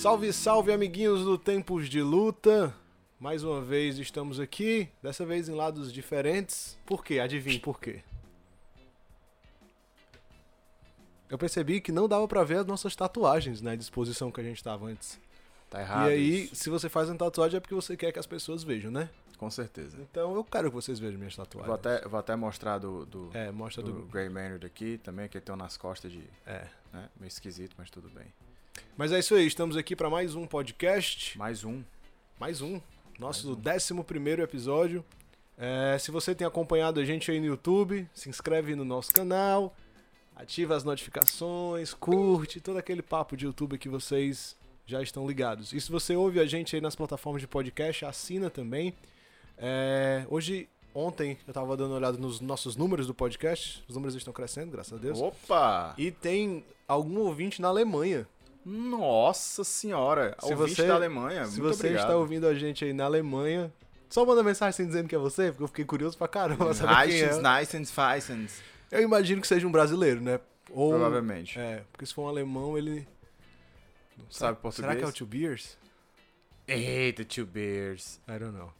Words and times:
Salve, 0.00 0.32
salve, 0.32 0.72
amiguinhos 0.72 1.26
do 1.26 1.36
Tempos 1.36 1.86
de 1.86 2.00
Luta. 2.00 2.74
Mais 3.18 3.44
uma 3.44 3.60
vez 3.60 3.98
estamos 3.98 4.40
aqui, 4.40 4.88
dessa 5.02 5.26
vez 5.26 5.46
em 5.46 5.54
lados 5.54 5.92
diferentes. 5.92 6.78
Por 6.86 7.04
quê? 7.04 7.18
Adivinhe 7.18 7.58
por 7.58 7.78
quê? 7.78 8.02
Eu 11.28 11.36
percebi 11.36 11.82
que 11.82 11.92
não 11.92 12.08
dava 12.08 12.26
pra 12.26 12.42
ver 12.42 12.60
as 12.60 12.66
nossas 12.66 12.96
tatuagens 12.96 13.60
na 13.60 13.76
disposição 13.76 14.32
que 14.32 14.40
a 14.40 14.42
gente 14.42 14.64
tava 14.64 14.86
antes. 14.86 15.20
Tá 15.68 15.82
errado. 15.82 16.08
e 16.08 16.12
aí, 16.14 16.44
isso. 16.44 16.54
se 16.54 16.70
você 16.70 16.88
faz 16.88 17.10
uma 17.10 17.18
tatuagem 17.18 17.58
é 17.58 17.60
porque 17.60 17.74
você 17.74 17.94
quer 17.94 18.10
que 18.10 18.18
as 18.18 18.26
pessoas 18.26 18.64
vejam, 18.64 18.90
né? 18.90 19.10
Com 19.36 19.50
certeza. 19.50 19.98
Então 20.00 20.34
eu 20.34 20.42
quero 20.42 20.70
que 20.70 20.74
vocês 20.74 20.98
vejam 20.98 21.18
minhas 21.18 21.36
tatuagens. 21.36 21.66
Vou 21.66 21.74
até, 21.74 22.08
vou 22.08 22.18
até 22.18 22.34
mostrar 22.34 22.78
do, 22.78 23.04
do, 23.04 23.30
É, 23.34 23.50
mostra 23.52 23.82
do 23.82 23.92
do. 23.92 24.06
Grey 24.06 24.30
Maynard 24.30 24.64
aqui 24.64 24.96
também, 24.96 25.28
que 25.28 25.38
tem 25.38 25.54
um 25.54 25.58
nas 25.58 25.76
costas 25.76 26.10
de. 26.10 26.24
É. 26.46 26.66
Né, 26.90 27.06
meio 27.20 27.28
esquisito, 27.28 27.74
mas 27.76 27.90
tudo 27.90 28.08
bem. 28.08 28.32
Mas 28.96 29.12
é 29.12 29.18
isso 29.18 29.34
aí, 29.34 29.46
estamos 29.46 29.76
aqui 29.76 29.96
pra 29.96 30.10
mais 30.10 30.34
um 30.34 30.46
podcast. 30.46 31.36
Mais 31.38 31.64
um. 31.64 31.82
Mais 32.38 32.60
um. 32.60 32.80
Nosso 33.18 33.46
Mais 33.48 33.58
um. 33.58 33.60
décimo 33.60 34.04
primeiro 34.04 34.42
episódio. 34.42 35.04
É, 35.58 35.98
se 35.98 36.10
você 36.10 36.34
tem 36.34 36.46
acompanhado 36.46 37.00
a 37.00 37.04
gente 37.04 37.30
aí 37.30 37.38
no 37.38 37.46
YouTube, 37.46 38.08
se 38.14 38.28
inscreve 38.28 38.74
no 38.74 38.84
nosso 38.84 39.12
canal, 39.12 39.76
ativa 40.34 40.74
as 40.74 40.84
notificações, 40.84 41.92
curte, 41.92 42.60
todo 42.60 42.78
aquele 42.78 43.02
papo 43.02 43.36
de 43.36 43.44
YouTube 43.44 43.76
que 43.78 43.88
vocês 43.88 44.56
já 44.86 45.02
estão 45.02 45.26
ligados. 45.26 45.72
E 45.72 45.80
se 45.80 45.90
você 45.90 46.16
ouve 46.16 46.40
a 46.40 46.46
gente 46.46 46.74
aí 46.74 46.80
nas 46.80 46.96
plataformas 46.96 47.42
de 47.42 47.48
podcast, 47.48 48.04
assina 48.04 48.48
também. 48.48 48.94
É, 49.58 50.24
hoje, 50.30 50.66
ontem, 50.94 51.36
eu 51.46 51.52
tava 51.52 51.76
dando 51.76 51.90
uma 51.90 51.98
olhada 51.98 52.16
nos 52.16 52.40
nossos 52.40 52.74
números 52.74 53.06
do 53.06 53.14
podcast. 53.14 53.84
Os 53.86 53.94
números 53.94 54.14
estão 54.14 54.32
crescendo, 54.32 54.72
graças 54.72 54.94
a 54.94 54.96
Deus. 54.96 55.20
Opa! 55.20 55.94
E 55.98 56.10
tem 56.10 56.64
algum 56.88 57.20
ouvinte 57.20 57.60
na 57.60 57.68
Alemanha. 57.68 58.26
Nossa 58.64 59.64
senhora! 59.64 60.36
Se 60.40 60.52
ouvinte 60.52 60.74
você- 60.76 60.86
da 60.86 60.94
Alemanha, 60.94 61.46
Se 61.46 61.60
você 61.60 61.86
obrigado. 61.86 62.02
está 62.04 62.16
ouvindo 62.16 62.46
a 62.46 62.54
gente 62.54 62.84
aí 62.84 62.92
na 62.92 63.04
Alemanha, 63.04 63.72
só 64.08 64.24
manda 64.24 64.42
mensagem 64.42 64.72
sem 64.76 64.86
dizendo 64.86 65.08
que 65.08 65.14
é 65.14 65.18
você, 65.18 65.50
porque 65.50 65.62
eu 65.64 65.68
fiquei 65.68 65.84
curioso 65.84 66.16
pra 66.18 66.28
caramba 66.28 66.72
saber 66.74 66.94
quem 67.08 67.12
Nice, 67.12 67.24
é. 67.24 67.28
Eu 68.90 69.02
imagino 69.02 69.40
que 69.40 69.46
seja 69.48 69.66
um 69.66 69.72
brasileiro, 69.72 70.20
né? 70.20 70.40
Ou, 70.70 70.90
Provavelmente. 70.90 71.58
É, 71.58 71.82
porque 71.90 72.04
se 72.06 72.12
for 72.14 72.22
um 72.24 72.28
alemão, 72.28 72.76
ele... 72.76 73.06
Não 74.18 74.26
Sabe 74.30 74.52
Será 74.52 74.54
português? 74.56 74.98
que 74.98 75.04
é 75.04 75.06
o 75.08 75.12
Two 75.12 75.26
Beers? 75.26 75.78
Eita, 76.68 77.24
two 77.24 77.46
beers. 77.46 78.20
I 78.28 78.38
don't 78.38 78.56
know. 78.56 78.72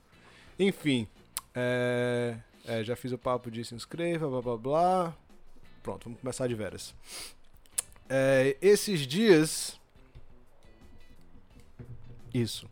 Enfim, 0.59 1.09
é, 1.55 2.37
é, 2.65 2.85
já 2.85 2.95
fiz 2.95 3.11
o 3.11 3.19
papo 3.19 3.51
de 3.51 3.65
se 3.65 3.75
inscreva, 3.75 4.29
blá 4.29 4.41
blá 4.43 4.57
blá. 4.57 5.17
Pronto, 5.83 6.05
vamos 6.05 6.21
começar 6.21 6.47
de 6.47 6.55
veras. 6.55 6.95
É, 8.11 8.57
esses 8.61 9.07
dias. 9.07 9.79
Isso. 12.35 12.69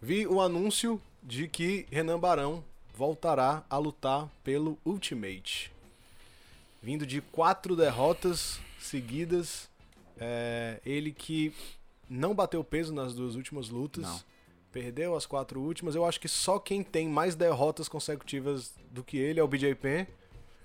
Vi 0.00 0.26
o 0.26 0.42
anúncio 0.42 1.00
de 1.22 1.48
que 1.48 1.86
Renan 1.90 2.18
Barão 2.20 2.62
voltará 2.94 3.64
a 3.70 3.78
lutar 3.78 4.28
pelo 4.44 4.78
Ultimate. 4.84 5.72
Vindo 6.82 7.06
de 7.06 7.22
quatro 7.22 7.74
derrotas 7.74 8.60
seguidas. 8.78 9.70
É, 10.18 10.80
ele 10.84 11.12
que 11.12 11.54
não 12.08 12.34
bateu 12.34 12.62
peso 12.62 12.92
nas 12.92 13.14
duas 13.14 13.34
últimas 13.36 13.70
lutas. 13.70 14.04
Não. 14.04 14.20
Perdeu 14.70 15.16
as 15.16 15.24
quatro 15.24 15.60
últimas. 15.60 15.94
Eu 15.94 16.04
acho 16.04 16.20
que 16.20 16.28
só 16.28 16.58
quem 16.58 16.82
tem 16.82 17.08
mais 17.08 17.34
derrotas 17.34 17.88
consecutivas 17.88 18.74
do 18.90 19.02
que 19.02 19.16
ele 19.16 19.40
é 19.40 19.42
o 19.42 19.48
BJ 19.48 19.74
Penn. 19.76 20.04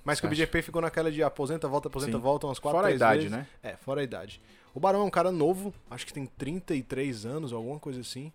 Mas 0.03 0.19
que 0.19 0.25
o 0.25 0.29
Acho. 0.29 0.35
BJ 0.35 0.47
Penn 0.47 0.61
ficou 0.61 0.81
naquela 0.81 1.11
de 1.11 1.21
aposenta, 1.21 1.67
volta, 1.67 1.87
aposenta, 1.87 2.17
Sim. 2.17 2.23
volta 2.23 2.47
umas 2.47 2.59
quatro, 2.59 2.79
Fora 2.79 2.91
a 2.91 2.95
idade, 2.95 3.23
vezes. 3.23 3.31
né? 3.31 3.47
É, 3.61 3.75
fora 3.75 4.01
a 4.01 4.03
idade. 4.03 4.41
O 4.73 4.79
Barão 4.79 5.01
é 5.01 5.03
um 5.03 5.09
cara 5.09 5.31
novo, 5.31 5.73
acho 5.89 6.05
que 6.05 6.13
tem 6.13 6.25
33 6.25 7.25
anos, 7.25 7.51
alguma 7.51 7.79
coisa 7.79 7.99
assim. 7.99 8.31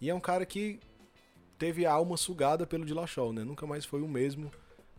E 0.00 0.10
é 0.10 0.14
um 0.14 0.20
cara 0.20 0.44
que 0.44 0.80
teve 1.58 1.84
a 1.86 1.92
alma 1.92 2.16
sugada 2.16 2.66
pelo 2.66 2.84
Dillashaw, 2.84 3.32
né? 3.32 3.44
Nunca 3.44 3.66
mais 3.66 3.84
foi 3.84 4.00
o 4.00 4.08
mesmo 4.08 4.50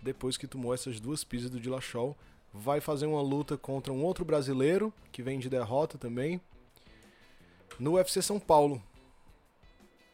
depois 0.02 0.38
que 0.38 0.48
tomou 0.48 0.74
essas 0.74 1.00
duas 1.00 1.24
pisas 1.24 1.50
do 1.50 1.60
Dillashaw. 1.60 2.16
Vai 2.54 2.82
fazer 2.82 3.06
uma 3.06 3.22
luta 3.22 3.58
contra 3.58 3.94
um 3.94 4.04
outro 4.04 4.26
brasileiro, 4.26 4.94
que 5.12 5.22
vem 5.22 5.38
de 5.40 5.50
derrota 5.50 5.98
também, 5.98 6.42
no 7.80 7.94
UFC 7.94 8.22
São 8.22 8.40
Paulo. 8.40 8.82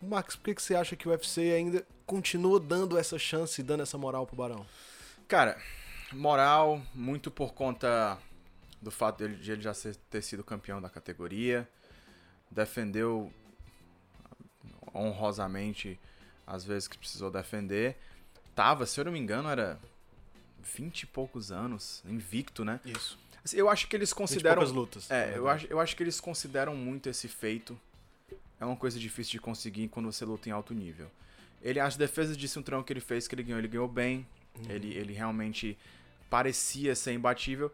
Max, 0.01 0.35
por 0.35 0.45
que, 0.45 0.55
que 0.55 0.61
você 0.61 0.75
acha 0.75 0.95
que 0.95 1.07
o 1.07 1.11
UFC 1.11 1.53
ainda 1.53 1.85
continua 2.05 2.59
dando 2.59 2.97
essa 2.97 3.17
chance 3.17 3.59
e 3.59 3.63
dando 3.63 3.83
essa 3.83 3.97
moral 3.97 4.27
pro 4.27 4.35
Barão? 4.35 4.65
Cara, 5.27 5.59
moral, 6.11 6.81
muito 6.93 7.31
por 7.31 7.53
conta 7.53 8.17
do 8.81 8.91
fato 8.91 9.19
dele, 9.19 9.35
de 9.37 9.51
ele 9.51 9.61
já 9.61 9.73
ter 10.09 10.21
sido 10.21 10.43
campeão 10.43 10.79
da 10.79 10.89
categoria. 10.89 11.67
Defendeu 12.51 13.31
honrosamente 14.93 15.99
as 16.45 16.63
vezes 16.63 16.87
que 16.87 16.97
precisou 16.97 17.31
defender. 17.31 17.97
Tava, 18.53 18.85
se 18.85 18.99
eu 18.99 19.05
não 19.05 19.11
me 19.11 19.19
engano, 19.19 19.49
era 19.49 19.79
20 20.63 21.01
e 21.01 21.05
poucos 21.07 21.51
anos, 21.51 22.03
invicto, 22.05 22.63
né? 22.63 22.79
Isso. 22.85 23.17
Assim, 23.43 23.57
Eu 23.57 23.69
acho 23.69 23.87
que 23.87 23.95
eles 23.95 24.13
Consideram 24.13 24.63
lutas. 24.63 25.09
É, 25.11 25.33
eu 25.35 25.47
acho, 25.49 25.67
eu 25.67 25.79
acho 25.79 25.95
que 25.95 26.03
eles 26.03 26.19
consideram 26.19 26.75
muito 26.75 27.09
esse 27.09 27.27
feito. 27.27 27.79
É 28.59 28.65
uma 28.65 28.75
coisa 28.75 28.99
difícil 28.99 29.33
de 29.33 29.39
conseguir 29.39 29.87
quando 29.89 30.11
você 30.11 30.23
luta 30.23 30.47
em 30.49 30.51
alto 30.51 30.73
nível. 30.73 31.09
Ele, 31.61 31.79
as 31.79 31.97
defesas 31.97 32.37
de 32.37 32.47
cinturão 32.47 32.83
que 32.83 32.93
ele 32.93 33.01
fez, 33.01 33.27
que 33.27 33.35
ele 33.35 33.43
ganhou, 33.43 33.59
ele 33.59 33.67
ganhou 33.67 33.87
bem. 33.87 34.25
Ele, 34.69 34.93
ele 34.93 35.13
realmente 35.13 35.77
parecia 36.29 36.95
ser 36.95 37.13
imbatível. 37.13 37.71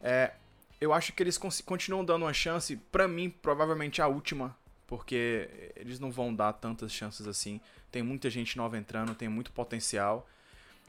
É, 0.00 0.32
eu 0.80 0.92
acho 0.92 1.12
que 1.12 1.22
eles 1.22 1.38
continuam 1.38 2.04
dando 2.04 2.24
uma 2.24 2.32
chance, 2.32 2.76
pra 2.92 3.08
mim, 3.08 3.30
provavelmente 3.30 4.00
a 4.00 4.06
última, 4.06 4.56
porque 4.86 5.72
eles 5.76 5.98
não 5.98 6.10
vão 6.10 6.34
dar 6.34 6.52
tantas 6.52 6.92
chances 6.92 7.26
assim. 7.26 7.60
Tem 7.90 8.02
muita 8.02 8.30
gente 8.30 8.56
nova 8.56 8.78
entrando, 8.78 9.14
tem 9.14 9.28
muito 9.28 9.50
potencial. 9.52 10.28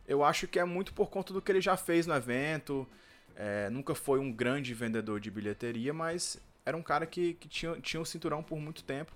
Eu 0.08 0.24
acho 0.24 0.48
que 0.48 0.60
é 0.60 0.66
muito 0.66 0.94
por 0.94 1.10
conta 1.10 1.34
do 1.34 1.42
que 1.42 1.52
ele 1.52 1.62
já 1.62 1.76
fez 1.78 2.06
no 2.06 2.16
evento. 2.16 2.88
É, 3.36 3.70
nunca 3.70 3.96
foi 3.96 4.20
um 4.20 4.32
grande 4.32 4.74
vendedor 4.74 5.20
de 5.20 5.32
bilheteria, 5.32 5.94
mas 5.94 6.40
era 6.66 6.76
um 6.76 6.84
cara 6.84 7.06
que, 7.06 7.34
que 7.36 7.48
tinha, 7.48 7.80
tinha 7.80 8.02
o 8.02 8.06
cinturão 8.06 8.44
por 8.44 8.60
muito 8.60 8.84
tempo. 8.84 9.12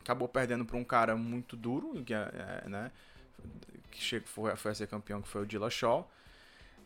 Acabou 0.00 0.28
perdendo 0.28 0.64
para 0.64 0.76
um 0.76 0.84
cara 0.84 1.16
muito 1.16 1.56
duro, 1.56 2.04
é, 2.08 2.64
é, 2.64 2.68
né, 2.68 2.92
que 3.96 4.04
chegou, 4.04 4.28
foi, 4.28 4.56
foi 4.56 4.70
a 4.72 4.74
ser 4.74 4.86
campeão, 4.88 5.22
que 5.22 5.28
foi 5.28 5.42
o 5.42 5.46
Dillashaw. 5.46 6.10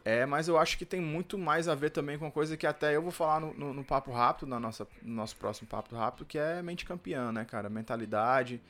É, 0.05 0.25
mas 0.25 0.49
eu 0.49 0.59
acho 0.59 0.79
que 0.79 0.87
tem 0.87 1.01
muito 1.01 1.37
mais 1.37 1.69
a 1.69 1.75
ver 1.75 1.91
também 1.91 2.19
com 2.19 2.25
uma 2.25 2.31
coisa 2.31 2.57
que 2.57 2.67
até 2.67 2.97
eu 2.97 3.03
vou 3.03 3.13
falar 3.13 3.41
no, 3.41 3.53
no- 3.55 3.75
no 3.75 3.85
papo 3.85 4.11
rápido, 4.13 4.49
na 4.49 4.59
nossa, 4.59 4.87
no 5.03 5.15
nosso 5.15 5.37
próximo 5.37 5.69
papo 5.69 5.95
rápido, 5.95 6.25
que 6.25 6.39
é 6.39 6.63
mente 6.63 6.85
campeã, 6.87 7.31
né, 7.31 7.45
cara? 7.45 7.69
Mentalidade. 7.69 8.61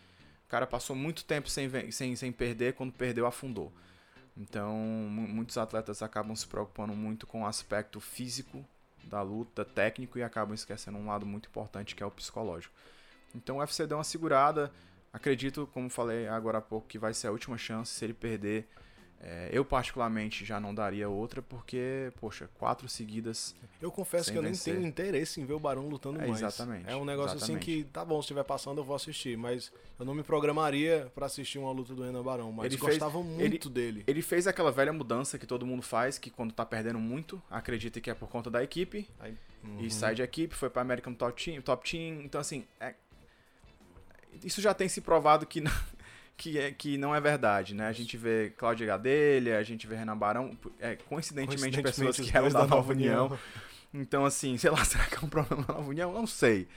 O 0.46 0.50
cara 0.50 0.66
passou 0.66 0.96
muito 0.96 1.24
tempo 1.24 1.48
sem, 1.48 1.70
sem, 1.92 2.16
sem 2.16 2.32
perder, 2.32 2.74
quando 2.74 2.92
perdeu, 2.92 3.26
afundou. 3.26 3.72
Então, 4.36 4.74
mu- 4.74 5.28
muitos 5.28 5.58
atletas 5.58 6.02
acabam 6.02 6.34
se 6.34 6.46
preocupando 6.46 6.94
muito 6.94 7.26
com 7.26 7.42
o 7.42 7.46
aspecto 7.46 8.00
físico 8.00 8.64
da 9.04 9.22
luta, 9.22 9.64
técnico, 9.64 10.18
e 10.18 10.22
acabam 10.22 10.54
esquecendo 10.54 10.98
um 10.98 11.06
lado 11.06 11.26
muito 11.26 11.48
importante 11.48 11.94
que 11.94 12.02
é 12.02 12.06
o 12.06 12.10
psicológico. 12.10 12.74
Então, 13.34 13.56
o 13.56 13.58
UFC 13.60 13.86
deu 13.86 13.98
uma 13.98 14.04
segurada. 14.04 14.72
Acredito, 15.12 15.68
como 15.72 15.90
falei 15.90 16.28
agora 16.28 16.58
há 16.58 16.62
pouco, 16.62 16.86
que 16.86 16.98
vai 16.98 17.12
ser 17.12 17.26
a 17.26 17.32
última 17.32 17.58
chance. 17.58 17.92
Se 17.92 18.04
ele 18.04 18.14
perder, 18.14 18.68
é, 19.20 19.48
eu 19.52 19.64
particularmente 19.64 20.44
já 20.44 20.60
não 20.60 20.72
daria 20.72 21.08
outra, 21.08 21.42
porque, 21.42 22.12
poxa, 22.20 22.48
quatro 22.54 22.88
seguidas. 22.88 23.54
Eu 23.82 23.90
confesso 23.90 24.30
que 24.30 24.38
eu 24.38 24.42
nem 24.42 24.52
vencer. 24.52 24.74
tenho 24.76 24.86
interesse 24.86 25.40
em 25.40 25.44
ver 25.44 25.54
o 25.54 25.58
Barão 25.58 25.88
lutando 25.88 26.20
É, 26.22 26.28
mais. 26.28 26.40
exatamente, 26.40 26.88
É 26.88 26.94
um 26.94 27.04
negócio 27.04 27.36
assim 27.36 27.54
exatamente. 27.54 27.64
que, 27.64 27.84
tá 27.90 28.04
bom, 28.04 28.16
se 28.22 28.26
estiver 28.26 28.44
passando 28.44 28.78
eu 28.78 28.84
vou 28.84 28.94
assistir, 28.94 29.36
mas 29.36 29.72
eu 29.98 30.04
não 30.06 30.14
me 30.14 30.22
programaria 30.22 31.10
pra 31.12 31.26
assistir 31.26 31.58
uma 31.58 31.72
luta 31.72 31.92
do 31.92 32.04
Renan 32.04 32.22
Barão, 32.22 32.52
mas 32.52 32.66
Ele 32.66 32.78
fez- 32.78 32.92
gostava 32.92 33.20
muito 33.20 33.68
dele. 33.68 34.04
Ele 34.06 34.22
fez 34.22 34.46
aquela 34.46 34.70
velha 34.70 34.92
mudança 34.92 35.38
que 35.40 35.46
todo 35.46 35.66
mundo 35.66 35.82
faz, 35.82 36.18
que 36.18 36.30
quando 36.30 36.52
tá 36.52 36.64
perdendo 36.64 37.00
muito, 37.00 37.42
acredita 37.50 38.00
que 38.00 38.10
é 38.10 38.14
por 38.14 38.28
conta 38.28 38.48
da 38.48 38.62
equipe, 38.62 39.08
Aí- 39.18 39.36
e 39.64 39.66
Uhum. 39.84 39.90
sai 39.90 40.14
de 40.14 40.22
equipe, 40.22 40.54
foi 40.54 40.70
pra 40.70 40.80
American 40.82 41.12
Top 41.14 41.44
Team, 41.44 41.60
Top 41.60 41.90
Team 41.90 42.22
então 42.22 42.40
assim, 42.40 42.64
é- 42.78 42.94
isso 44.44 44.60
já 44.60 44.72
tem 44.74 44.88
se 44.88 45.00
provado 45.00 45.46
que 45.46 45.60
não, 45.60 45.72
que, 46.36 46.58
é, 46.58 46.70
que 46.72 46.96
não 46.98 47.14
é 47.14 47.20
verdade, 47.20 47.74
né? 47.74 47.86
A 47.86 47.92
gente 47.92 48.16
vê 48.16 48.50
Cláudia 48.56 48.86
Gadelha, 48.86 49.58
a 49.58 49.62
gente 49.62 49.86
vê 49.86 49.96
Renan 49.96 50.16
Barão, 50.16 50.56
é, 50.78 50.96
coincidentemente, 50.96 51.76
pessoas 51.82 52.18
os 52.18 52.30
que 52.30 52.36
eram 52.36 52.48
da 52.48 52.66
Nova 52.66 52.92
União. 52.92 53.38
Então, 53.92 54.24
assim, 54.24 54.56
sei 54.58 54.70
lá, 54.70 54.84
será 54.84 55.04
que 55.04 55.16
é 55.16 55.20
um 55.20 55.28
problema 55.28 55.64
na 55.68 55.74
Nova 55.74 55.88
União? 55.90 56.12
Não 56.12 56.26
sei. 56.26 56.68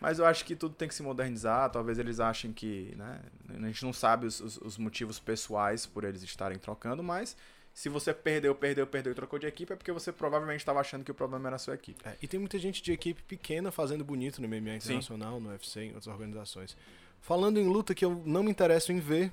Mas 0.00 0.18
eu 0.18 0.26
acho 0.26 0.44
que 0.44 0.56
tudo 0.56 0.74
tem 0.74 0.88
que 0.88 0.94
se 0.96 1.02
modernizar. 1.02 1.70
Talvez 1.70 1.96
eles 1.98 2.18
achem 2.18 2.52
que, 2.52 2.92
né? 2.96 3.20
A 3.50 3.66
gente 3.66 3.84
não 3.84 3.92
sabe 3.92 4.26
os, 4.26 4.40
os- 4.40 4.56
os 4.56 4.76
motivos 4.76 5.20
pessoais 5.20 5.86
por 5.86 6.02
eles 6.02 6.22
estarem 6.24 6.58
trocando, 6.58 7.02
mas 7.04 7.36
se 7.74 7.88
você 7.88 8.12
perdeu, 8.12 8.54
perdeu, 8.54 8.86
perdeu 8.86 9.12
e 9.12 9.14
trocou 9.14 9.38
de 9.38 9.46
equipe, 9.46 9.72
é 9.72 9.76
porque 9.76 9.92
você 9.92 10.12
provavelmente 10.12 10.60
estava 10.60 10.80
achando 10.80 11.04
que 11.04 11.10
o 11.10 11.14
problema 11.14 11.48
era 11.48 11.56
a 11.56 11.58
sua 11.58 11.74
equipe. 11.74 12.00
É, 12.06 12.14
e 12.22 12.28
tem 12.28 12.38
muita 12.38 12.58
gente 12.58 12.82
de 12.82 12.92
equipe 12.92 13.22
pequena 13.22 13.70
fazendo 13.70 14.04
bonito 14.04 14.40
no 14.42 14.48
MMA 14.48 14.72
Sim. 14.80 14.94
Internacional, 14.94 15.40
no 15.40 15.48
UFC, 15.50 15.80
em 15.80 15.88
outras 15.88 16.06
organizações. 16.08 16.76
Falando 17.20 17.58
em 17.58 17.66
luta 17.66 17.94
que 17.94 18.04
eu 18.04 18.22
não 18.26 18.42
me 18.42 18.50
interesso 18.50 18.92
em 18.92 18.98
ver, 18.98 19.32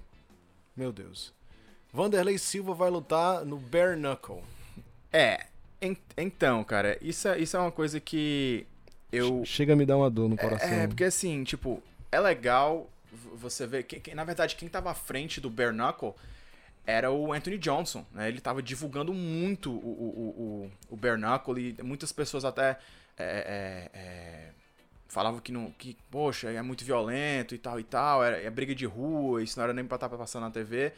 meu 0.75 0.91
Deus. 0.91 1.33
Vanderlei 1.91 2.37
Silva 2.37 2.73
vai 2.73 2.89
lutar 2.89 3.43
no 3.43 3.57
Bare 3.57 3.95
Knuckle. 3.97 4.43
É, 5.11 5.47
en- 5.81 5.97
então, 6.15 6.63
cara, 6.63 6.97
isso 7.01 7.27
é, 7.27 7.39
isso 7.39 7.57
é 7.57 7.59
uma 7.59 7.71
coisa 7.71 7.99
que 7.99 8.65
eu. 9.11 9.43
Chega 9.43 9.73
a 9.73 9.75
me 9.75 9.85
dar 9.85 9.97
uma 9.97 10.09
dor 10.09 10.29
no 10.29 10.37
coração. 10.37 10.69
É, 10.69 10.87
porque 10.87 11.03
assim, 11.03 11.43
tipo, 11.43 11.81
é 12.11 12.19
legal 12.19 12.87
você 13.33 13.65
ver. 13.65 13.83
Que, 13.83 13.99
que, 13.99 14.13
na 14.13 14.23
verdade, 14.23 14.55
quem 14.55 14.69
tava 14.69 14.91
à 14.91 14.93
frente 14.93 15.41
do 15.41 15.49
Bare 15.49 15.73
Knuckle 15.75 16.13
era 16.85 17.11
o 17.11 17.31
Anthony 17.33 17.57
Johnson, 17.57 18.05
né? 18.11 18.27
Ele 18.27 18.41
tava 18.41 18.61
divulgando 18.61 19.13
muito 19.13 19.71
o, 19.71 19.75
o, 19.75 20.69
o, 20.89 20.93
o 20.93 20.97
Bare 20.97 21.19
Knuckle 21.19 21.75
e 21.79 21.83
muitas 21.83 22.11
pessoas 22.11 22.43
até. 22.45 22.79
é, 23.17 23.23
é, 23.23 23.89
é, 23.93 24.49
falavam 25.07 25.39
que 25.39 25.51
não. 25.51 25.71
que, 25.71 25.97
poxa, 26.09 26.49
é 26.49 26.61
muito 26.61 26.83
violento 26.85 27.53
e 27.53 27.57
tal 27.57 27.79
e 27.79 27.83
tal, 27.83 28.23
é, 28.23 28.45
é 28.45 28.49
briga 28.49 28.73
de 28.73 28.85
rua, 28.85 29.43
isso 29.43 29.57
não 29.57 29.63
era 29.63 29.73
nem 29.73 29.85
pra 29.85 29.95
estar 29.95 30.09
passando 30.09 30.43
na 30.43 30.51
TV. 30.51 30.93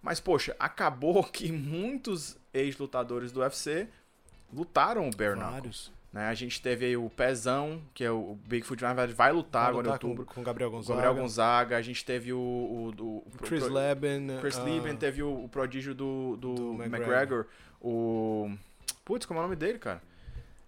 Mas, 0.00 0.18
poxa, 0.18 0.56
acabou 0.58 1.22
que 1.30 1.52
muitos 1.52 2.36
ex-lutadores 2.52 3.30
do 3.30 3.40
UFC 3.40 3.88
lutaram 4.52 5.08
o 5.08 5.10
Bare 5.10 5.34
Knuckle. 5.34 5.52
Vários. 5.52 5.92
Né? 6.12 6.26
A 6.26 6.34
gente 6.34 6.60
teve 6.60 6.84
aí 6.84 6.96
o 6.96 7.08
Pezão, 7.08 7.80
que 7.94 8.04
é 8.04 8.10
o 8.10 8.32
o 8.32 8.34
Bigfoot, 8.34 8.82
na 8.82 8.88
verdade, 8.88 9.14
vai 9.14 9.32
lutar 9.32 9.62
Vai 9.62 9.70
agora 9.70 9.86
lutar 9.92 10.04
em 10.04 10.08
outubro. 10.10 10.26
com, 10.26 10.34
com 10.34 10.42
Gabriel 10.42 10.68
o 10.68 10.72
Gonzaga. 10.72 11.00
Gabriel 11.02 11.22
Gonzaga. 11.22 11.76
A 11.78 11.82
gente 11.82 12.04
teve 12.04 12.32
o. 12.32 12.38
o, 12.38 12.88
o- 13.02 13.16
o 13.26 13.38
Chris 13.42 13.64
pro- 13.64 13.72
Leben. 13.72 14.26
Chris 14.40 14.58
ah, 14.58 14.62
Lieben, 14.64 14.96
teve 14.96 15.22
o, 15.22 15.44
o 15.44 15.48
prodígio 15.48 15.94
do, 15.94 16.36
do, 16.36 16.54
do 16.54 16.72
McGregor. 16.74 16.98
McGregor. 16.98 17.46
O. 17.80 18.50
Putz, 19.04 19.24
como 19.26 19.38
é 19.38 19.42
o 19.42 19.44
nome 19.44 19.56
dele, 19.56 19.78
cara? 19.78 20.02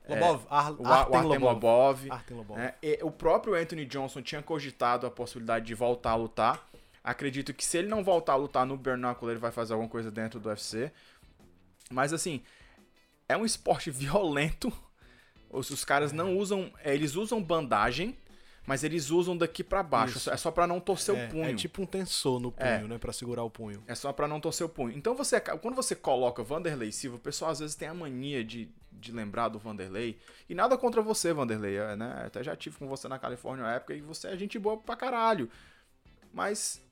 Lobov. 0.08 0.42
Ar, 0.50 0.72
O, 0.72 0.86
Ar- 0.86 1.10
o 1.10 1.14
Artem 1.14 1.16
Artem 1.16 1.38
Lobov. 1.38 1.44
Lobov. 1.44 2.06
Artem 2.10 2.36
Lobov. 2.36 2.58
né? 2.58 2.74
O 3.02 3.10
próprio 3.10 3.54
Anthony 3.54 3.84
Johnson 3.86 4.20
tinha 4.22 4.42
cogitado 4.42 5.06
a 5.06 5.10
possibilidade 5.10 5.64
de 5.66 5.74
voltar 5.74 6.10
a 6.10 6.16
lutar. 6.16 6.66
Acredito 7.02 7.52
que 7.54 7.64
se 7.64 7.76
ele 7.78 7.88
não 7.88 8.02
voltar 8.02 8.32
a 8.32 8.36
lutar 8.36 8.64
no 8.66 8.76
Bernáculo, 8.78 9.30
ele 9.30 9.38
vai 9.38 9.50
fazer 9.50 9.72
alguma 9.74 9.88
coisa 9.90 10.10
dentro 10.10 10.40
do 10.40 10.48
UFC. 10.48 10.90
Mas 11.90 12.12
assim, 12.14 12.42
é 13.28 13.36
um 13.36 13.44
esporte 13.44 13.90
violento. 13.92 14.72
Os, 15.54 15.70
os 15.70 15.84
caras 15.84 16.12
não 16.12 16.36
usam. 16.36 16.72
é, 16.82 16.94
Eles 16.94 17.14
usam 17.16 17.42
bandagem, 17.42 18.16
mas 18.66 18.82
eles 18.82 19.10
usam 19.10 19.36
daqui 19.36 19.62
pra 19.62 19.82
baixo. 19.82 20.16
Isso. 20.18 20.30
É 20.30 20.36
só 20.36 20.50
pra 20.50 20.66
não 20.66 20.80
torcer 20.80 21.14
é, 21.14 21.26
o 21.26 21.30
punho. 21.30 21.44
é 21.50 21.54
tipo 21.54 21.82
um 21.82 21.86
tensor 21.86 22.40
no 22.40 22.50
punho, 22.50 22.68
É. 22.68 22.82
né? 22.82 22.98
Pra 22.98 23.12
segurar 23.12 23.42
o 23.42 23.50
punho. 23.50 23.82
É 23.86 23.94
só 23.94 24.12
pra 24.12 24.26
não 24.26 24.40
torcer 24.40 24.66
o 24.66 24.68
punho. 24.68 24.96
Então 24.96 25.14
você 25.14 25.40
quando 25.40 25.74
você 25.74 25.94
coloca 25.94 26.42
Vanderlei 26.42 26.90
Silva, 26.90 27.16
o 27.16 27.20
pessoal 27.20 27.50
às 27.50 27.58
vezes 27.60 27.76
tem 27.76 27.88
a 27.88 27.94
mania 27.94 28.42
de, 28.42 28.68
de 28.92 29.12
lembrar 29.12 29.48
do 29.48 29.58
Vanderlei. 29.58 30.18
E 30.48 30.54
nada 30.54 30.76
contra 30.78 31.02
você, 31.02 31.32
Vanderlei, 31.32 31.76
é, 31.76 31.94
né? 31.94 32.22
Até 32.26 32.42
já 32.42 32.56
tive 32.56 32.78
com 32.78 32.88
você 32.88 33.06
na 33.08 33.18
Califórnia 33.18 33.64
na 33.64 33.74
época 33.74 33.94
e 33.94 34.00
você 34.00 34.28
é 34.28 34.36
gente 34.36 34.58
boa 34.58 34.76
pra 34.78 34.96
caralho. 34.96 35.50
Mas 36.32 36.82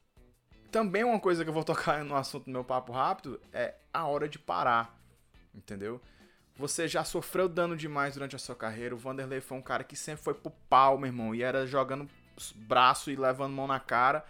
também 0.71 1.05
uma 1.05 1.19
coisa 1.21 1.43
que 1.45 1.51
eu 1.51 1.55
vou 1.55 1.65
tocar 1.65 2.05
no 2.05 2.15
assunto 2.17 2.45
do 2.45 2.51
meu 2.51 2.65
papo 2.65 2.93
rápido 2.93 3.41
é 3.53 3.75
a 3.93 4.07
hora 4.07 4.29
de 4.29 4.39
parar. 4.39 4.99
Entendeu? 5.55 6.01
Você 6.63 6.87
já 6.87 7.03
sofreu 7.03 7.49
dano 7.49 7.77
demais 7.77 8.15
durante 8.15 8.37
a 8.37 8.39
sua 8.39 8.55
carreira. 8.55 8.95
O 8.95 8.99
Vanderlei 8.99 9.41
foi 9.41 9.59
um 9.59 9.63
cara 9.63 9.83
que 9.83 9.97
sempre 9.97 10.23
foi 10.23 10.33
pro 10.33 10.53
pau, 10.71 10.97
meu 10.97 11.09
irmão. 11.09 11.35
E 11.35 11.43
era 11.43 11.67
jogando 11.67 12.09
braço 12.55 13.11
e 13.11 13.17
levando 13.17 13.53
mão 13.53 13.67
na 13.67 13.81
cara. 13.81 14.25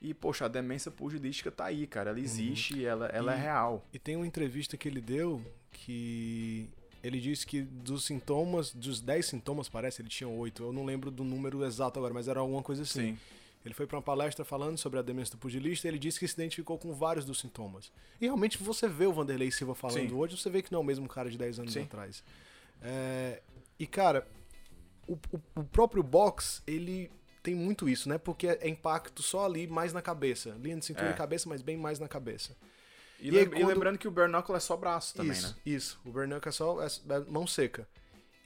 E, 0.00 0.14
poxa, 0.14 0.44
a 0.44 0.48
demência 0.48 0.92
pugilística 0.92 1.50
tá 1.50 1.64
aí, 1.64 1.84
cara. 1.84 2.10
Ela 2.10 2.20
existe, 2.20 2.84
ela, 2.84 3.06
ela 3.06 3.34
é 3.34 3.38
E- 3.38 3.40
real. 3.40 3.84
E 3.92 3.98
tem 3.98 4.14
uma 4.14 4.26
entrevista 4.26 4.76
que 4.76 4.86
ele 4.86 5.00
deu 5.00 5.42
que 5.72 6.68
ele 7.02 7.20
disse 7.20 7.44
que 7.44 7.62
dos 7.62 8.04
sintomas, 8.04 8.72
dos 8.72 9.00
10 9.00 9.26
sintomas, 9.26 9.68
parece, 9.68 10.02
ele 10.02 10.08
tinha 10.08 10.28
8. 10.28 10.62
Eu 10.62 10.72
não 10.72 10.84
lembro 10.84 11.10
do 11.10 11.24
número 11.24 11.64
exato 11.64 11.98
agora, 11.98 12.14
mas 12.14 12.28
era 12.28 12.38
alguma 12.40 12.62
coisa 12.62 12.82
assim. 12.82 13.16
Sim. 13.16 13.18
Ele 13.66 13.74
foi 13.74 13.86
pra 13.86 13.96
uma 13.96 14.02
palestra 14.02 14.44
falando 14.44 14.78
sobre 14.78 14.98
a 14.98 15.02
demência 15.02 15.32
do 15.32 15.38
pugilista 15.38 15.86
e 15.86 15.90
ele 15.90 15.98
disse 15.98 16.18
que 16.20 16.26
se 16.28 16.34
identificou 16.34 16.78
com 16.78 16.92
vários 16.94 17.24
dos 17.24 17.40
sintomas. 17.40 17.90
E 18.20 18.24
realmente 18.26 18.58
você 18.62 18.88
vê 18.88 19.06
o 19.06 19.12
Vanderlei 19.12 19.50
Silva 19.50 19.74
falando 19.74 20.08
Sim. 20.08 20.14
hoje, 20.14 20.36
você 20.38 20.48
vê 20.48 20.62
que 20.62 20.70
não 20.72 20.78
é 20.78 20.82
o 20.82 20.84
mesmo 20.84 21.08
cara 21.08 21.28
de 21.30 21.36
10 21.36 21.58
anos 21.60 21.72
Sim. 21.72 21.82
atrás. 21.82 22.22
É, 22.82 23.42
e 23.78 23.86
cara, 23.86 24.26
o, 25.06 25.14
o- 25.32 25.40
o 25.60 25.64
próprio 25.64 26.02
box, 26.02 26.62
ele 26.66 27.10
tem 27.42 27.54
muito 27.54 27.88
isso, 27.88 28.08
né? 28.08 28.18
Porque 28.18 28.46
é 28.48 28.68
impacto 28.68 29.22
só 29.22 29.44
ali, 29.46 29.66
mais 29.66 29.92
na 29.92 30.02
cabeça. 30.02 30.50
Linha 30.60 30.76
de 30.76 30.84
cintura 30.84 31.08
É. 31.08 31.10
e 31.12 31.14
cabeça, 31.14 31.48
mas 31.48 31.62
bem 31.62 31.76
mais 31.76 31.98
na 31.98 32.08
cabeça. 32.08 32.56
E, 33.20 33.30
E 33.30 33.38
aí, 33.38 33.44
e 33.44 33.48
quando- 33.48 33.66
lembrando 33.68 33.98
que 33.98 34.06
o 34.08 34.10
Bernacle 34.10 34.54
é 34.54 34.60
só 34.60 34.76
braço 34.76 35.14
também, 35.14 35.32
isso, 35.32 35.48
né? 35.48 35.54
Isso, 35.64 36.00
o 36.04 36.10
Bernuck 36.10 36.46
é 36.46 36.50
só 36.52 36.82
é, 36.82 36.86
é 36.86 37.20
mão 37.30 37.46
seca. 37.46 37.88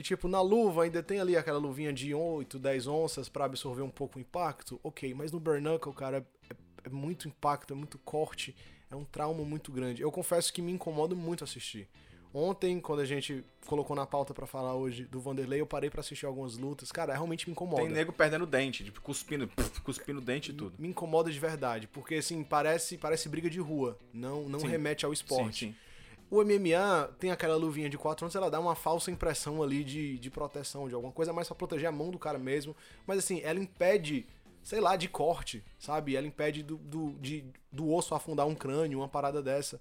E 0.00 0.02
tipo, 0.02 0.28
na 0.28 0.40
luva 0.40 0.84
ainda 0.84 1.02
tem 1.02 1.20
ali 1.20 1.36
aquela 1.36 1.58
luvinha 1.58 1.92
de 1.92 2.14
8, 2.14 2.58
10 2.58 2.86
onças 2.86 3.28
pra 3.28 3.44
absorver 3.44 3.82
um 3.82 3.90
pouco 3.90 4.16
o 4.16 4.20
impacto. 4.22 4.80
Ok, 4.82 5.12
mas 5.12 5.30
no 5.30 5.38
Bernuckle, 5.38 5.92
cara, 5.92 6.26
é, 6.48 6.54
é 6.84 6.88
muito 6.88 7.28
impacto, 7.28 7.74
é 7.74 7.76
muito 7.76 7.98
corte, 7.98 8.56
é 8.90 8.96
um 8.96 9.04
trauma 9.04 9.44
muito 9.44 9.70
grande. 9.70 10.00
Eu 10.00 10.10
confesso 10.10 10.54
que 10.54 10.62
me 10.62 10.72
incomoda 10.72 11.14
muito 11.14 11.44
assistir. 11.44 11.86
Ontem, 12.32 12.80
quando 12.80 13.00
a 13.00 13.04
gente 13.04 13.44
colocou 13.66 13.94
na 13.94 14.06
pauta 14.06 14.32
pra 14.32 14.46
falar 14.46 14.74
hoje 14.74 15.04
do 15.04 15.20
Vanderlei, 15.20 15.60
eu 15.60 15.66
parei 15.66 15.90
pra 15.90 16.00
assistir 16.00 16.24
algumas 16.24 16.56
lutas. 16.56 16.90
Cara, 16.90 17.12
realmente 17.12 17.46
me 17.46 17.52
incomoda. 17.52 17.82
Tem 17.82 17.92
nego 17.92 18.10
perdendo 18.10 18.46
dente, 18.46 18.82
tipo, 18.82 19.02
cuspindo, 19.02 19.50
cuspindo 19.84 20.22
dente 20.22 20.50
e 20.50 20.54
tudo. 20.54 20.72
Me 20.78 20.88
incomoda 20.88 21.30
de 21.30 21.38
verdade, 21.38 21.86
porque 21.86 22.14
assim, 22.14 22.42
parece, 22.42 22.96
parece 22.96 23.28
briga 23.28 23.50
de 23.50 23.60
rua, 23.60 23.98
não, 24.14 24.48
não 24.48 24.60
Sim. 24.60 24.68
remete 24.68 25.04
ao 25.04 25.12
esporte. 25.12 25.66
Sim, 25.66 25.72
sim. 25.72 25.89
O 26.30 26.44
MMA 26.44 27.12
tem 27.18 27.32
aquela 27.32 27.56
luvinha 27.56 27.90
de 27.90 27.98
4 27.98 28.24
onças, 28.24 28.36
ela 28.36 28.48
dá 28.48 28.60
uma 28.60 28.76
falsa 28.76 29.10
impressão 29.10 29.62
ali 29.62 29.82
de, 29.82 30.16
de 30.18 30.30
proteção, 30.30 30.88
de 30.88 30.94
alguma 30.94 31.12
coisa 31.12 31.32
mais 31.32 31.48
pra 31.48 31.56
proteger 31.56 31.88
a 31.88 31.92
mão 31.92 32.10
do 32.10 32.20
cara 32.20 32.38
mesmo. 32.38 32.76
Mas 33.04 33.18
assim, 33.18 33.40
ela 33.42 33.58
impede, 33.58 34.26
sei 34.62 34.80
lá, 34.80 34.94
de 34.94 35.08
corte, 35.08 35.64
sabe? 35.76 36.14
Ela 36.14 36.28
impede 36.28 36.62
do, 36.62 36.76
do, 36.76 37.12
de, 37.14 37.44
do 37.72 37.92
osso 37.92 38.14
afundar 38.14 38.46
um 38.46 38.54
crânio, 38.54 38.98
uma 38.98 39.08
parada 39.08 39.42
dessa. 39.42 39.80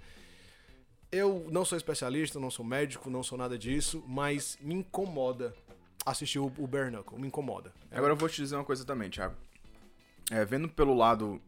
Eu 1.12 1.46
não 1.52 1.64
sou 1.64 1.78
especialista, 1.78 2.40
não 2.40 2.50
sou 2.50 2.66
médico, 2.66 3.12
não 3.12 3.22
sou 3.22 3.38
nada 3.38 3.56
disso, 3.56 4.04
mas 4.08 4.58
me 4.60 4.74
incomoda 4.74 5.54
assistir 6.04 6.40
o, 6.40 6.52
o 6.58 6.66
Bare 6.66 6.90
Knuckle, 6.90 7.20
me 7.20 7.28
incomoda. 7.28 7.72
Agora 7.92 8.14
eu 8.14 8.18
vou 8.18 8.28
te 8.28 8.38
dizer 8.38 8.56
uma 8.56 8.66
coisa 8.66 8.84
também, 8.84 9.10
Thiago. 9.10 9.36
É, 10.32 10.44
vendo 10.46 10.68
pelo 10.68 10.96
lado. 10.96 11.40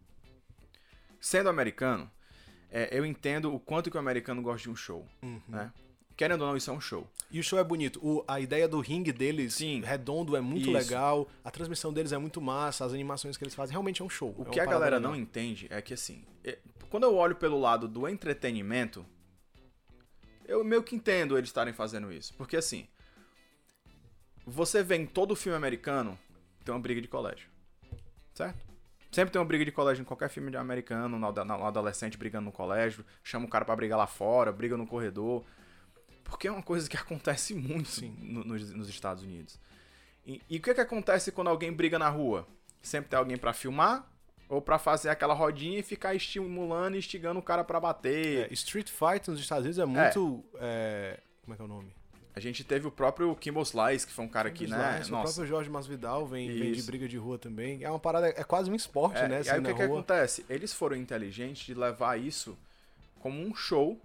Sendo 1.20 1.50
americano, 1.50 2.10
é, 2.72 2.90
eu 2.98 3.06
entendo 3.06 3.54
o 3.54 3.60
quanto 3.60 3.92
que 3.92 3.98
o 3.98 4.00
americano 4.00 4.42
gosta 4.42 4.64
de 4.64 4.70
um 4.70 4.76
show. 4.76 5.06
Uhum. 5.22 5.42
Né? 5.48 5.72
Querendo 6.16 6.42
ou 6.42 6.48
não, 6.48 6.58
isso 6.58 6.70
é 6.70 6.74
um 6.74 6.82
show. 6.82 7.08
E 7.32 7.40
o 7.40 7.44
show 7.44 7.58
é 7.58 7.64
bonito. 7.64 8.00
O- 8.06 8.24
a 8.28 8.40
ideia 8.40 8.68
do 8.68 8.80
ringue 8.80 9.12
deles, 9.12 9.56
Sim. 9.56 9.82
redondo, 9.82 10.36
é 10.36 10.42
muito 10.42 10.64
Isso. 10.70 10.72
legal. 10.72 11.28
A 11.44 11.50
transmissão 11.50 11.92
deles 11.92 12.12
é 12.12 12.18
muito 12.18 12.40
massa. 12.42 12.86
As 12.86 12.94
animações 12.94 13.38
que 13.38 13.44
eles 13.44 13.56
fazem 13.56 13.72
realmente 13.74 14.02
é 14.02 14.06
um 14.06 14.10
show. 14.10 14.34
O 14.38 14.44
é 14.44 14.52
que 14.52 14.60
a 14.60 14.66
galera 14.66 14.98
legal. 14.98 15.12
não 15.12 15.18
entende 15.20 15.68
é 15.70 15.82
que 15.82 15.94
assim, 15.94 16.24
é- 16.44 16.60
quando 16.90 17.04
eu 17.04 17.16
olho 17.16 17.36
pelo 17.36 17.60
lado 17.60 17.88
do 17.88 18.08
entretenimento, 18.08 19.06
eu 20.46 20.64
meio 20.64 20.84
que 20.84 20.96
entendo 20.96 21.38
eles 21.38 21.50
estarem 21.50 21.74
fazendo 21.74 22.12
isso. 22.12 22.34
Porque 22.36 22.58
assim, 22.58 22.88
você 24.46 24.84
vê 24.84 24.96
em 24.98 25.06
todo 25.06 25.36
filme 25.36 25.56
americano, 25.56 26.18
tem 26.64 26.74
uma 26.74 26.80
briga 26.82 27.02
de 27.02 27.08
colégio. 27.08 27.50
Certo? 28.34 28.60
Sempre 29.12 29.32
tem 29.34 29.40
uma 29.42 29.46
briga 29.48 29.66
de 29.66 29.72
colégio 29.72 30.02
em 30.02 30.06
qualquer 30.06 30.30
filme 30.30 30.50
de 30.52 30.58
americano, 30.58 31.18
um 31.18 31.26
ado- 31.26 31.42
adolescente 31.42 32.18
brigando 32.18 32.46
no 32.46 32.52
colégio, 32.52 33.06
chama 33.24 33.46
o 33.46 33.50
cara 33.50 33.66
pra 33.66 33.76
brigar 33.76 33.98
lá 33.98 34.08
fora, 34.08 34.52
briga 34.52 34.78
no 34.78 34.88
corredor. 34.88 35.44
Porque 36.24 36.48
é 36.48 36.52
uma 36.52 36.64
coisa 36.64 36.90
que 36.90 36.96
acontece 36.98 37.54
muito 37.54 37.90
no- 38.20 38.44
nos, 38.46 38.72
nos 38.74 38.88
Estados 38.90 39.22
Unidos. 39.24 39.60
E, 40.26 40.42
e 40.50 40.58
o 40.58 40.62
que, 40.62 40.74
que 40.74 40.80
acontece 40.82 41.32
quando 41.32 41.50
alguém 41.50 41.74
briga 41.74 42.00
na 42.00 42.08
rua? 42.08 42.48
Sempre 42.82 43.10
tem 43.10 43.20
alguém 43.20 43.38
pra 43.38 43.52
filmar 43.54 44.08
ou 44.48 44.62
pra 44.62 44.78
fazer 44.80 45.10
aquela 45.10 45.34
rodinha 45.34 45.80
e 45.80 45.84
ficar 45.84 46.14
estimulando 46.16 46.96
e 46.96 47.00
instigando 47.00 47.40
o 47.40 47.44
cara 47.44 47.64
pra 47.64 47.80
bater. 47.80 48.50
É, 48.50 48.54
Street 48.54 48.90
Fight 48.90 49.30
nos 49.30 49.40
Estados 49.40 49.66
Unidos 49.66 49.80
é 49.80 49.86
muito. 49.86 50.44
é, 50.56 51.20
como 51.42 51.54
é 51.54 51.56
que 51.58 51.62
é 51.62 51.66
o 51.66 51.68
nome? 51.68 51.94
A 52.34 52.40
gente 52.40 52.64
teve 52.64 52.88
o 52.88 52.92
próprio 52.92 53.36
Kimball 53.36 53.64
Slice, 53.64 54.08
que 54.08 54.14
foi 54.14 54.24
um 54.24 54.30
cara 54.30 54.50
que, 54.50 54.66
né? 54.66 54.94
Slice, 54.96 55.10
O 55.10 55.12
Nossa. 55.12 55.34
próprio 55.34 55.46
Jorge 55.48 55.70
Masvidal 55.70 56.26
vem, 56.26 56.48
vem 56.48 56.72
de 56.72 56.82
briga 56.84 57.08
de 57.08 57.18
rua 57.18 57.38
também. 57.38 57.84
É 57.84 57.90
uma 57.90 58.00
parada, 58.00 58.30
é 58.30 58.44
quase 58.44 58.72
um 58.72 58.76
esporte, 58.76 59.20
É, 59.20 59.28
né? 59.28 59.38
Assim, 59.40 59.50
aí 59.50 59.60
o 59.60 59.64
que, 59.64 59.74
que 59.74 59.82
acontece? 59.82 60.46
Eles 60.50 60.74
foram 60.74 60.96
inteligentes 60.96 61.66
de 61.66 61.74
levar 61.74 62.18
isso 62.18 62.58
como 63.20 63.42
um 63.42 63.54
show 63.54 64.00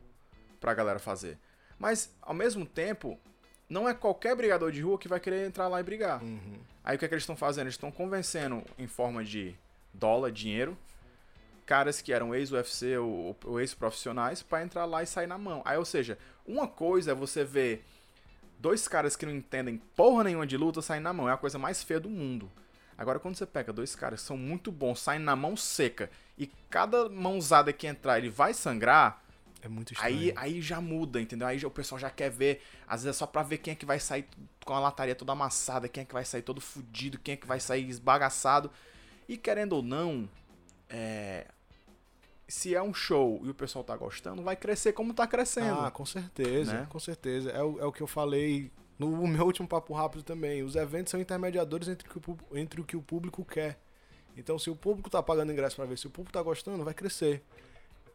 pra 0.61 0.75
galera 0.75 0.99
fazer. 0.99 1.39
Mas, 1.79 2.13
ao 2.21 2.35
mesmo 2.35 2.67
tempo, 2.67 3.19
não 3.69 3.89
é 3.89 3.95
qualquer 3.95 4.35
brigador 4.35 4.73
de 4.73 4.81
rua 4.81 4.99
que 4.99 5.07
vai 5.09 5.21
querer 5.21 5.47
entrar 5.47 5.69
lá 5.69 5.79
e 5.79 5.83
brigar. 5.85 6.23
Uhum. 6.23 6.59
Aí 6.83 6.97
o 6.97 6.99
que, 6.99 7.05
é 7.05 7.09
que 7.09 7.15
eles 7.15 7.23
estão 7.23 7.37
fazendo? 7.37 7.65
Eles 7.67 7.75
estão 7.75 7.91
convencendo 7.91 8.63
em 8.79 8.87
forma 8.87 9.25
de 9.25 9.55
dólar, 9.93 10.31
dinheiro, 10.31 10.77
caras 11.65 12.01
que 12.01 12.13
eram 12.13 12.35
ex-UFC 12.35 12.97
ou, 12.97 13.37
ou 13.45 13.61
ex-profissionais 13.61 14.43
pra 14.43 14.63
entrar 14.63 14.85
lá 14.85 15.03
e 15.03 15.07
sair 15.07 15.27
na 15.27 15.37
mão. 15.37 15.63
Aí, 15.65 15.77
ou 15.77 15.85
seja, 15.85 16.17
uma 16.47 16.69
coisa 16.69 17.11
é 17.11 17.15
você 17.15 17.45
ver 17.45 17.85
dois 18.67 18.89
caras 18.89 19.15
que 19.15 19.25
não 19.25 19.33
entendem 19.33 19.81
porra 19.95 20.25
nenhuma 20.25 20.47
de 20.47 20.57
luta 20.57 20.83
saindo 20.83 21.05
na 21.05 21.13
mão. 21.13 21.29
É 21.29 21.33
a 21.33 21.37
coisa 21.37 21.57
mais 21.59 21.83
feia 21.85 22.01
do 22.01 22.11
mundo. 22.11 22.51
Agora, 22.99 23.19
quando 23.21 23.37
você 23.37 23.47
pega 23.47 23.73
dois 23.73 23.95
caras 23.95 24.21
que 24.23 24.27
são 24.27 24.37
muito 24.37 24.73
bons, 24.73 24.99
saem 24.99 25.21
na 25.21 25.37
mão 25.37 25.57
seca, 25.57 26.11
e 26.37 26.47
cada 26.69 27.09
mãozada 27.09 27.73
que 27.73 27.87
entrar 27.87 28.19
ele 28.19 28.29
vai 28.31 28.53
sangrar, 28.53 29.23
É 29.63 29.69
muito 29.69 29.93
estranho. 29.93 30.17
Aí, 30.17 30.33
aí 30.37 30.63
já 30.63 30.81
muda, 30.81 31.21
entendeu? 31.21 31.47
Aí 31.47 31.59
já- 31.59 31.67
o 31.69 31.71
pessoal 31.71 31.99
já 31.99 32.11
quer 32.11 32.31
ver, 32.31 32.63
às 32.87 33.03
vezes 33.03 33.17
é 33.17 33.19
só 33.19 33.27
pra 33.27 33.43
ver 33.43 33.59
quem 33.59 33.73
é 33.73 33.75
que 33.75 33.87
vai 33.87 33.99
sair 33.99 34.25
com 34.65 34.73
a 34.75 34.79
lataria 34.81 35.15
toda 35.15 35.33
amassada, 35.33 35.89
quem 35.89 36.03
é 36.03 36.05
que 36.05 36.13
vai 36.15 36.25
sair 36.25 36.43
todo 36.43 36.61
fudido, 36.61 37.19
quem 37.19 37.35
é 37.35 37.37
que 37.37 37.47
vai 37.47 37.59
sair 37.61 37.89
esbagaçado. 37.89 38.71
E 39.29 39.37
querendo 39.37 39.73
ou 39.75 39.83
não, 39.83 40.29
é, 40.89 41.47
se 42.49 42.75
é 42.75 42.83
um 42.83 42.95
show 42.95 43.41
e 43.45 43.51
o 43.51 43.55
pessoal 43.55 43.85
tá 43.85 43.97
gostando, 43.97 44.43
vai 44.43 44.57
crescer 44.57 44.93
como 44.93 45.13
tá 45.13 45.27
crescendo. 45.27 45.81
Ah, 45.81 45.91
com 45.91 46.07
certeza, 46.07 46.73
né? 46.73 46.87
com 46.89 46.99
certeza. 46.99 47.51
É 47.51 47.63
o, 47.63 47.81
é 47.81 47.85
o 47.85 47.93
que 47.93 48.03
eu 48.03 48.07
falei 48.07 48.71
No 48.99 49.27
meu 49.27 49.45
último 49.45 49.69
papo 49.69 49.93
rápido 49.93 50.23
também, 50.23 50.63
os 50.63 50.77
eventos 50.77 51.11
são 51.11 51.21
intermediadores 51.21 51.89
entre, 51.89 52.09
o 52.09 52.11
que 52.11 52.31
o, 52.31 52.39
entre 52.57 52.81
o 52.81 52.85
que 52.85 52.97
o 52.97 53.03
público 53.03 53.45
quer. 53.45 53.79
Então, 54.37 54.59
se 54.59 54.71
o 54.71 54.77
público 54.77 55.11
tá 55.11 55.23
pagando 55.23 55.53
ingresso 55.53 55.77
para 55.77 55.87
ver 55.87 55.99
se 55.99 56.07
o 56.07 56.11
público 56.11 56.33
tá 56.33 56.43
gostando, 56.43 56.85
vai 56.85 56.95
crescer. 56.95 57.43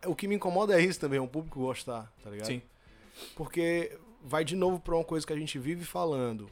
O 0.06 0.16
que 0.16 0.28
me 0.28 0.36
incomoda 0.36 0.80
é 0.80 0.84
isso 0.84 1.00
também, 1.00 1.20
é 1.20 1.22
o 1.22 1.28
público 1.28 1.60
gostar, 1.60 2.12
tá 2.24 2.30
ligado? 2.30 2.48
Sim. 2.48 2.62
Porque 3.36 3.98
vai 4.24 4.44
de 4.44 4.56
novo 4.56 4.80
para 4.80 4.96
uma 4.96 5.04
coisa 5.04 5.26
que 5.26 5.34
a 5.34 5.36
gente 5.36 5.60
vive 5.60 5.84
falando. 5.84 6.50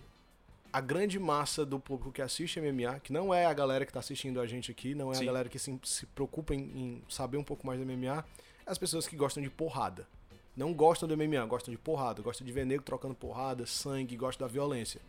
A 0.71 0.81
grande 0.81 1.17
massa 1.17 1.65
do 1.65 1.79
público 1.79 2.11
que 2.11 2.21
assiste 2.21 2.59
MMA, 2.61 2.99
que 2.99 3.11
não 3.11 3.33
é 3.33 3.45
a 3.45 3.53
galera 3.53 3.85
que 3.85 3.93
tá 3.93 3.99
assistindo 3.99 4.39
a 4.39 4.45
gente 4.45 4.71
aqui, 4.71 4.93
não 4.93 5.11
é 5.11 5.15
Sim. 5.15 5.23
a 5.23 5.25
galera 5.25 5.49
que 5.49 5.57
se, 5.57 5.79
se 5.83 6.05
preocupa 6.07 6.53
em, 6.53 6.59
em 6.59 7.03
saber 7.09 7.37
um 7.37 7.43
pouco 7.43 7.65
mais 7.65 7.79
do 7.79 7.85
MMA, 7.85 8.23
é 8.65 8.71
as 8.71 8.77
pessoas 8.77 9.07
que 9.07 9.15
gostam 9.15 9.41
de 9.41 9.49
porrada. 9.49 10.07
Não 10.55 10.73
gostam 10.73 11.07
do 11.07 11.17
MMA, 11.17 11.45
gostam 11.45 11.71
de 11.71 11.77
porrada, 11.77 12.21
gostam 12.21 12.45
de 12.45 12.51
ver 12.51 12.65
nego 12.65 12.83
trocando 12.83 13.15
porrada, 13.15 13.65
sangue, 13.65 14.15
gostam 14.15 14.47
da 14.47 14.51
violência. 14.51 15.01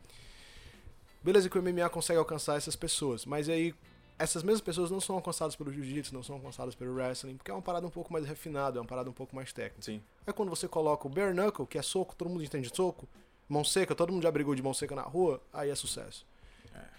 Beleza 1.23 1.51
que 1.51 1.59
o 1.59 1.63
MMA 1.63 1.89
consegue 1.91 2.19
alcançar 2.19 2.57
essas 2.57 2.77
pessoas, 2.77 3.27
mas 3.27 3.49
aí 3.49 3.75
essas 4.19 4.43
mesmas 4.43 4.61
pessoas 4.61 4.91
não 4.91 5.01
são 5.01 5.17
alcançadas 5.17 5.57
pelo 5.57 5.73
jiu-jitsu, 5.73 6.15
não 6.15 6.23
são 6.23 6.37
alcançadas 6.37 6.75
pelo 6.75 6.95
wrestling, 6.95 7.37
porque 7.37 7.51
é 7.51 7.55
uma 7.55 7.63
parada 7.63 7.87
um 7.87 7.91
pouco 7.91 8.13
mais 8.13 8.27
refinada, 8.27 8.79
é 8.79 8.81
uma 8.81 8.87
parada 8.87 9.09
um 9.09 9.15
pouco 9.15 9.35
mais 9.35 9.53
técnica. 9.53 9.83
Sim. 9.83 10.03
Aí 10.27 10.33
quando 10.33 10.51
você 10.51 10.69
coloca 10.69 11.07
o 11.07 11.11
bare 11.11 11.33
knuckle, 11.35 11.67
que 11.67 11.79
é 11.79 11.83
soco, 11.83 12.15
todo 12.15 12.29
mundo 12.29 12.45
entende 12.45 12.71
soco, 12.75 13.09
mão 13.51 13.65
seca, 13.65 13.95
todo 13.95 14.13
mundo 14.13 14.23
já 14.23 14.31
brigou 14.31 14.55
de 14.55 14.63
mão 14.63 14.73
seca 14.73 14.95
na 14.95 15.03
rua, 15.03 15.43
aí 15.53 15.69
é 15.69 15.75
sucesso. 15.75 16.25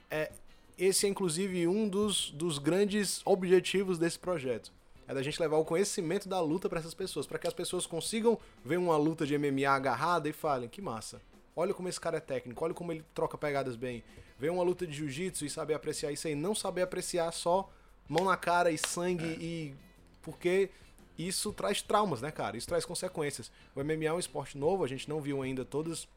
É, 0.09 0.29
esse 0.77 1.05
é 1.05 1.09
inclusive 1.09 1.65
um 1.65 1.87
dos, 1.87 2.29
dos 2.31 2.57
grandes 2.57 3.21
objetivos 3.23 3.97
desse 3.97 4.19
projeto. 4.19 4.71
É 5.07 5.13
da 5.13 5.23
gente 5.23 5.39
levar 5.41 5.57
o 5.57 5.65
conhecimento 5.65 6.27
da 6.27 6.41
luta 6.41 6.67
para 6.67 6.79
essas 6.79 6.93
pessoas, 6.93 7.25
para 7.25 7.39
que 7.39 7.47
as 7.47 7.53
pessoas 7.53 7.85
consigam 7.85 8.37
ver 8.63 8.77
uma 8.77 8.97
luta 8.97 9.25
de 9.25 9.37
MMA 9.37 9.69
agarrada 9.69 10.27
e 10.27 10.33
falem, 10.33 10.67
que 10.67 10.81
massa. 10.81 11.21
Olha 11.55 11.73
como 11.73 11.87
esse 11.87 11.99
cara 11.99 12.17
é 12.17 12.19
técnico, 12.19 12.63
olha 12.63 12.73
como 12.73 12.91
ele 12.91 13.03
troca 13.13 13.37
pegadas 13.37 13.75
bem. 13.75 14.03
Ver 14.37 14.51
uma 14.51 14.63
luta 14.63 14.85
de 14.85 14.93
jiu-jitsu 14.93 15.45
e 15.45 15.49
saber 15.49 15.73
apreciar 15.73 16.11
isso 16.11 16.27
aí, 16.27 16.35
não 16.35 16.53
saber 16.53 16.81
apreciar 16.81 17.31
só 17.31 17.69
mão 18.07 18.25
na 18.25 18.35
cara 18.35 18.71
e 18.71 18.77
sangue 18.77 19.37
e 19.39 19.73
porque 20.21 20.69
isso 21.17 21.53
traz 21.53 21.81
traumas, 21.81 22.21
né, 22.21 22.31
cara? 22.31 22.57
Isso 22.57 22.67
traz 22.67 22.85
consequências. 22.85 23.51
O 23.75 23.83
MMA 23.83 24.05
é 24.05 24.13
um 24.13 24.19
esporte 24.19 24.57
novo, 24.57 24.83
a 24.83 24.87
gente 24.87 25.07
não 25.07 25.21
viu 25.21 25.41
ainda 25.41 25.63
todas 25.63 26.07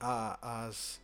a- 0.00 0.66
as, 0.66 1.00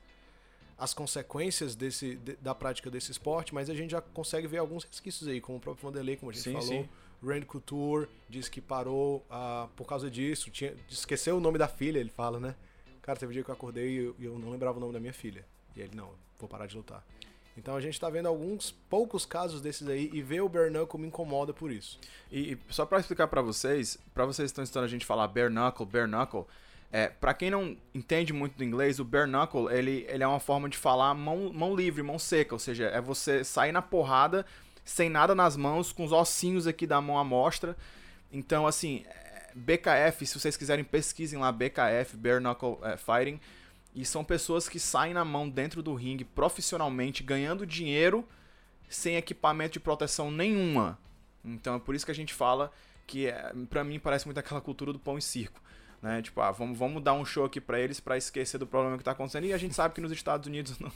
as 0.79 0.93
consequências 0.95 1.75
desse, 1.75 2.17
de- 2.17 2.37
da 2.37 2.55
prática 2.55 2.91
desse 2.91 3.11
esporte, 3.11 3.55
mas 3.55 3.71
a 3.71 3.75
gente 3.75 3.91
já 3.93 4.01
consegue 4.01 4.47
ver 4.47 4.59
alguns 4.59 4.85
resquícios 4.85 5.29
aí, 5.29 5.41
como 5.41 5.59
o 5.59 5.61
próprio 5.61 5.89
Vanderlei, 5.89 6.17
como 6.17 6.31
a 6.31 6.35
gente 6.35 6.43
Sim, 6.45 6.53
falou. 6.53 6.67
sim. 6.69 6.89
Randy 7.23 7.47
Couture 7.47 8.09
disse 8.29 8.51
que 8.51 8.61
parou 8.61 9.25
ah, 9.31 9.67
por 9.77 9.87
causa 9.87 10.11
disso. 10.11 10.51
Tinha, 10.51 10.75
esqueceu 10.91 11.37
o 11.39 11.41
nome 11.41 11.57
da 11.59 11.67
filha, 11.69 11.99
ele 11.99 12.11
fala, 12.11 12.39
né? 12.39 12.55
Cara, 13.01 13.19
teve 13.19 13.31
um 13.31 13.33
dia 13.33 13.43
que 13.43 13.51
eu 13.51 13.55
acordei 13.55 13.91
e 13.91 13.97
eu, 13.97 14.17
eu 14.21 14.39
não 14.39 14.51
lembrava 14.51 14.77
o 14.77 14.81
nome 14.81 14.93
da 14.93 15.01
minha 15.01 15.13
filha. 15.13 15.45
E 15.75 15.81
ele, 15.81 15.95
não, 15.95 16.11
vou 16.39 16.49
parar 16.49 16.67
de 16.67 16.77
lutar. 16.77 17.03
Então 17.57 17.77
a 17.77 17.81
gente 17.81 17.99
tá 17.99 18.11
vendo 18.11 18.27
alguns 18.27 18.73
poucos 18.91 19.25
casos 19.25 19.61
desses 19.63 19.87
aí 19.89 20.11
e 20.13 20.21
ver 20.21 20.41
o 20.43 20.49
Bernacle 20.49 21.01
me 21.01 21.07
incomoda 21.07 21.55
por 21.55 21.71
isso. 21.71 21.99
E, 22.31 22.53
e 22.53 22.59
só 22.69 22.85
pra 22.85 22.99
explicar 22.99 23.29
pra 23.29 23.41
vocês, 23.41 23.97
pra 24.13 24.27
vocês 24.27 24.47
que 24.49 24.53
estão 24.53 24.65
estudando 24.65 24.85
a 24.85 24.89
gente 24.89 25.07
falar 25.07 25.29
bare 25.29 25.49
knuckle, 25.49 26.47
é, 26.95 27.09
pra 27.09 27.35
quem 27.35 27.51
não 27.51 27.77
entende 27.93 28.33
muito 28.33 28.57
do 28.57 28.63
inglês, 28.63 29.01
o 29.01 29.05
bare 29.05 29.29
knuckle, 29.29 29.67
ele, 29.69 30.07
ele 30.09 30.23
é 30.23 30.29
uma 30.29 30.39
forma 30.39 30.69
de 30.69 30.79
falar 30.79 31.13
mão, 31.13 31.53
mão 31.53 31.75
livre, 31.75 32.05
mão 32.05 32.21
seca, 32.21 32.55
ou 32.55 32.59
seja, 32.61 32.85
é 32.85 33.01
você 33.01 33.43
sair 33.43 33.73
na 33.73 33.83
porrada 33.83 34.47
sem 34.85 35.11
nada 35.11 35.35
nas 35.35 35.57
mãos, 35.57 35.91
com 35.91 36.05
os 36.05 36.13
ossinhos 36.13 36.69
aqui 36.69 36.87
da 36.87 37.01
mão 37.01 37.19
à 37.19 37.25
mostra. 37.25 37.77
Então, 38.31 38.65
assim, 38.65 39.03
é, 39.09 39.51
BKF, 39.57 40.25
se 40.25 40.39
vocês 40.39 40.57
quiserem, 40.57 40.85
pesquisem 40.85 41.37
lá 41.37 41.51
BKF, 41.51 42.17
Bare 42.17 42.39
Knuckle 42.41 42.79
é, 42.85 42.97
Fighting, 42.97 43.41
e 43.93 44.05
são 44.05 44.23
pessoas 44.23 44.69
que 44.69 44.79
saem 44.79 45.15
na 45.15 45.25
mão 45.25 45.51
dentro 45.51 45.83
do 45.83 45.95
ringue 45.95 46.23
profissionalmente, 46.23 47.25
ganhando 47.25 47.67
dinheiro 47.67 48.25
sem 48.89 49.17
equipamento 49.17 49.73
de 49.73 49.81
proteção 49.81 50.31
nenhuma. 50.31 50.97
Então 51.45 51.75
é 51.75 51.81
por 51.81 51.97
isso 51.97 52.05
que 52.05 52.13
a 52.13 52.15
gente 52.15 52.33
fala 52.33 52.71
que 53.05 53.27
é, 53.27 53.53
para 53.69 53.83
mim 53.83 53.99
parece 53.99 54.27
muito 54.27 54.39
aquela 54.39 54.61
cultura 54.61 54.93
do 54.93 54.99
pão 55.01 55.19
e 55.19 55.23
circo, 55.23 55.61
né? 56.05 56.21
Tipo, 56.21 56.43
ah, 56.43 56.51
vamos, 56.51 56.79
vamos 56.79 57.03
dar 57.03 57.15
um 57.15 57.25
show 57.25 57.47
aqui 57.47 57.59
pra 57.59 57.81
eles 57.81 57.99
pra 57.99 58.19
esquecer 58.19 58.59
do 58.59 58.67
problema 58.67 58.99
que 58.99 59.03
tá 59.03 59.13
acontecendo. 59.13 59.47
E 59.47 59.55
a 59.55 59.57
gente 59.57 59.75
sabe 59.75 59.95
que 59.95 60.03
nos 60.03 60.13
Estados 60.13 60.47
Unidos 60.47 60.77
não, 60.79 60.93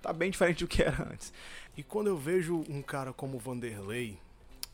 tá 0.00 0.10
bem 0.10 0.30
diferente 0.30 0.64
do 0.64 0.68
que 0.68 0.82
era 0.82 1.06
antes. 1.12 1.34
E 1.76 1.82
quando 1.82 2.06
eu 2.06 2.16
vejo 2.16 2.64
um 2.66 2.80
cara 2.80 3.12
como 3.12 3.36
o 3.36 3.38
Vanderlei 3.38 4.18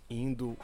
indo, 0.08 0.56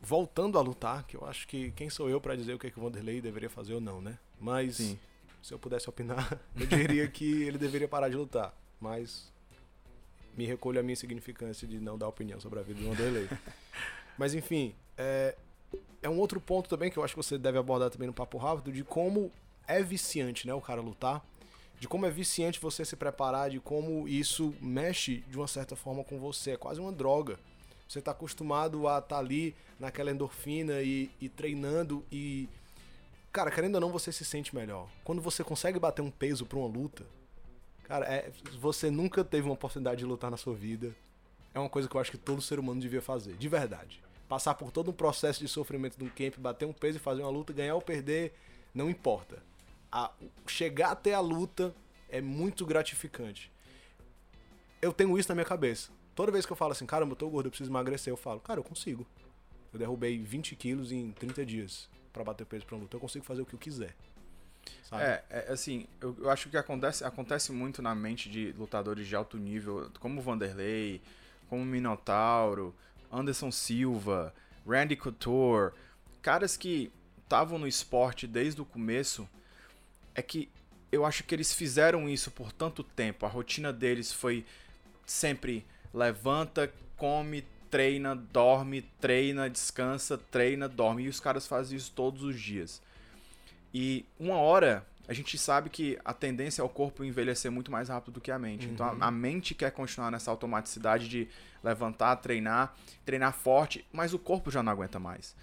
voltando 0.00 0.58
a 0.58 0.62
lutar, 0.62 1.02
que 1.02 1.16
eu 1.16 1.26
acho 1.26 1.48
que 1.48 1.72
quem 1.72 1.90
sou 1.90 2.08
eu 2.08 2.20
pra 2.20 2.36
dizer 2.36 2.54
o 2.54 2.58
que, 2.58 2.68
é 2.68 2.70
que 2.70 2.78
o 2.78 2.82
Vanderlei 2.82 3.20
deveria 3.20 3.50
fazer 3.50 3.74
ou 3.74 3.80
não, 3.80 4.00
né? 4.00 4.16
Mas 4.40 4.76
Sim. 4.76 4.96
se 5.42 5.52
eu 5.52 5.58
pudesse 5.58 5.90
opinar, 5.90 6.40
eu 6.54 6.66
diria 6.66 7.08
que 7.08 7.42
ele 7.42 7.58
deveria 7.58 7.88
parar 7.88 8.08
de 8.08 8.14
lutar. 8.14 8.54
Mas 8.80 9.32
me 10.36 10.46
recolho 10.46 10.78
a 10.78 10.84
minha 10.84 10.92
insignificância 10.92 11.66
de 11.66 11.80
não 11.80 11.98
dar 11.98 12.06
opinião 12.06 12.38
sobre 12.38 12.60
a 12.60 12.62
vida 12.62 12.80
do 12.80 12.88
Vanderlei. 12.90 13.28
Mas 14.16 14.34
enfim, 14.34 14.72
é, 14.96 15.34
é 16.02 16.08
um 16.08 16.18
outro 16.18 16.40
ponto 16.40 16.68
também 16.68 16.90
que 16.90 16.96
eu 16.96 17.04
acho 17.04 17.14
que 17.14 17.22
você 17.22 17.36
deve 17.36 17.58
abordar 17.58 17.90
também 17.90 18.06
no 18.06 18.14
Papo 18.14 18.38
Rápido, 18.38 18.72
de 18.72 18.84
como 18.84 19.30
é 19.66 19.82
viciante, 19.82 20.46
né, 20.46 20.54
o 20.54 20.60
cara 20.60 20.80
lutar. 20.80 21.24
De 21.78 21.86
como 21.86 22.06
é 22.06 22.10
viciante 22.10 22.58
você 22.58 22.84
se 22.84 22.96
preparar, 22.96 23.50
de 23.50 23.60
como 23.60 24.08
isso 24.08 24.54
mexe 24.60 25.18
de 25.28 25.36
uma 25.36 25.46
certa 25.46 25.76
forma 25.76 26.02
com 26.02 26.18
você. 26.18 26.52
É 26.52 26.56
quase 26.56 26.80
uma 26.80 26.90
droga. 26.90 27.38
Você 27.86 28.00
tá 28.00 28.12
acostumado 28.12 28.88
a 28.88 28.98
estar 28.98 29.18
ali 29.18 29.54
naquela 29.78 30.10
endorfina 30.10 30.80
e, 30.80 31.10
e 31.20 31.28
treinando 31.28 32.04
e. 32.10 32.48
Cara, 33.30 33.50
querendo 33.50 33.74
ou 33.74 33.80
não, 33.80 33.92
você 33.92 34.10
se 34.10 34.24
sente 34.24 34.54
melhor. 34.54 34.88
Quando 35.04 35.20
você 35.20 35.44
consegue 35.44 35.78
bater 35.78 36.00
um 36.00 36.10
peso 36.10 36.46
pra 36.46 36.58
uma 36.58 36.66
luta, 36.66 37.04
cara, 37.84 38.06
é, 38.06 38.30
você 38.58 38.90
nunca 38.90 39.22
teve 39.22 39.46
uma 39.46 39.52
oportunidade 39.52 39.98
de 39.98 40.06
lutar 40.06 40.30
na 40.30 40.38
sua 40.38 40.54
vida. 40.54 40.96
É 41.52 41.60
uma 41.60 41.68
coisa 41.68 41.88
que 41.88 41.94
eu 41.94 42.00
acho 42.00 42.10
que 42.10 42.16
todo 42.16 42.40
ser 42.40 42.58
humano 42.58 42.80
devia 42.80 43.02
fazer, 43.02 43.34
de 43.36 43.48
verdade. 43.48 44.02
Passar 44.28 44.54
por 44.54 44.70
todo 44.70 44.90
um 44.90 44.94
processo 44.94 45.40
de 45.40 45.48
sofrimento 45.48 45.96
de 45.96 46.04
um 46.04 46.08
camp, 46.08 46.36
bater 46.38 46.66
um 46.66 46.72
peso 46.72 46.98
e 46.98 47.00
fazer 47.00 47.22
uma 47.22 47.30
luta, 47.30 47.52
ganhar 47.52 47.74
ou 47.74 47.82
perder, 47.82 48.34
não 48.74 48.90
importa. 48.90 49.42
A- 49.90 50.12
chegar 50.46 50.90
até 50.90 51.14
a 51.14 51.20
luta 51.20 51.74
é 52.08 52.20
muito 52.20 52.66
gratificante. 52.66 53.50
Eu 54.82 54.92
tenho 54.92 55.16
isso 55.18 55.28
na 55.28 55.34
minha 55.34 55.44
cabeça. 55.44 55.90
Toda 56.14 56.32
vez 56.32 56.44
que 56.46 56.52
eu 56.52 56.56
falo 56.56 56.72
assim, 56.72 56.86
caramba, 56.86 57.12
eu 57.12 57.16
tô 57.16 57.28
gordo, 57.28 57.46
eu 57.46 57.50
preciso 57.50 57.70
emagrecer, 57.70 58.12
eu 58.12 58.16
falo, 58.16 58.40
cara, 58.40 58.58
eu 58.58 58.64
consigo. 58.64 59.06
Eu 59.72 59.78
derrubei 59.78 60.18
20 60.18 60.56
quilos 60.56 60.90
em 60.90 61.12
30 61.12 61.44
dias 61.44 61.88
pra 62.12 62.24
bater 62.24 62.46
peso 62.46 62.64
pra 62.64 62.74
uma 62.76 62.82
luta. 62.82 62.96
Eu 62.96 63.00
consigo 63.00 63.24
fazer 63.24 63.42
o 63.42 63.46
que 63.46 63.54
eu 63.54 63.58
quiser. 63.58 63.94
Sabe? 64.82 65.02
É, 65.02 65.24
é, 65.30 65.52
assim, 65.52 65.86
eu, 66.00 66.16
eu 66.18 66.30
acho 66.30 66.48
que 66.48 66.56
acontece, 66.56 67.04
acontece 67.04 67.52
muito 67.52 67.82
na 67.82 67.94
mente 67.94 68.28
de 68.30 68.52
lutadores 68.52 69.06
de 69.06 69.14
alto 69.14 69.36
nível, 69.36 69.90
como 70.00 70.20
o 70.20 70.22
Vanderlei, 70.22 71.00
como 71.48 71.62
o 71.62 71.66
Minotauro, 71.66 72.74
Anderson 73.12 73.50
Silva, 73.50 74.34
Randy 74.66 74.96
Couture, 74.96 75.72
caras 76.22 76.56
que 76.56 76.90
estavam 77.22 77.58
no 77.58 77.66
esporte 77.66 78.26
desde 78.26 78.60
o 78.60 78.64
começo, 78.64 79.28
é 80.14 80.22
que 80.22 80.48
eu 80.90 81.04
acho 81.04 81.24
que 81.24 81.34
eles 81.34 81.52
fizeram 81.52 82.08
isso 82.08 82.30
por 82.30 82.52
tanto 82.52 82.82
tempo, 82.82 83.26
a 83.26 83.28
rotina 83.28 83.72
deles 83.72 84.12
foi 84.12 84.44
sempre 85.04 85.64
levanta, 85.92 86.72
come, 86.96 87.44
treina, 87.70 88.14
dorme, 88.14 88.82
treina, 89.00 89.50
descansa, 89.50 90.16
treina, 90.16 90.68
dorme, 90.68 91.04
e 91.04 91.08
os 91.08 91.20
caras 91.20 91.46
fazem 91.46 91.76
isso 91.76 91.92
todos 91.94 92.22
os 92.22 92.40
dias. 92.40 92.82
E 93.72 94.04
uma 94.18 94.36
hora, 94.36 94.86
a 95.08 95.12
gente 95.12 95.38
sabe 95.38 95.70
que 95.70 95.98
a 96.04 96.12
tendência 96.12 96.60
é 96.62 96.64
o 96.64 96.68
corpo 96.68 97.04
envelhecer 97.04 97.50
muito 97.50 97.70
mais 97.70 97.88
rápido 97.88 98.14
do 98.14 98.20
que 98.20 98.30
a 98.30 98.38
mente. 98.38 98.66
Então 98.66 98.86
a, 99.00 99.06
a 99.06 99.10
mente 99.10 99.54
quer 99.54 99.70
continuar 99.70 100.10
nessa 100.10 100.30
automaticidade 100.30 101.08
de 101.08 101.28
levantar, 101.62 102.16
treinar, 102.16 102.74
treinar 103.04 103.32
forte, 103.32 103.86
mas 103.92 104.12
o 104.12 104.18
corpo 104.18 104.50
já 104.50 104.62
não 104.62 104.72
aguenta 104.72 104.98
mais. 104.98 105.34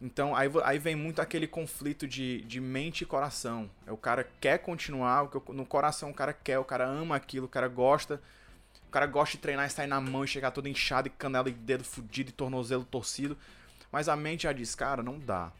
Então 0.00 0.34
aí, 0.34 0.48
aí 0.64 0.78
vem 0.78 0.96
muito 0.96 1.20
aquele 1.20 1.46
conflito 1.46 2.08
de, 2.08 2.40
de 2.42 2.60
mente 2.60 3.02
e 3.02 3.06
coração. 3.06 3.70
É, 3.86 3.92
O 3.92 3.96
cara 3.96 4.26
quer 4.40 4.58
continuar, 4.58 5.28
no 5.48 5.66
coração 5.66 6.10
o 6.10 6.14
cara 6.14 6.32
quer, 6.32 6.58
o 6.58 6.64
cara 6.64 6.86
ama 6.86 7.14
aquilo, 7.16 7.46
o 7.46 7.48
cara 7.48 7.68
gosta. 7.68 8.20
O 8.88 8.90
cara 8.90 9.06
gosta 9.06 9.36
de 9.36 9.42
treinar 9.42 9.66
e 9.66 9.70
sair 9.70 9.86
na 9.86 10.00
mão 10.00 10.24
e 10.24 10.28
chegar 10.28 10.50
todo 10.50 10.66
inchado 10.66 11.06
e 11.06 11.10
canela 11.10 11.48
e 11.48 11.52
dedo 11.52 11.84
fudido 11.84 12.30
e 12.30 12.32
tornozelo 12.32 12.84
torcido. 12.84 13.36
Mas 13.92 14.08
a 14.08 14.16
mente 14.16 14.44
já 14.44 14.52
diz, 14.52 14.74
cara, 14.74 15.02
não 15.02 15.18
dá. 15.18 15.52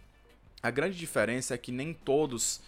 A 0.63 0.71
grande 0.71 0.97
diferença 0.99 1.55
é 1.55 1.59
que 1.59 1.71
nem 1.71 1.93
todos 1.93 2.61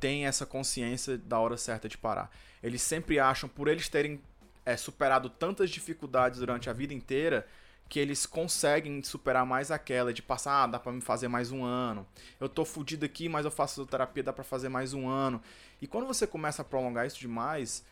têm 0.00 0.26
essa 0.26 0.46
consciência 0.46 1.18
da 1.18 1.38
hora 1.38 1.56
certa 1.56 1.88
de 1.88 1.96
parar. 1.98 2.30
Eles 2.62 2.82
sempre 2.82 3.18
acham, 3.18 3.48
por 3.48 3.68
eles 3.68 3.88
terem 3.88 4.20
é, 4.64 4.76
superado 4.76 5.28
tantas 5.30 5.70
dificuldades 5.70 6.40
durante 6.40 6.68
a 6.68 6.72
vida 6.72 6.92
inteira, 6.92 7.46
que 7.88 7.98
eles 7.98 8.26
conseguem 8.26 9.02
superar 9.02 9.46
mais 9.46 9.70
aquela 9.70 10.12
de 10.12 10.20
passar, 10.20 10.64
ah, 10.64 10.66
dá 10.66 10.78
pra 10.78 10.92
me 10.92 11.00
fazer 11.00 11.26
mais 11.28 11.50
um 11.50 11.64
ano. 11.64 12.06
Eu 12.38 12.48
tô 12.48 12.64
fudido 12.64 13.06
aqui, 13.06 13.28
mas 13.28 13.44
eu 13.46 13.50
faço 13.50 13.86
terapia, 13.86 14.22
dá 14.22 14.32
pra 14.32 14.44
fazer 14.44 14.68
mais 14.68 14.92
um 14.92 15.08
ano. 15.08 15.40
E 15.80 15.86
quando 15.86 16.06
você 16.06 16.26
começa 16.26 16.60
a 16.60 16.64
prolongar 16.64 17.06
isso 17.06 17.18
demais, 17.18 17.82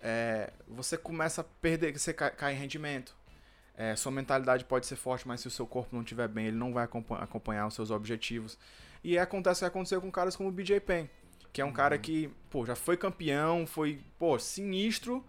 é, 0.00 0.52
você 0.68 0.96
começa 0.96 1.40
a 1.40 1.44
perder, 1.44 1.98
você 1.98 2.12
cai, 2.12 2.30
cai 2.30 2.52
em 2.54 2.56
rendimento. 2.56 3.14
É, 3.76 3.96
sua 3.96 4.12
mentalidade 4.12 4.64
pode 4.66 4.86
ser 4.86 4.96
forte, 4.96 5.26
mas 5.26 5.40
se 5.40 5.48
o 5.48 5.50
seu 5.50 5.66
corpo 5.66 5.96
não 5.96 6.02
estiver 6.02 6.28
bem, 6.28 6.46
ele 6.46 6.56
não 6.56 6.72
vai 6.72 6.84
acompa- 6.84 7.18
acompanhar 7.18 7.66
os 7.66 7.74
seus 7.74 7.90
objetivos. 7.90 8.56
E 9.02 9.18
acontece 9.18 9.60
o 9.60 9.62
que 9.62 9.68
aconteceu 9.68 10.00
com 10.00 10.12
caras 10.12 10.36
como 10.36 10.48
o 10.48 10.52
BJ 10.52 10.78
Penn. 10.80 11.06
Que 11.52 11.60
é 11.60 11.64
um 11.64 11.72
cara 11.72 11.98
que, 11.98 12.30
pô, 12.48 12.64
já 12.64 12.76
foi 12.76 12.96
campeão, 12.96 13.66
foi, 13.66 14.00
pô, 14.18 14.38
sinistro, 14.38 15.24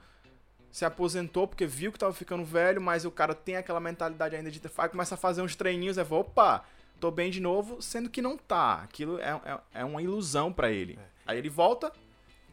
se 0.72 0.86
aposentou 0.86 1.48
porque 1.48 1.66
viu 1.66 1.92
que 1.92 2.00
tava 2.00 2.14
ficando 2.14 2.46
velho, 2.46 2.82
mas 2.82 3.06
o 3.06 3.12
cara 3.12 3.34
tem 3.34 3.56
aquela 3.56 3.80
mentalidade 3.80 4.36
ainda 4.36 4.52
de 4.52 4.62
começa 4.92 5.16
a 5.16 5.18
fazer 5.18 5.42
uns 5.42 5.56
treininhos, 5.56 5.98
fala, 5.98 6.22
opa, 6.22 6.66
tô 7.00 7.10
bem 7.12 7.32
de 7.32 7.40
novo, 7.40 7.82
sendo 7.82 8.10
que 8.10 8.22
não 8.22 8.38
tá. 8.38 8.76
Aquilo 8.84 9.20
é, 9.20 9.42
é, 9.46 9.82
é 9.82 9.86
uma 9.86 10.02
ilusão 10.02 10.54
para 10.54 10.72
ele. 10.72 10.98
Aí 11.26 11.38
ele 11.38 11.50
volta, 11.50 11.92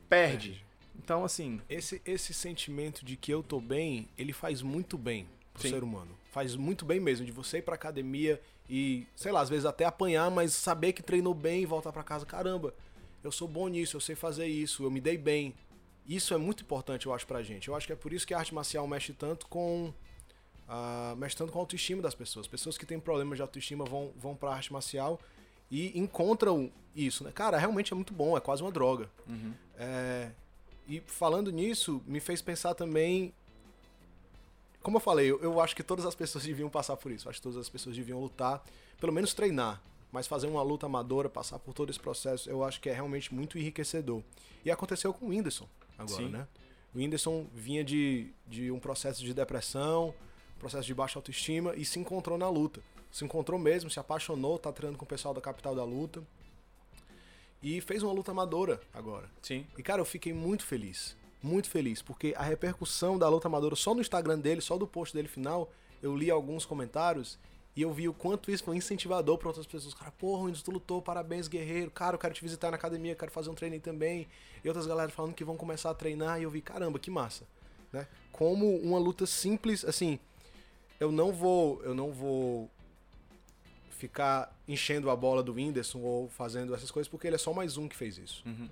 perde. 0.09 0.51
Perde. 0.51 0.69
Então, 0.97 1.25
assim, 1.25 1.61
Esse, 1.69 2.03
esse 2.05 2.35
sentimento 2.35 3.05
de 3.05 3.17
que 3.17 3.33
eu 3.33 3.43
tô 3.43 3.61
bem, 3.61 4.09
ele 4.19 4.33
faz 4.33 4.63
muito 4.63 4.99
bem 4.99 5.29
pro 5.53 5.63
Sim. 5.63 5.71
ser 5.71 5.83
humano. 5.83 6.11
Faz 6.33 6.57
muito 6.57 6.85
bem 6.85 7.01
mesmo, 7.01 7.25
de 7.25 7.33
você 7.33 7.59
ir 7.59 7.63
pra 7.63 7.77
academia 7.77 8.41
e, 8.69 9.07
sei 9.15 9.33
lá, 9.33 9.41
às 9.41 9.49
vezes 9.49 9.65
até 9.65 9.85
apanhar, 9.85 10.31
mas 10.31 10.53
saber 10.53 10.93
que 10.93 11.03
treinou 11.03 11.33
bem 11.33 11.63
e 11.63 11.67
voltar 11.67 11.93
pra 11.93 12.03
casa. 12.03 12.27
Caramba, 12.27 12.75
eu 13.23 13.33
sou 13.33 13.49
bom 13.49 13.69
nisso, 13.69 13.97
eu 13.97 14.01
sei 14.01 14.15
fazer 14.15 14.47
isso, 14.47 14.85
eu 14.85 14.91
me 14.91 15.01
dei 15.01 15.17
bem. 15.19 15.55
Isso 16.07 16.33
é 16.33 16.39
muito 16.39 16.63
importante, 16.63 17.07
eu 17.07 17.13
acho, 17.13 17.27
pra 17.27 17.43
gente. 17.43 17.69
Eu 17.69 17.75
acho 17.75 17.87
que 17.87 17.93
é 17.93 17.97
por 17.97 18.13
isso 18.13 18.27
que 18.27 18.33
a 18.33 18.39
arte 18.39 18.55
marcial 18.55 18.87
mexe 18.87 19.13
tanto 19.13 19.47
com. 19.47 19.93
ah, 20.67 21.15
mexe 21.19 21.37
tanto 21.37 21.53
com 21.53 21.59
a 21.59 21.63
autoestima 21.63 22.01
das 22.01 22.15
pessoas. 22.15 22.47
Pessoas 22.47 22.79
que 22.79 22.87
têm 22.87 22.99
problemas 22.99 23.37
de 23.37 23.43
autoestima 23.43 23.85
vão, 23.85 24.11
vão 24.17 24.35
pra 24.35 24.55
arte 24.55 24.73
marcial 24.73 25.21
e 25.71 25.99
encontram 25.99 26.73
isso, 26.97 27.25
né? 27.25 27.31
Cara, 27.33 27.59
realmente 27.59 27.93
é 27.93 27.95
muito 27.95 28.15
bom, 28.15 28.37
é 28.37 28.41
quase 28.41 28.63
uma 28.63 28.73
droga. 28.73 29.11
É, 29.77 30.31
e 30.89 31.01
falando 31.07 31.53
nisso, 31.53 32.03
me 32.07 32.21
fez 32.21 32.41
pensar 32.41 32.75
também. 32.75 33.35
Como 34.83 34.97
eu 34.97 35.01
falei, 35.01 35.31
eu, 35.31 35.39
eu 35.43 35.61
acho 35.61 35.77
que 35.77 35.83
todas 35.83 36.07
as 36.07 36.15
pessoas 36.15 36.45
deviam 36.47 36.71
passar 36.71 36.97
por 36.97 37.13
isso. 37.13 37.27
Eu 37.27 37.31
acho 37.31 37.39
que 37.39 37.43
todas 37.43 37.59
as 37.59 37.69
pessoas 37.69 37.95
deviam 37.95 38.19
lutar, 38.19 38.65
pelo 38.99 39.13
menos 39.13 39.35
treinar. 39.35 39.83
Mas 40.11 40.27
fazer 40.27 40.47
uma 40.47 40.63
luta 40.63 40.87
amadora, 40.87 41.29
passar 41.29 41.59
por 41.59 41.75
todo 41.75 41.91
esse 41.91 42.01
processo, 42.01 42.49
eu 42.49 42.65
acho 42.65 42.81
que 42.81 42.89
é 42.89 42.95
realmente 42.95 43.35
muito 43.35 43.59
enriquecedor. 43.59 44.23
E 44.65 44.71
aconteceu 44.71 45.13
com 45.13 45.27
o 45.27 45.29
Whindersson 45.29 45.69
agora, 45.99 46.23
Sim. 46.23 46.29
né? 46.29 46.49
O 46.95 46.99
Whindersson 46.99 47.47
vinha 47.55 47.85
de, 47.85 48.33
de 48.47 48.71
um 48.71 48.79
processo 48.79 49.23
de 49.23 49.35
depressão, 49.35 50.15
processo 50.59 50.87
de 50.87 50.95
baixa 50.95 51.19
autoestima 51.19 51.75
e 51.77 51.85
se 51.85 51.99
encontrou 51.99 52.39
na 52.39 52.49
luta. 52.49 52.83
Se 53.11 53.25
encontrou 53.25 53.59
mesmo, 53.59 53.91
se 53.91 53.99
apaixonou, 54.01 54.59
tá 54.59 54.73
treinando 54.73 54.99
com 54.99 55.05
o 55.05 55.09
pessoal 55.09 55.35
da 55.35 55.41
capital 55.41 55.75
da 55.75 55.85
luta. 55.85 56.23
E 57.63 57.81
fez 57.81 58.03
uma 58.03 58.13
luta 58.13 58.31
amadora 58.31 58.81
agora. 58.95 59.29
sim. 59.43 59.67
E 59.77 59.83
cara, 59.83 60.01
eu 60.01 60.05
fiquei 60.05 60.33
muito 60.33 60.65
feliz. 60.65 61.17
Muito 61.43 61.69
feliz, 61.71 62.03
porque 62.03 62.35
a 62.37 62.43
repercussão 62.43 63.17
da 63.17 63.29
luta 63.29 63.47
amadora 63.47 63.77
só 63.77 63.95
no 63.95 64.01
Instagram 64.01 64.39
dele, 64.39 64.61
só 64.61 64.77
do 64.77 64.87
post 64.87 65.15
dele 65.15 65.29
final, 65.29 65.71
eu 66.03 66.17
li 66.17 66.31
alguns 66.31 66.65
comentários 66.65 67.39
e 67.79 67.83
eu 67.83 67.93
vi 67.93 68.09
o 68.09 68.13
quanto 68.13 68.51
isso 68.51 68.65
foi 68.65 68.77
incentivador 68.77 69.39
para 69.39 69.47
outras 69.47 69.65
pessoas. 69.65 69.95
Cara, 69.95 70.11
porra, 70.11 70.47
Windows, 70.47 70.63
tu 70.63 70.73
lutou, 70.73 71.01
parabéns, 71.01 71.47
guerreiro. 71.47 71.93
Cara, 71.93 72.17
eu 72.17 72.19
quero 72.19 72.35
te 72.35 72.43
visitar 72.43 72.73
na 72.73 72.77
academia, 72.77 73.15
quero 73.15 73.31
fazer 73.31 73.51
um 73.51 73.55
treino 73.55 73.79
também. 73.79 74.27
E 74.65 74.69
outras 74.69 74.85
galera 74.85 75.09
falando 75.13 75.33
que 75.33 75.45
vão 75.45 75.57
começar 75.57 75.91
a 75.91 75.95
treinar 75.95 76.41
e 76.41 76.43
eu 76.43 76.51
vi, 76.51 76.61
caramba, 76.61 76.99
que 76.99 77.09
massa, 77.09 77.47
né? 77.93 78.09
Como 78.33 78.79
uma 78.79 78.99
luta 78.99 79.27
simples, 79.27 79.85
assim, 79.85 80.19
eu 80.99 81.13
não 81.13 81.33
vou, 81.33 81.81
eu 81.85 81.95
não 81.95 82.11
vou 82.11 82.69
ficar 83.91 84.53
enchendo 84.67 85.09
a 85.09 85.15
bola 85.15 85.41
do 85.41 85.53
Whindersson 85.53 86.01
ou 86.01 86.29
fazendo 86.31 86.75
essas 86.75 86.91
coisas, 86.91 87.09
porque 87.09 87.29
ele 87.29 87.37
é 87.37 87.39
só 87.39 87.53
mais 87.53 87.77
um 87.77 87.87
que 87.87 87.95
fez 87.95 88.19
isso. 88.19 88.43
Uhum. 88.45 88.69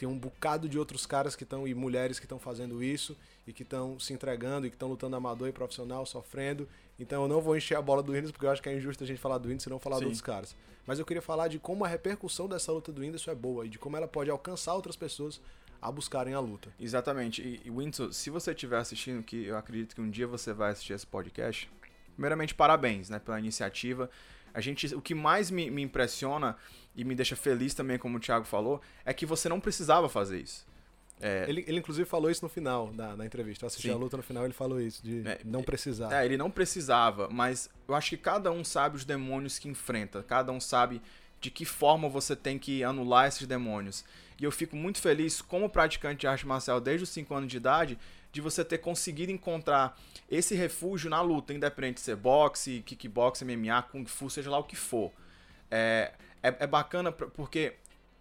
Tem 0.00 0.08
um 0.08 0.16
bocado 0.16 0.66
de 0.66 0.78
outros 0.78 1.04
caras 1.04 1.36
que 1.36 1.44
estão 1.44 1.68
e 1.68 1.74
mulheres 1.74 2.18
que 2.18 2.24
estão 2.24 2.38
fazendo 2.38 2.82
isso 2.82 3.14
e 3.46 3.52
que 3.52 3.62
estão 3.62 4.00
se 4.00 4.14
entregando 4.14 4.66
e 4.66 4.70
que 4.70 4.74
estão 4.74 4.88
lutando 4.88 5.14
amador 5.14 5.46
e 5.46 5.52
profissional, 5.52 6.06
sofrendo. 6.06 6.66
Então 6.98 7.24
eu 7.24 7.28
não 7.28 7.38
vou 7.38 7.54
encher 7.54 7.74
a 7.74 7.82
bola 7.82 8.02
do 8.02 8.12
Whindersson 8.12 8.32
porque 8.32 8.46
eu 8.46 8.50
acho 8.50 8.62
que 8.62 8.70
é 8.70 8.74
injusto 8.74 9.04
a 9.04 9.06
gente 9.06 9.20
falar 9.20 9.36
do 9.36 9.46
Whindersson 9.46 9.68
e 9.68 9.72
não 9.72 9.78
falar 9.78 9.98
Sim. 9.98 10.04
outros 10.04 10.22
caras. 10.22 10.56
Mas 10.86 10.98
eu 10.98 11.04
queria 11.04 11.20
falar 11.20 11.48
de 11.48 11.58
como 11.58 11.84
a 11.84 11.88
repercussão 11.88 12.48
dessa 12.48 12.72
luta 12.72 12.90
do 12.90 13.02
Whindersson 13.02 13.30
é 13.30 13.34
boa 13.34 13.66
e 13.66 13.68
de 13.68 13.78
como 13.78 13.94
ela 13.94 14.08
pode 14.08 14.30
alcançar 14.30 14.72
outras 14.72 14.96
pessoas 14.96 15.38
a 15.82 15.92
buscarem 15.92 16.32
a 16.32 16.40
luta. 16.40 16.72
Exatamente. 16.80 17.42
E, 17.42 17.60
e 17.62 18.14
se 18.14 18.30
você 18.30 18.52
estiver 18.52 18.78
assistindo, 18.78 19.22
que 19.22 19.44
eu 19.44 19.58
acredito 19.58 19.94
que 19.94 20.00
um 20.00 20.08
dia 20.08 20.26
você 20.26 20.54
vai 20.54 20.70
assistir 20.70 20.94
esse 20.94 21.06
podcast, 21.06 21.70
primeiramente 22.14 22.54
parabéns, 22.54 23.10
né, 23.10 23.18
pela 23.18 23.38
iniciativa. 23.38 24.08
A 24.52 24.60
gente, 24.60 24.94
o 24.94 25.00
que 25.00 25.14
mais 25.14 25.50
me, 25.50 25.70
me 25.70 25.82
impressiona 25.82 26.56
e 26.94 27.04
me 27.04 27.14
deixa 27.14 27.36
feliz 27.36 27.74
também, 27.74 27.98
como 27.98 28.16
o 28.16 28.20
Thiago 28.20 28.44
falou, 28.44 28.80
é 29.04 29.12
que 29.12 29.24
você 29.24 29.48
não 29.48 29.60
precisava 29.60 30.08
fazer 30.08 30.40
isso. 30.40 30.66
É, 31.20 31.44
Ele, 31.48 31.64
ele 31.68 31.78
inclusive 31.78 32.08
falou 32.08 32.30
isso 32.30 32.42
no 32.42 32.48
final 32.48 32.92
da, 32.92 33.14
da 33.14 33.26
entrevista. 33.26 33.64
Eu 33.64 33.66
assisti 33.66 33.88
Sim. 33.88 33.94
a 33.94 33.96
luta 33.96 34.16
no 34.16 34.22
final 34.22 34.44
ele 34.44 34.54
falou 34.54 34.80
isso, 34.80 35.02
de 35.04 35.26
É, 35.28 35.40
não 35.44 35.62
precisar. 35.62 36.12
É, 36.12 36.24
ele 36.24 36.36
não 36.36 36.50
precisava, 36.50 37.28
mas 37.30 37.68
eu 37.86 37.94
acho 37.94 38.10
que 38.10 38.16
cada 38.16 38.50
um 38.50 38.64
sabe 38.64 38.96
os 38.96 39.04
demônios 39.04 39.58
que 39.58 39.68
enfrenta, 39.68 40.22
cada 40.22 40.50
um 40.50 40.58
sabe 40.58 41.02
de 41.40 41.50
que 41.50 41.64
forma 41.64 42.08
você 42.08 42.34
tem 42.34 42.58
que 42.58 42.82
anular 42.82 43.28
esses 43.28 43.46
demônios. 43.46 44.04
E 44.38 44.44
eu 44.44 44.50
fico 44.50 44.74
muito 44.74 44.98
feliz, 44.98 45.42
como 45.42 45.68
praticante 45.68 46.20
de 46.20 46.26
arte 46.26 46.46
marcial 46.46 46.80
desde 46.80 47.04
os 47.04 47.10
5 47.10 47.34
anos 47.34 47.50
de 47.50 47.58
idade, 47.58 47.98
de 48.32 48.40
você 48.40 48.64
ter 48.64 48.78
conseguido 48.78 49.32
encontrar 49.32 49.98
esse 50.30 50.54
refúgio 50.54 51.10
na 51.10 51.20
luta, 51.20 51.52
independente 51.52 51.96
de 51.96 52.00
ser 52.02 52.16
boxe, 52.16 52.82
kickbox, 52.86 53.42
MMA, 53.42 53.82
kung 53.82 54.04
fu, 54.06 54.30
seja 54.30 54.50
lá 54.50 54.58
o 54.58 54.64
que 54.64 54.76
for. 54.76 55.12
É, 55.70 56.12
é, 56.42 56.54
é 56.60 56.66
bacana 56.66 57.10
porque 57.12 57.74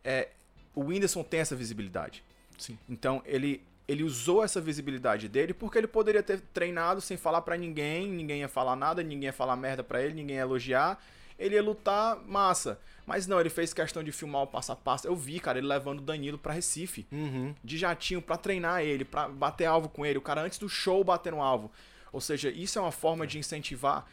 é, 0.03 0.29
o 0.73 0.85
Whindersson 0.85 1.23
tem 1.23 1.39
essa 1.39 1.55
visibilidade. 1.55 2.23
Sim. 2.57 2.77
Então 2.87 3.21
ele 3.25 3.63
ele 3.87 4.03
usou 4.03 4.43
essa 4.43 4.61
visibilidade 4.61 5.27
dele 5.27 5.51
porque 5.51 5.75
ele 5.75 5.87
poderia 5.87 6.21
ter 6.21 6.39
treinado 6.53 7.01
sem 7.01 7.17
falar 7.17 7.41
pra 7.41 7.57
ninguém, 7.57 8.07
ninguém 8.07 8.41
ia 8.41 8.47
falar 8.47 8.75
nada, 8.75 9.01
ninguém 9.01 9.25
ia 9.25 9.33
falar 9.33 9.55
merda 9.55 9.83
pra 9.83 9.99
ele, 9.99 10.13
ninguém 10.13 10.35
ia 10.35 10.43
elogiar. 10.43 11.03
Ele 11.39 11.55
ia 11.55 11.63
lutar 11.63 12.15
massa. 12.27 12.79
Mas 13.09 13.25
não, 13.27 13.39
ele 13.39 13.49
fez 13.49 13.73
questão 13.73 14.03
de 14.03 14.11
filmar 14.11 14.43
o 14.43 14.47
passo 14.47 14.71
a 14.71 14.75
passo. 14.75 15.07
Eu 15.07 15.15
vi, 15.15 15.39
cara, 15.39 15.57
ele 15.57 15.67
levando 15.67 15.99
o 15.99 16.01
Danilo 16.03 16.37
pra 16.37 16.53
Recife, 16.53 17.07
Uhum. 17.11 17.55
de 17.63 17.77
jatinho 17.77 18.21
pra 18.21 18.37
treinar 18.37 18.81
ele, 18.83 19.03
pra 19.03 19.27
bater 19.27 19.65
alvo 19.65 19.89
com 19.89 20.05
ele, 20.05 20.17
o 20.19 20.21
cara 20.21 20.41
antes 20.41 20.59
do 20.59 20.69
show 20.69 21.03
bater 21.03 21.31
no 21.31 21.41
alvo. 21.41 21.71
Ou 22.13 22.21
seja, 22.21 22.49
isso 22.49 22.77
é 22.77 22.81
uma 22.81 22.91
forma 22.91 23.25
de 23.25 23.37
incentivar 23.39 24.05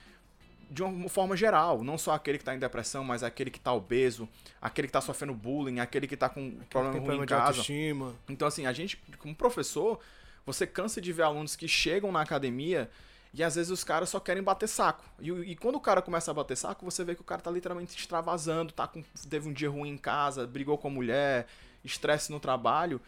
de 0.69 0.83
uma 0.83 1.09
forma 1.09 1.37
geral, 1.37 1.85
não 1.85 1.97
só 1.97 2.11
aquele 2.13 2.39
que 2.39 2.45
tá 2.45 2.53
em 2.53 2.59
depressão, 2.59 3.05
mas 3.05 3.23
aquele 3.23 3.51
que 3.53 3.61
tá 3.61 3.73
obeso, 3.73 4.29
aquele 4.61 4.89
que 4.89 4.93
tá 4.93 5.01
sofrendo 5.01 5.33
bullying, 5.33 5.79
aquele 5.79 6.09
que 6.09 6.17
tá 6.17 6.29
com 6.29 6.41
Tem 6.51 6.59
problema 6.69 6.93
ruim 6.93 7.01
problema 7.05 7.25
em 7.25 7.27
casa. 7.29 7.43
autoestima. 7.51 8.15
Então, 8.29 8.49
assim, 8.49 8.67
a 8.67 8.73
gente, 8.73 8.97
como 9.19 9.33
professor, 9.33 10.01
você 10.45 10.67
cansa 10.67 11.01
de 11.01 11.13
ver 11.13 11.23
alunos 11.23 11.55
que 11.55 11.69
chegam 11.69 12.11
na 12.11 12.21
academia 12.21 12.91
e 13.37 13.45
às 13.45 13.55
vezes 13.55 13.71
os 13.71 13.85
caras 13.85 14.09
só 14.09 14.19
querem 14.19 14.43
bater 14.43 14.67
saco. 14.67 15.05
E, 15.21 15.31
e 15.31 15.57
quando 15.57 15.77
o 15.77 15.81
cara 15.81 16.01
começa 16.01 16.31
a 16.31 16.35
bater 16.35 16.57
saco, 16.57 16.85
você 16.85 17.05
vê 17.05 17.15
que 17.15 17.21
o 17.21 17.25
cara 17.25 17.43
tá 17.43 17.51
literalmente 17.51 17.95
extravasando, 17.95 18.73
tá 18.73 18.89
com, 18.89 19.03
teve 19.29 19.47
um 19.49 19.53
dia 19.53 19.69
ruim 19.69 19.91
em 19.91 19.99
casa, 19.99 20.47
brigou 20.47 20.79
com 20.79 20.89
a 20.89 20.91
mulher, 20.91 21.47
estresse 21.85 22.33
no 22.33 22.41
trabalho. 22.41 23.01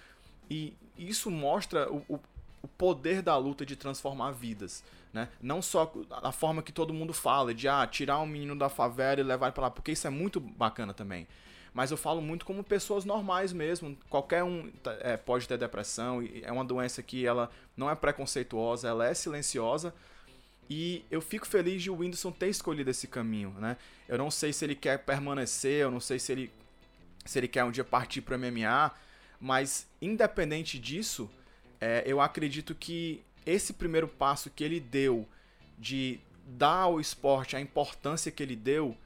E 0.51 0.75
isso 0.99 1.31
mostra 1.31 1.91
o, 1.91 2.05
o, 2.09 2.21
o 2.63 2.69
poder 2.69 3.23
da 3.23 3.37
luta 3.39 3.65
de 3.65 3.75
transformar 3.75 4.33
vidas. 4.33 4.85
Né? 5.15 5.29
Não 5.41 5.63
só 5.63 5.91
a 6.11 6.31
forma 6.31 6.63
que 6.63 6.73
todo 6.73 6.93
mundo 6.93 7.15
fala, 7.15 7.55
de 7.55 7.67
ah, 7.67 7.87
tirar 7.87 8.19
um 8.21 8.27
menino 8.27 8.55
da 8.55 8.69
favela 8.69 9.21
e 9.21 9.25
levar 9.25 9.47
ele 9.47 9.55
pra 9.55 9.63
lá, 9.65 9.71
porque 9.71 9.93
isso 9.93 10.07
é 10.07 10.11
muito 10.11 10.39
bacana 10.39 10.93
também. 10.93 11.27
Mas 11.73 11.91
eu 11.91 11.97
falo 11.97 12.21
muito 12.21 12.45
como 12.45 12.63
pessoas 12.63 13.05
normais 13.05 13.53
mesmo. 13.53 13.97
Qualquer 14.11 14.43
um 14.43 14.71
tá- 14.83 14.97
é, 15.01 15.17
pode 15.17 15.47
ter 15.47 15.57
depressão. 15.57 16.23
É 16.43 16.51
uma 16.51 16.65
doença 16.65 17.03
que 17.03 17.27
ela 17.27 17.51
não 17.77 17.89
é 17.89 17.95
preconceituosa, 17.95 18.89
ela 18.89 19.07
é 19.07 19.15
silenciosa. 19.15 19.95
E 20.71 21.05
eu 21.11 21.21
fico 21.21 21.47
feliz 21.47 21.83
de 21.83 21.91
o 21.91 21.97
Whindersson 21.97 22.31
ter 22.31 22.49
escolhido 22.49 22.91
esse 22.91 23.07
caminho, 23.07 23.51
né? 23.59 23.77
Eu 24.07 24.19
não 24.19 24.31
sei 24.31 24.53
se 24.53 24.65
ele 24.65 24.75
quer 24.75 24.99
permanecer, 24.99 25.83
eu 25.83 25.91
não 25.91 26.01
sei 26.01 26.19
se 26.19 26.33
ele, 26.33 26.53
se 27.25 27.39
ele 27.39 27.49
quer 27.49 27.65
um 27.65 27.71
dia 27.71 27.85
partir 27.85 28.21
para 28.21 28.37
MMA, 28.37 28.93
mas 29.41 29.87
independente 30.01 30.79
disso, 30.79 31.31
é, 31.81 32.03
eu 32.07 32.21
acredito 32.21 32.75
que 32.75 33.23
esse 33.47 33.73
primeiro 33.73 34.07
passo 34.07 34.51
que 34.51 34.63
ele 34.63 34.79
deu 34.79 35.27
de 35.79 36.21
dar 36.47 36.83
ao 36.83 37.01
esporte 37.01 37.57
a 37.57 37.61
importância 37.61 38.33
que 38.33 38.43
ele 38.43 38.57
deu 38.57 38.97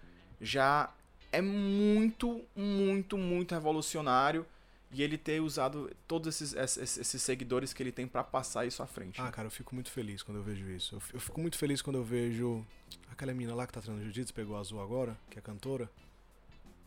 já 0.40 0.92
é 1.30 1.40
muito, 1.40 2.44
muito, 2.56 3.16
muito 3.16 3.54
revolucionário 3.54 4.44
e 4.92 5.02
ele 5.02 5.16
ter 5.16 5.40
usado 5.40 5.90
todos 6.06 6.28
esses, 6.28 6.52
esses, 6.54 6.98
esses 6.98 7.22
seguidores 7.22 7.72
que 7.72 7.82
ele 7.82 7.90
tem 7.92 8.06
para 8.06 8.22
passar 8.22 8.66
isso 8.66 8.82
à 8.82 8.86
frente. 8.86 9.20
Ah, 9.20 9.30
cara, 9.32 9.46
eu 9.46 9.50
fico 9.50 9.74
muito 9.74 9.90
feliz 9.90 10.22
quando 10.22 10.36
eu 10.38 10.42
vejo 10.44 10.68
isso. 10.70 10.96
Eu 10.96 11.02
Eu 11.14 11.20
fico 11.20 11.40
muito 11.40 11.56
feliz 11.56 11.80
quando 11.80 11.96
eu 11.96 12.04
vejo 12.04 12.64
aquela 13.10 13.32
menina 13.32 13.54
lá 13.54 13.66
que 13.66 13.72
tá 13.72 13.80
treinando 13.80 14.04
jiu-jitsu, 14.04 14.34
pegou 14.34 14.56
azul 14.56 14.80
agora, 14.82 15.16
que 15.30 15.38
é 15.38 15.42
cantora. 15.42 15.90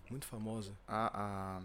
Muito 0.09 0.25
famosa. 0.27 0.71
A, 0.87 1.59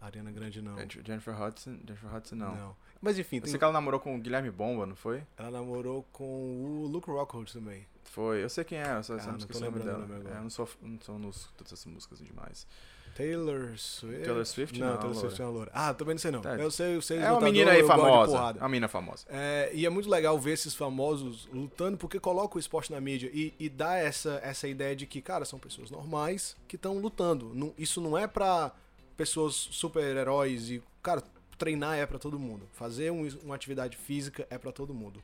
A 0.00 0.06
Ariana 0.06 0.32
Grande 0.32 0.60
não. 0.60 0.76
Jennifer 1.04 1.40
Hudson, 1.40 1.78
Jennifer 1.86 2.14
Hudson 2.14 2.34
não. 2.36 2.76
Mas 3.00 3.18
enfim, 3.18 3.36
Eu 3.36 3.42
tem- 3.42 3.50
sei 3.50 3.58
que 3.58 3.64
ela 3.64 3.72
namorou 3.72 4.00
com 4.00 4.16
o 4.16 4.18
Guilherme 4.20 4.50
Bomba, 4.50 4.84
não 4.86 4.96
foi? 4.96 5.22
ela 5.36 5.50
namorou 5.50 6.04
com 6.12 6.24
o 6.24 6.86
Luke 6.86 7.08
Rockhold 7.10 7.52
também. 7.52 7.86
Foi. 8.04 8.42
Eu 8.42 8.48
sei 8.48 8.64
quem 8.64 8.78
é, 8.78 8.96
eu 8.96 9.02
só, 9.02 9.16
só 9.18 9.24
Ah, 9.24 9.26
não 9.26 9.32
não 9.32 9.38
tô 9.38 9.44
esqueci 9.44 9.62
o 9.62 9.70
nome 9.70 9.84
dela. 9.84 10.06
nome. 10.06 10.28
É, 10.30 10.36
eu 10.38 10.42
não 10.42 10.50
sou, 10.50 10.68
não 10.82 11.00
sou 11.00 11.18
nos, 11.18 11.48
todas 11.56 11.72
essas 11.72 11.86
músicas 11.86 12.18
demais. 12.18 12.66
Taylor 13.14 13.72
Swift. 13.78 14.24
Taylor 14.24 14.44
Swift 14.46 14.78
Não, 14.80 14.88
não, 14.88 14.96
Taylor. 14.98 15.16
Swift 15.16 15.40
é 15.40 15.44
uma 15.44 15.50
loura. 15.50 15.70
Ah, 15.72 15.94
também 15.94 16.14
não 16.14 16.18
sei 16.20 16.30
não. 16.30 16.40
Tá. 16.40 16.56
Eu 16.56 16.70
sei, 16.70 16.96
eu 16.96 17.02
sei. 17.02 17.18
É 17.18 17.20
uma 17.20 17.28
lutador, 17.34 17.52
menina 17.52 17.70
aí 17.72 17.84
famosa. 17.84 18.38
Uma 18.54 18.68
menina 18.68 18.88
famosa. 18.88 19.24
É, 19.28 19.70
e 19.72 19.86
é 19.86 19.90
muito 19.90 20.08
legal 20.10 20.38
ver 20.38 20.52
esses 20.52 20.74
famosos 20.74 21.48
lutando 21.52 21.96
porque 21.96 22.18
coloca 22.18 22.56
o 22.56 22.60
esporte 22.60 22.90
na 22.92 23.00
mídia 23.00 23.30
e, 23.32 23.54
e 23.58 23.68
dá 23.68 23.94
essa, 23.96 24.40
essa 24.42 24.66
ideia 24.68 24.94
de 24.96 25.06
que, 25.06 25.20
cara, 25.22 25.44
são 25.44 25.58
pessoas 25.58 25.90
normais 25.90 26.56
que 26.68 26.76
estão 26.76 26.98
lutando. 26.98 27.52
Não- 27.54 27.72
isso 27.78 28.00
não 28.00 28.18
é 28.18 28.26
pra, 28.26 28.72
pessoas 29.16 29.54
super-heróis 29.54 30.70
e, 30.70 30.82
cara, 31.02 31.22
treinar 31.56 31.96
é 31.96 32.04
pra 32.06 32.18
todo 32.18 32.38
mundo. 32.38 32.68
Fazer 32.72 33.10
um- 33.12 33.28
uma 33.44 33.54
atividade 33.54 33.96
física 33.96 34.46
é 34.50 34.58
pra 34.58 34.72
todo 34.72 34.92
mundo. 34.92 35.22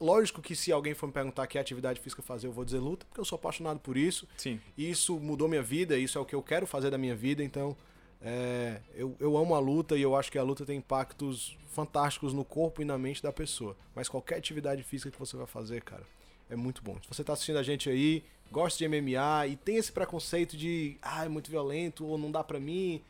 Lógico 0.00 0.40
que 0.40 0.56
se 0.56 0.72
alguém 0.72 0.94
for 0.94 1.06
me 1.06 1.12
perguntar 1.12 1.46
que 1.46 1.58
atividade 1.58 2.00
física 2.00 2.22
fazer, 2.22 2.46
eu 2.46 2.52
vou 2.52 2.64
dizer 2.64 2.78
luta, 2.78 3.04
porque 3.06 3.20
eu 3.20 3.24
sou 3.24 3.36
apaixonado 3.36 3.78
por 3.80 3.96
isso. 3.96 4.26
Sim. 4.36 4.58
Isso 4.76 5.20
mudou 5.20 5.46
minha 5.46 5.62
vida, 5.62 5.98
isso 5.98 6.16
é 6.16 6.20
o 6.20 6.24
que 6.24 6.34
eu 6.34 6.42
quero 6.42 6.66
fazer 6.66 6.90
da 6.90 6.96
minha 6.96 7.14
vida, 7.14 7.44
então 7.44 7.76
é, 8.22 8.80
eu, 8.94 9.14
eu 9.20 9.36
amo 9.36 9.54
a 9.54 9.58
luta 9.58 9.96
e 9.96 10.02
eu 10.02 10.16
acho 10.16 10.32
que 10.32 10.38
a 10.38 10.42
luta 10.42 10.64
tem 10.64 10.78
impactos 10.78 11.56
fantásticos 11.68 12.32
no 12.32 12.44
corpo 12.44 12.82
e 12.82 12.84
na 12.84 12.98
mente 12.98 13.22
da 13.22 13.32
pessoa. 13.32 13.76
Mas 13.94 14.08
qualquer 14.08 14.38
atividade 14.38 14.82
física 14.82 15.10
que 15.10 15.18
você 15.18 15.36
vai 15.36 15.46
fazer, 15.46 15.82
cara, 15.82 16.02
é 16.48 16.56
muito 16.56 16.82
bom. 16.82 16.96
Se 17.02 17.08
você 17.08 17.22
tá 17.22 17.34
assistindo 17.34 17.58
a 17.58 17.62
gente 17.62 17.88
aí, 17.88 18.24
gosta 18.50 18.78
de 18.78 18.88
MMA 18.88 19.46
e 19.48 19.56
tem 19.56 19.76
esse 19.76 19.92
preconceito 19.92 20.56
de, 20.56 20.96
ah, 21.00 21.24
é 21.24 21.28
muito 21.28 21.50
violento 21.50 22.06
ou 22.06 22.18
não 22.18 22.30
dá 22.30 22.42
pra 22.42 22.58
mim, 22.58 23.02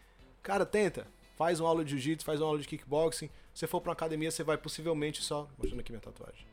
cara, 0.43 0.67
tenta. 0.67 1.07
Faz 1.37 1.59
uma 1.59 1.69
aula 1.71 1.85
de 1.85 1.93
jiu-jitsu, 1.93 2.25
faz 2.25 2.41
uma 2.41 2.49
aula 2.49 2.59
de 2.59 2.69
kickboxing. 2.69 3.31
Se 3.55 3.61
você 3.61 3.67
for 3.67 3.81
pra 3.81 3.91
uma 3.91 3.95
academia, 3.95 4.31
você 4.31 4.45
vai 4.45 4.59
possivelmente 4.59 5.23
só. 5.23 5.49
Mostrando 5.57 5.81
aqui 5.81 5.91
minha 5.91 6.01
tatuagem. 6.01 6.50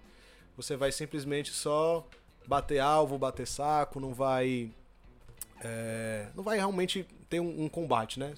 Você 0.58 0.76
vai 0.76 0.92
simplesmente 0.92 1.52
só 1.52 2.06
bater 2.48 2.80
alvo, 2.80 3.18
bater 3.18 3.48
saco, 3.48 4.00
não 4.00 4.14
vai. 4.14 4.70
é, 5.64 6.28
não 6.36 6.44
vai 6.44 6.58
realmente 6.58 7.06
ter 7.30 7.40
um, 7.40 7.64
um 7.66 7.70
combate, 7.70 8.20
né? 8.20 8.34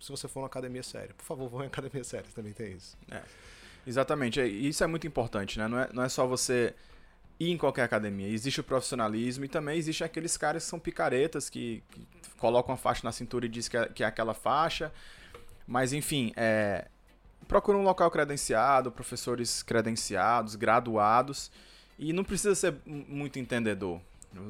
Se 0.00 0.10
você 0.10 0.28
for 0.28 0.40
numa 0.40 0.46
academia 0.46 0.82
séria. 0.82 1.14
Por 1.16 1.24
favor, 1.24 1.48
vá 1.48 1.64
em 1.64 1.66
academia 1.66 2.04
séria, 2.04 2.26
também 2.34 2.52
tem 2.52 2.72
isso. 2.72 2.96
Exatamente. 3.86 4.40
é- 4.40 4.46
Isso 4.46 4.84
é 4.84 4.86
muito 4.86 5.06
importante, 5.06 5.58
né? 5.58 5.66
Não 5.68 5.78
é, 5.78 5.88
não 5.92 6.02
é 6.02 6.08
só 6.08 6.26
você 6.26 6.74
ir 7.40 7.50
em 7.50 7.56
qualquer 7.58 7.82
academia. 7.82 8.28
Existe 8.28 8.60
o 8.60 8.64
profissionalismo 8.64 9.44
e 9.44 9.48
também 9.48 9.76
existe 9.78 10.04
aqueles 10.04 10.36
caras 10.36 10.62
que 10.64 10.70
são 10.70 10.78
picaretas, 10.78 11.48
que, 11.50 11.82
que 11.90 12.06
colocam 12.38 12.74
a 12.74 12.78
faixa 12.78 13.00
na 13.04 13.12
cintura 13.12 13.46
e 13.46 13.48
diz 13.48 13.66
que 13.66 13.76
é, 13.76 13.86
que 13.88 14.02
é 14.02 14.06
aquela 14.06 14.34
faixa. 14.34 14.92
Mas, 15.66 15.92
enfim, 15.92 16.32
é, 16.36 16.86
procura 17.44 17.76
um 17.78 17.82
local 17.82 18.10
credenciado, 18.10 18.90
professores 18.90 19.62
credenciados, 19.62 20.54
graduados. 20.56 21.50
E 21.98 22.12
não 22.12 22.24
precisa 22.24 22.54
ser 22.54 22.74
mu- 22.84 23.04
muito 23.08 23.38
entendedor. 23.38 24.00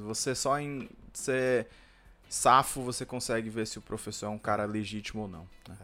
Você 0.07 0.35
só 0.35 0.59
em 0.59 0.89
ser 1.13 1.67
safo, 2.29 2.81
você 2.83 3.05
consegue 3.05 3.51
ver 3.51 3.67
se 3.67 3.79
o 3.79 3.83
professor 3.83 4.27
é 4.27 4.29
um 4.31 4.39
cara 4.39 4.65
legítimo 4.65 5.23
ou 5.23 5.29
não. 5.29 5.47
né? 5.69 5.77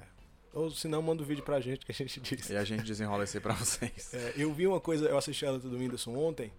Ou 0.52 0.70
se 0.70 0.88
não, 0.88 1.00
manda 1.02 1.22
um 1.22 1.26
vídeo 1.26 1.44
pra 1.44 1.60
gente 1.60 1.84
que 1.84 1.92
a 1.92 1.94
gente 1.94 2.18
diz. 2.22 2.48
E 2.50 2.56
a 2.56 2.64
gente 2.64 2.82
desenrola 2.82 3.24
isso 3.24 3.36
aí 3.36 3.42
pra 3.42 3.52
vocês. 3.54 4.12
É, 4.14 4.32
eu 4.36 4.52
vi 4.52 4.66
uma 4.66 4.80
coisa, 4.80 5.06
eu 5.06 5.16
assisti 5.18 5.44
a 5.46 5.50
luta 5.52 5.68
do 5.68 5.76
Whindersson 5.76 6.16
ontem. 6.16 6.50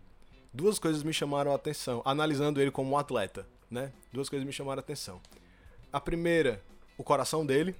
Duas 0.54 0.78
coisas 0.80 1.02
me 1.04 1.12
chamaram 1.14 1.52
a 1.52 1.56
atenção, 1.56 2.02
analisando 2.06 2.62
ele 2.62 2.72
como 2.72 2.92
um 2.92 2.98
atleta, 2.98 3.48
né? 3.70 3.92
Duas 4.14 4.30
coisas 4.30 4.46
me 4.46 4.52
chamaram 4.54 4.80
a 4.80 4.84
atenção. 4.84 5.20
A 5.92 6.00
primeira, 6.00 6.62
o 6.98 7.04
coração 7.04 7.46
dele, 7.46 7.76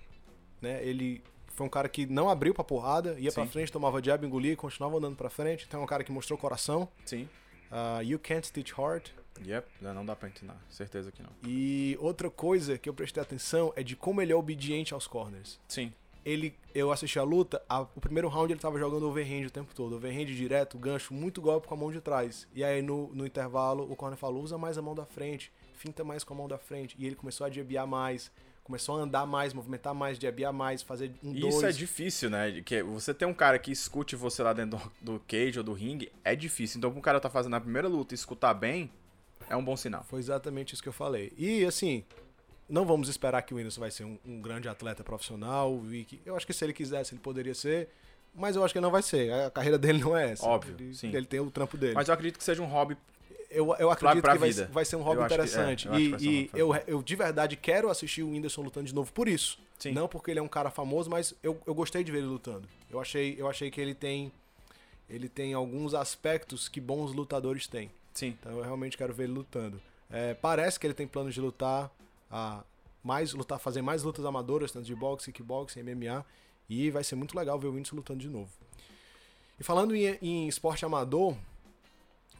né? 0.62 0.84
Ele 0.84 1.22
foi 1.54 1.66
um 1.66 1.70
cara 1.70 1.88
que 1.90 2.06
não 2.06 2.30
abriu 2.30 2.54
pra 2.54 2.64
porrada, 2.64 3.16
ia 3.20 3.32
pra 3.32 3.44
Sim. 3.46 3.52
frente, 3.52 3.72
tomava 3.72 4.02
jab, 4.04 4.26
engolia 4.26 4.54
e 4.54 4.56
continuava 4.56 4.98
andando 4.98 5.16
pra 5.16 5.30
frente. 5.30 5.66
Então 5.68 5.82
é 5.82 5.84
um 5.84 5.88
cara 5.88 6.04
que 6.04 6.12
mostrou 6.12 6.38
coração. 6.38 6.88
Sim. 7.06 7.28
Ah, 7.72 8.02
you 8.04 8.20
can't 8.20 8.52
teach 8.52 8.74
heart. 8.78 9.10
Yep, 9.46 9.68
não 9.82 9.94
não 9.94 10.06
dá 10.06 10.16
pra 10.16 10.30
ensinar. 10.30 10.58
Certeza 10.70 11.12
que 11.12 11.24
não. 11.24 11.30
E 11.46 11.98
outra 12.00 12.30
coisa 12.30 12.78
que 12.78 12.88
eu 12.90 12.94
prestei 12.94 13.24
atenção 13.24 13.72
é 13.76 13.82
de 13.82 13.96
como 13.96 14.22
ele 14.22 14.32
é 14.32 14.36
obediente 14.36 14.94
aos 14.94 15.08
corners. 15.08 15.60
Sim. 15.68 15.92
ele, 16.24 16.54
eu 16.76 16.92
assisti 16.92 17.18
a 17.18 17.24
luta, 17.24 17.60
a- 17.68 17.82
o 17.82 18.00
primeiro 18.00 18.28
round 18.28 18.54
ele 18.54 18.60
tava 18.60 18.78
jogando 18.78 19.08
overhand 19.08 19.48
o 19.48 19.50
tempo 19.50 19.74
todo. 19.74 19.96
Overhand 19.96 20.26
direto, 20.26 20.78
gancho, 20.78 21.12
muito 21.16 21.42
golpe 21.42 21.68
com 21.68 21.74
a 21.74 21.78
mão 21.78 21.92
de 21.92 22.00
trás. 22.00 22.48
E 22.54 22.64
aí 22.64 22.80
no, 22.84 23.08
no 23.16 23.26
intervalo 23.26 23.92
o 23.92 23.96
corner 23.96 24.20
falou, 24.20 24.44
usa 24.44 24.56
mais 24.56 24.78
a 24.78 24.84
mão 24.84 24.94
da 24.94 25.04
frente, 25.04 25.52
finta 25.74 26.04
mais 26.04 26.24
com 26.24 26.36
a 26.36 26.38
mão 26.38 26.48
da 26.48 26.60
frente. 26.60 26.96
E 27.00 27.08
ele 27.08 27.16
começou 27.16 27.48
a 27.48 27.50
jabear 27.50 27.88
mais, 27.88 28.32
começou 28.64 28.98
a 29.00 29.04
andar 29.04 29.26
mais, 29.26 29.54
movimentar 29.54 29.94
mais, 29.94 30.18
jabear 30.18 30.54
mais, 30.54 30.82
fazer 30.82 31.12
um 31.24 31.34
dois. 31.34 31.56
Isso 31.56 31.66
é 31.66 31.72
difícil, 31.72 32.30
né? 32.30 32.62
Que 32.62 32.82
você 32.84 33.14
ter 33.14 33.26
um 33.26 33.34
cara 33.34 33.58
que 33.60 33.72
escute 33.72 34.16
você 34.16 34.42
lá 34.44 34.54
dentro 34.54 34.78
do, 35.02 35.14
do 35.14 35.20
cage 35.28 35.58
ou 35.60 35.64
do 35.64 35.74
ringue 35.74 36.12
é 36.24 36.36
difícil. 36.36 36.78
Então, 36.78 36.90
um 36.90 37.02
cara 37.02 37.20
tá 37.20 37.30
fazendo 37.30 37.56
a 37.56 37.62
primeira 37.62 37.88
luta 37.88 38.14
e 38.14 38.16
escutar 38.16 38.54
bem, 38.54 38.90
é 39.50 39.56
um 39.56 39.64
bom 39.64 39.76
sinal. 39.76 40.04
Foi 40.04 40.20
exatamente 40.20 40.74
isso 40.74 40.82
que 40.84 40.90
eu 40.90 40.94
falei. 40.94 41.34
E 41.38 41.66
assim, 41.66 42.04
não 42.70 42.86
vamos 42.86 43.10
esperar 43.10 43.42
que 43.42 43.54
o 43.54 43.58
Whindersson 43.58 43.82
vai 43.82 43.92
ser 43.92 44.06
um, 44.06 44.18
um 44.26 44.42
grande 44.42 44.70
atleta 44.70 45.04
profissional. 45.04 45.82
E 45.92 46.06
que, 46.06 46.22
eu 46.26 46.36
acho 46.36 46.48
que 46.48 46.54
se 46.54 46.64
ele 46.64 46.74
quisesse, 46.74 47.14
ele 47.14 47.22
poderia 47.22 47.54
ser. 47.54 47.90
Mas 48.34 48.56
eu 48.56 48.64
acho 48.64 48.74
que 48.74 48.78
ele 48.78 48.86
não 48.86 48.92
vai 48.92 49.02
ser. 49.02 49.34
A 49.34 49.52
carreira 49.52 49.78
dele 49.78 50.00
não 50.00 50.16
é 50.16 50.32
essa. 50.32 50.46
Óbvio, 50.46 50.76
Ele, 50.80 50.94
sim. 50.94 51.14
ele 51.14 51.26
tem 51.26 51.42
o 51.42 51.52
trampo 51.52 51.78
dele. 51.78 51.94
Mas 51.96 52.08
eu 52.08 52.14
acredito 52.14 52.38
que 52.38 52.44
seja 52.44 52.62
um 52.62 52.66
hobby. 52.66 52.96
Eu, 53.52 53.76
eu 53.78 53.92
acredito 53.92 54.22
pra 54.22 54.34
que 54.34 54.40
vai, 54.40 54.52
vai 54.52 54.86
ser 54.86 54.96
um 54.96 55.02
hobby 55.02 55.18
Eu 55.18 55.24
acho 55.26 55.36
que- 55.36 55.42
é, 55.42 55.44
interessante. 55.46 55.88
eu 55.88 55.94
e 55.96 56.44
e 56.44 56.48
pra 56.48 56.60
eu, 56.60 56.76
eu 56.88 57.04
de 57.04 57.16
verdade 57.16 57.56
quero 57.56 57.90
assistir 57.90 58.24
o 58.24 58.30
Whindersson 58.32 58.62
lutando 58.62 58.88
de 58.88 58.94
novo 58.96 59.12
por 59.14 59.28
isso. 59.28 59.60
Sim. 59.78 59.92
Não 59.92 60.08
porque 60.08 60.32
ele 60.32 60.40
é 60.40 60.44
um 60.44 60.48
cara 60.48 60.70
famoso, 60.70 61.10
mas 61.10 61.34
eu, 61.44 61.60
eu 61.66 61.74
gostei 61.74 62.04
de 62.04 62.12
ver 62.12 62.20
ele 62.20 62.28
lutando. 62.28 62.68
Eu 62.90 63.00
achei, 63.00 63.36
eu 63.38 63.48
achei 63.50 63.70
que 63.72 63.80
ele 63.82 63.94
tem. 63.96 64.32
Ele 65.10 65.28
tem 65.28 65.54
alguns 65.54 65.94
aspectos 65.94 66.70
que 66.70 66.80
bons 66.80 67.14
lutadores 67.14 67.68
têm. 67.68 67.92
Sim. 68.14 68.36
Então 68.40 68.58
eu 68.58 68.64
realmente 68.64 68.98
quero 68.98 69.14
ver 69.14 69.24
ele 69.24 69.34
lutando. 69.34 69.82
É, 70.10 70.34
parece 70.34 70.80
que 70.80 70.86
ele 70.88 70.94
tem 70.94 71.08
planos 71.08 71.34
de 71.34 71.42
lutar 71.42 71.90
a 72.30 72.64
mais 73.04 73.34
lutar, 73.34 73.60
fazer 73.60 73.82
mais 73.82 74.04
lutas 74.04 74.24
amadoras, 74.24 74.72
tanto 74.72 74.86
de 74.86 74.96
boxe, 74.96 75.32
kickboxing, 75.32 75.82
MMA, 75.82 76.24
e 76.70 76.92
vai 76.92 77.04
ser 77.04 77.16
muito 77.16 77.36
legal 77.36 77.58
ver 77.60 77.68
o 77.68 77.72
Whindersson 77.72 77.96
lutando 77.96 78.20
de 78.20 78.30
novo. 78.30 78.50
E 79.60 79.64
falando 79.64 79.96
em, 79.96 80.18
em 80.22 80.48
esporte 80.48 80.86
amador, 80.86 81.36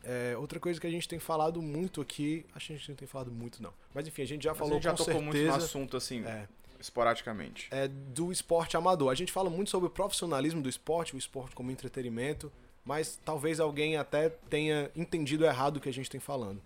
é, 0.04 0.36
outra 0.38 0.60
coisa 0.60 0.80
que 0.80 0.88
a 0.88 0.90
gente 0.92 1.08
tem 1.08 1.20
falado 1.20 1.62
muito 1.62 2.02
aqui, 2.02 2.46
acho 2.56 2.68
que 2.68 2.74
a 2.74 2.78
gente 2.78 2.90
não 2.90 2.96
tem 2.96 3.08
falado 3.08 3.32
muito 3.32 3.62
não, 3.62 3.74
mas 3.94 4.08
enfim, 4.08 4.22
a 4.22 4.28
gente 4.28 4.44
já 4.44 4.52
Mas 4.52 4.58
falou 4.60 4.74
a 4.74 4.76
gente 4.76 4.84
já 4.84 4.92
com 4.92 4.98
tocou 4.98 5.14
certeza 5.14 5.34
muito 5.38 5.48
no 5.60 5.64
assunto, 5.66 5.98
assim, 5.98 6.26
é, 6.26 6.48
esporadicamente. 6.80 7.68
é 7.72 7.88
do 7.88 8.32
esporte 8.32 8.76
amador. 8.76 9.12
A 9.12 9.16
gente 9.16 9.32
fala 9.32 9.50
muito 9.50 9.70
sobre 9.70 9.88
o 9.88 9.90
profissionalismo 9.92 10.62
do 10.62 10.68
esporte, 10.70 11.16
o 11.16 11.18
esporte 11.18 11.56
como 11.56 11.72
entretenimento, 11.72 12.52
mas 12.84 13.20
talvez 13.24 13.60
alguém 13.60 13.96
até 13.98 14.30
tenha 14.50 14.90
entendido 14.96 15.46
errado 15.46 15.78
o 15.78 15.80
que 15.80 15.90
a 15.90 15.94
gente 15.94 16.10
tem 16.10 16.20
falando. 16.20 16.62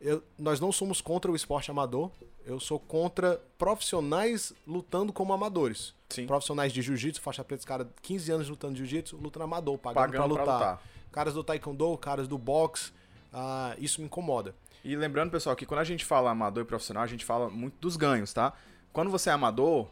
Eu- 0.00 0.22
nós 0.38 0.60
não 0.60 0.70
somos 0.72 1.00
contra 1.00 1.30
o 1.30 1.36
esporte 1.36 1.70
amador, 1.70 2.10
eu 2.46 2.58
sou 2.58 2.78
contra 2.80 3.38
profissionais 3.58 4.52
lutando 4.66 5.12
como 5.12 5.32
amadores. 5.32 5.92
Sim. 6.08 6.26
Profissionais 6.26 6.72
de 6.72 6.80
jiu-jitsu, 6.80 7.20
faixa 7.20 7.44
preta, 7.44 7.66
cara 7.66 7.88
15 8.00 8.30
anos 8.32 8.48
lutando 8.48 8.76
jiu-jitsu, 8.76 9.16
lutando 9.16 9.44
amador, 9.44 9.76
pagando, 9.76 10.12
Pagando 10.12 10.34
pra 10.34 10.44
pra 10.44 10.54
lutar. 10.54 10.82
Caras 11.12 11.34
do 11.34 11.44
taekwondo, 11.44 11.96
caras 11.98 12.28
do 12.28 12.38
boxe, 12.38 12.92
ah, 13.32 13.74
isso 13.78 14.00
me 14.00 14.06
incomoda. 14.06 14.54
E 14.84 14.94
lembrando, 14.96 15.30
pessoal, 15.30 15.56
que 15.56 15.66
quando 15.66 15.80
a 15.80 15.84
gente 15.84 16.04
fala 16.04 16.30
amador 16.30 16.64
e 16.64 16.66
profissional, 16.66 17.02
a 17.02 17.06
gente 17.06 17.24
fala 17.24 17.50
muito 17.50 17.76
dos 17.80 17.96
ganhos, 17.96 18.32
tá? 18.32 18.52
Quando 18.92 19.10
você 19.10 19.30
é 19.30 19.32
amador, 19.32 19.88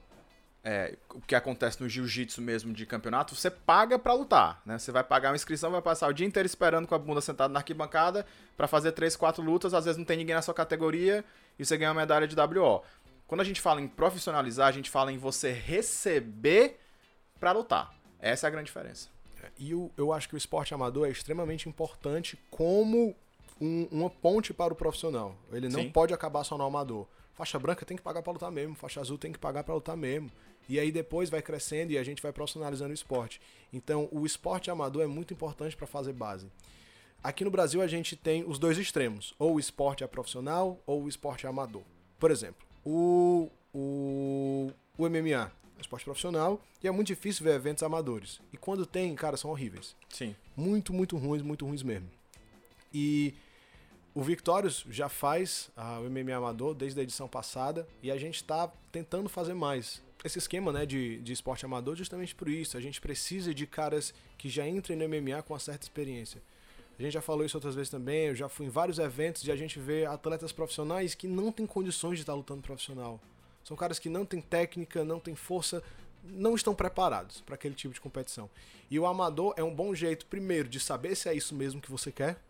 é, 0.64 0.96
o 1.14 1.20
que 1.20 1.35
acontece 1.35 1.81
no 1.81 1.88
jiu-jitsu 1.88 2.42
mesmo 2.42 2.72
de 2.72 2.85
campeonato, 2.87 3.35
você 3.35 3.50
paga 3.50 3.98
pra 3.98 4.12
lutar, 4.12 4.61
né? 4.66 4.79
Você 4.79 4.90
vai 4.90 5.05
pagar 5.05 5.31
uma 5.31 5.37
inscrição, 5.37 5.70
vai 5.70 5.83
passar 5.83 6.09
o 6.09 6.12
dia 6.12 6.26
inteiro 6.26 6.46
esperando 6.46 6.88
com 6.88 6.94
a 6.94 6.98
bunda 6.98 7.20
sentada 7.20 7.52
na 7.52 7.61
arquibancada 7.61 8.26
pra 8.57 8.66
fazer 8.66 8.92
três, 8.92 9.14
quatro 9.14 9.44
lutas, 9.44 9.74
às 9.74 9.85
vezes 9.85 9.96
não 9.96 10.05
tem 10.05 10.16
ninguém 10.16 10.35
na 10.35 10.42
sua 10.42 10.55
categoria 10.55 11.24
e 11.59 11.64
você 11.64 11.76
ganha 11.76 11.90
uma 11.90 12.00
medalha 12.00 12.26
de 12.26 12.35
WO. 12.35 12.83
Quando 13.26 13.40
a 13.40 13.44
gente 13.44 13.61
fala 13.61 13.81
em 13.81 13.88
profissionalizar, 13.88 14.68
a 14.68 14.72
gente 14.72 14.90
fala 14.90 15.12
em 15.12 15.18
você 15.18 15.52
receber 15.52 16.81
pra 17.38 17.52
lutar. 17.52 17.94
Essa 18.18 18.46
é 18.46 18.48
a 18.48 18.50
grande 18.50 18.66
diferença. 18.66 19.15
E 19.59 19.71
eu, 19.71 19.90
eu 19.97 20.12
acho 20.12 20.29
que 20.29 20.35
o 20.35 20.38
esporte 20.38 20.75
amador 20.75 21.07
é 21.07 21.11
extremamente 21.11 21.69
importante 21.69 22.38
como 22.51 23.14
um- 23.61 23.88
uma 23.90 24.11
ponte 24.11 24.53
para 24.53 24.73
o 24.73 24.77
profissional. 24.77 25.35
Ele 25.53 25.69
não 25.69 25.81
Sim. 25.83 25.90
pode 25.90 26.12
acabar 26.12 26.45
só 26.45 26.59
no 26.59 26.64
amador. 26.64 27.07
Faixa 27.33 27.59
branca 27.59 27.85
tem 27.85 27.97
que 27.97 28.03
pagar 28.03 28.23
para 28.23 28.33
lutar 28.33 28.51
mesmo, 28.51 28.75
faixa 28.75 29.01
azul 29.01 29.19
tem 29.19 29.33
que 29.33 29.38
pagar 29.38 29.62
para 29.64 29.75
lutar 29.75 29.97
mesmo. 29.97 30.31
E 30.69 30.81
aí 30.81 30.90
depois 30.90 31.31
vai 31.31 31.40
crescendo 31.42 31.92
e 31.92 31.99
a 31.99 32.03
gente 32.03 32.21
vai 32.23 32.33
profissionalizando 32.33 32.90
o 32.90 32.95
esporte. 32.95 33.40
Então, 33.73 34.09
o 34.11 34.27
esporte 34.27 34.71
amador 34.71 35.03
é 35.03 35.07
muito 35.07 35.33
importante 35.33 35.77
para 35.77 35.87
fazer 35.87 36.12
base. 36.12 36.49
Aqui 37.23 37.45
no 37.45 37.51
Brasil 37.51 37.81
a 37.83 37.87
gente 37.87 38.16
tem 38.16 38.45
os 38.47 38.59
dois 38.59 38.77
extremos, 38.79 39.35
ou 39.38 39.55
o 39.55 39.61
esporte 39.61 40.03
é 40.03 40.07
profissional 40.07 40.79
ou 40.87 41.05
o 41.05 41.09
esporte 41.09 41.47
é 41.47 41.49
amador. 41.49 41.83
Por 42.19 42.31
exemplo, 42.31 42.66
o, 42.85 43.49
o, 43.75 44.71
o 44.99 45.09
MMA 45.09 45.51
esporte 45.81 46.05
profissional 46.05 46.61
e 46.83 46.89
é 46.89 46.91
muito 46.91 47.09
difícil 47.09 47.45
ver 47.45 47.55
eventos 47.55 47.83
amadores. 47.83 48.41
E 48.53 48.57
quando 48.57 48.87
tem, 48.87 49.15
cara, 49.15 49.37
são 49.37 49.51
horríveis. 49.51 49.95
Sim. 50.09 50.35
Muito, 50.57 50.93
muito 50.93 51.17
ruins, 51.17 51.43
muito 51.43 51.67
ruins 51.67 51.83
mesmo. 51.83 52.09
E 52.93 53.35
o 54.15 54.23
Victorious 54.23 54.85
já 54.89 55.09
faz 55.09 55.71
ah, 55.77 56.01
o 56.01 56.09
MMA 56.09 56.35
amador 56.35 56.75
desde 56.75 56.99
a 56.99 57.03
edição 57.03 57.29
passada 57.29 57.87
e 58.03 58.11
a 58.11 58.17
gente 58.17 58.37
está 58.37 58.67
tentando 58.91 59.29
fazer 59.29 59.55
mais. 59.55 60.03
Esse 60.25 60.39
esquema 60.39 60.73
né, 60.73 60.87
de, 60.87 61.21
de 61.21 61.33
esporte 61.33 61.67
amador 61.67 61.95
justamente 61.95 62.35
por 62.35 62.49
isso. 62.49 62.77
A 62.77 62.81
gente 62.81 63.01
precisa 63.01 63.55
de 63.55 63.67
caras 63.67 64.15
que 64.39 64.49
já 64.49 64.67
entrem 64.67 64.97
no 64.97 65.07
MMA 65.07 65.43
com 65.43 65.53
uma 65.53 65.61
certa 65.61 65.85
experiência. 65.85 66.43
A 66.99 67.03
gente 67.03 67.12
já 67.12 67.21
falou 67.21 67.45
isso 67.45 67.57
outras 67.57 67.75
vezes 67.75 67.91
também. 67.91 68.29
Eu 68.29 68.35
já 68.35 68.49
fui 68.49 68.65
em 68.65 68.71
vários 68.71 68.99
eventos 68.99 69.45
e 69.45 69.53
a 69.53 69.57
gente 69.57 69.79
vê 69.79 70.07
atletas 70.07 70.51
profissionais 70.51 71.15
que 71.15 71.29
não 71.29 71.53
têm 71.53 71.67
condições 71.67 72.17
de 72.17 72.23
estar 72.23 72.33
lutando 72.33 72.62
profissional. 72.62 73.21
São 73.66 73.76
caras 73.76 73.98
que 73.98 74.09
não 74.09 74.24
têm 74.24 74.40
técnica, 74.40 75.05
não 75.05 75.18
têm 75.18 75.35
força, 75.35 75.83
não 76.22 76.55
estão 76.55 76.72
preparados 76.72 77.40
para 77.40 77.57
aquele 77.57 77.74
tipo 77.74 77.92
de 77.92 78.00
competição. 78.00 78.48
E 78.88 78.96
o 78.96 79.05
amador 79.05 79.55
é 79.57 79.64
um 79.64 79.74
bom 79.74 79.92
jeito, 79.92 80.24
primeiro, 80.26 80.68
de 80.68 80.79
saber 80.79 81.16
se 81.16 81.29
é 81.29 81.35
isso 81.35 81.52
mesmo 81.52 81.81
que 81.81 81.90
você 81.90 82.12
quer. 82.12 82.40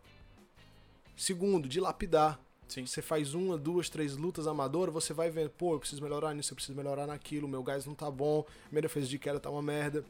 Segundo, 1.17 1.71
de 1.71 1.81
lapidar. 1.81 2.39
Sim. 2.69 2.85
Você 2.85 3.01
faz 3.01 3.33
uma, 3.33 3.57
duas, 3.57 3.89
três 3.89 4.15
lutas 4.15 4.47
amadoras, 4.47 4.93
você 4.93 5.15
vai 5.15 5.31
vendo, 5.31 5.49
pô, 5.49 5.73
eu 5.73 5.79
preciso 5.79 6.03
melhorar 6.03 6.35
nisso, 6.35 6.53
eu 6.53 6.57
preciso 6.57 6.77
melhorar 6.77 7.07
naquilo, 7.07 7.49
meu 7.49 7.63
gás 7.63 7.87
não 7.87 7.95
tá 7.95 8.11
bom, 8.11 8.45
minha 8.71 8.83
defesa 8.83 9.07
de 9.07 9.19
queda 9.19 9.41
tá 9.41 9.49
uma 9.49 9.63
merda. 9.63 10.05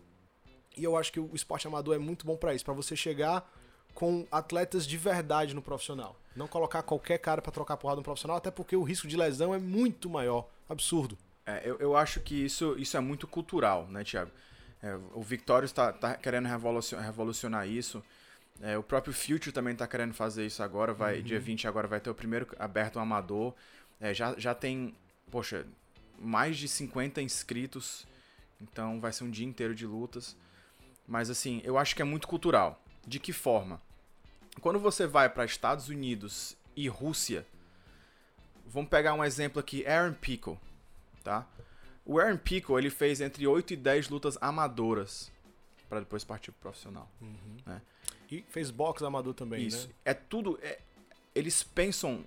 E 0.76 0.82
eu 0.82 0.96
acho 0.96 1.12
que 1.12 1.20
o 1.20 1.30
esporte 1.34 1.68
amador 1.68 1.94
é 1.94 1.98
muito 1.98 2.26
bom 2.26 2.36
pra 2.36 2.52
isso, 2.52 2.64
pra 2.64 2.74
você 2.74 2.96
chegar 2.96 3.48
com 3.94 4.26
atletas 4.32 4.84
de 4.84 4.96
verdade 4.98 5.54
no 5.54 5.62
profissional. 5.62 6.16
Não 6.34 6.48
colocar 6.48 6.82
qualquer 6.82 7.18
cara 7.18 7.40
pra 7.40 7.52
trocar 7.52 7.76
porrada 7.76 8.00
no 8.00 8.04
profissional, 8.04 8.38
até 8.38 8.50
porque 8.50 8.74
o 8.74 8.82
risco 8.82 9.06
de 9.06 9.16
lesão 9.16 9.54
é 9.54 9.58
muito 9.58 10.10
maior. 10.10 10.48
Absurdo. 10.68 11.16
É, 11.44 11.62
eu, 11.64 11.79
eu 11.79 11.96
acho 11.96 12.20
que 12.20 12.35
isso, 12.35 12.74
isso 12.79 12.96
é 12.96 13.00
muito 13.00 13.26
cultural, 13.26 13.87
né, 13.87 14.02
Thiago? 14.02 14.31
É, 14.83 14.98
o 15.14 15.22
Victorious 15.22 15.72
tá, 15.72 15.92
tá 15.92 16.14
querendo 16.14 16.46
revolucionar, 16.46 17.68
isso. 17.68 18.02
É, 18.61 18.76
o 18.76 18.83
próprio 18.83 19.12
Future 19.12 19.52
também 19.52 19.74
tá 19.74 19.87
querendo 19.87 20.14
fazer 20.14 20.46
isso 20.46 20.62
agora. 20.62 20.92
Vai, 20.92 21.22
Dia 21.22 21.38
20 21.38 21.68
agora 21.68 21.87
vai 21.87 22.00
ter 22.00 22.11
o 22.11 22.14
primeiro 22.14 22.46
aberto 22.59 22.98
amador. 22.98 23.55
É, 24.00 24.12
já, 24.12 24.35
já 24.38 24.55
tem, 24.55 24.94
poxa, 25.31 25.66
mais 26.18 26.57
de 26.57 26.68
50 26.68 27.20
inscritos. 27.20 28.07
Então 28.61 29.00
vai 29.00 29.12
ser 29.12 29.24
um 29.24 29.31
dia 29.31 29.46
inteiro 29.46 29.74
de 29.74 29.87
lutas. 29.87 30.37
Mas 31.07 31.31
assim, 31.31 31.61
eu 31.64 31.79
acho 31.79 31.94
que 31.94 32.02
é 32.02 32.05
muito 32.05 32.26
cultural. 32.26 32.83
De 33.07 33.20
que 33.20 33.33
forma? 33.33 33.81
Quando 34.61 34.79
você 34.79 35.07
vai 35.07 35.29
para 35.29 35.44
Estados 35.44 35.88
Unidos 35.88 36.57
e 36.74 36.88
Rússia, 36.88 37.46
vamos 38.66 38.90
pegar 38.90 39.14
um 39.14 39.24
exemplo 39.24 39.61
aqui, 39.61 39.87
Aaron 39.87 40.14
Pico, 40.14 40.61
tá? 41.22 41.46
O 42.05 42.20
Aaron 42.20 42.37
Pico, 42.37 42.79
ele 42.79 42.90
fez 42.90 43.20
entre 43.20 43.46
8 43.46 43.72
e 43.72 43.76
10 43.76 44.09
lutas 44.09 44.38
amadoras 44.40 45.31
para 45.88 46.00
depois 46.00 46.24
partir 46.24 46.50
pro 46.52 46.62
profissional, 46.62 47.09
né? 47.64 47.81
E 48.31 48.44
fez 48.48 48.70
boxe 48.70 49.05
amador 49.05 49.35
também, 49.35 49.66
Isso. 49.66 49.88
né? 49.88 49.94
É 50.05 50.14
tudo. 50.14 50.59
é- 50.62 50.81
eles 51.35 51.62
pensam 51.62 52.24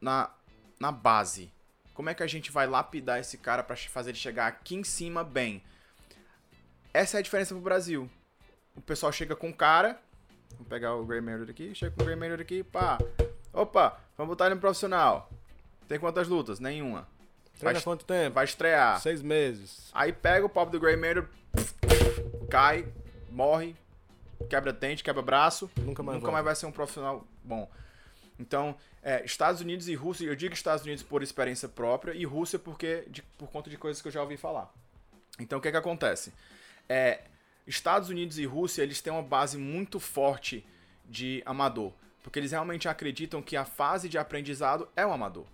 na, 0.00 0.30
na 0.78 0.92
base. 0.92 1.50
Como 1.92 2.08
é 2.08 2.14
que 2.14 2.22
a 2.22 2.26
gente 2.26 2.52
vai 2.52 2.66
lapidar 2.66 3.18
esse 3.18 3.36
cara 3.36 3.62
pra 3.64 3.76
fazer 3.76 4.10
ele 4.10 4.18
chegar 4.18 4.46
aqui 4.46 4.76
em 4.76 4.84
cima 4.84 5.24
bem? 5.24 5.62
Essa 6.94 7.16
é 7.16 7.20
a 7.20 7.22
diferença 7.22 7.54
pro 7.54 7.62
Brasil. 7.62 8.08
O 8.76 8.80
pessoal 8.80 9.10
chega 9.10 9.34
com 9.34 9.50
o 9.50 9.54
cara. 9.54 10.00
Vamos 10.52 10.68
pegar 10.68 10.94
o 10.94 11.04
Grey 11.04 11.20
Matter 11.20 11.50
aqui. 11.50 11.74
Chega 11.74 11.94
com 11.96 12.02
o 12.02 12.04
Grey 12.04 12.16
Matter 12.16 12.40
aqui. 12.40 12.62
Pá. 12.62 12.98
Opa, 13.52 13.98
vamos 14.16 14.30
botar 14.30 14.46
ele 14.46 14.54
no 14.54 14.60
profissional. 14.60 15.28
Tem 15.88 15.98
quantas 15.98 16.28
lutas? 16.28 16.60
Nenhuma. 16.60 17.08
Treina 17.58 17.74
Vai, 17.78 17.82
quanto 17.82 18.04
tempo? 18.04 18.34
vai 18.34 18.44
estrear. 18.44 19.00
Seis 19.00 19.20
meses. 19.22 19.90
Aí 19.92 20.12
pega 20.12 20.46
o 20.46 20.48
pobre 20.48 20.72
do 20.72 20.80
Grey 20.80 20.96
Matter. 20.96 21.26
Cai. 22.50 22.86
Morre. 23.30 23.74
Quebra 24.48 24.72
dente, 24.72 25.02
quebra 25.02 25.22
braço. 25.22 25.68
Nunca 25.78 26.02
mais 26.02 26.16
Nunca 26.16 26.26
volta. 26.26 26.32
mais 26.32 26.44
vai 26.44 26.54
ser 26.54 26.66
um 26.66 26.72
profissional 26.72 27.26
bom. 27.42 27.68
Então, 28.38 28.76
é, 29.02 29.24
Estados 29.24 29.60
Unidos 29.60 29.88
e 29.88 29.94
Rússia, 29.94 30.24
eu 30.24 30.36
digo 30.36 30.54
Estados 30.54 30.84
Unidos 30.84 31.02
por 31.02 31.22
experiência 31.22 31.68
própria 31.68 32.12
e 32.12 32.24
Rússia 32.24 32.58
porque 32.58 33.04
de- 33.08 33.22
por 33.36 33.50
conta 33.50 33.68
de 33.68 33.76
coisas 33.76 34.00
que 34.00 34.06
eu 34.08 34.12
já 34.12 34.22
ouvi 34.22 34.36
falar. 34.36 34.72
Então, 35.40 35.58
o 35.58 35.62
que 35.62 35.70
que 35.70 35.76
acontece? 35.76 36.32
É, 36.88 37.22
Estados 37.66 38.08
Unidos 38.08 38.38
e 38.38 38.46
Rússia, 38.46 38.82
eles 38.82 39.00
têm 39.00 39.12
uma 39.12 39.22
base 39.22 39.58
muito 39.58 39.98
forte 39.98 40.64
de 41.04 41.42
amador, 41.44 41.92
porque 42.22 42.38
eles 42.38 42.52
realmente 42.52 42.88
acreditam 42.88 43.42
que 43.42 43.56
a 43.56 43.64
fase 43.64 44.08
de 44.08 44.16
aprendizado 44.18 44.88
é 44.94 45.04
o 45.04 45.12
amador. 45.12 45.46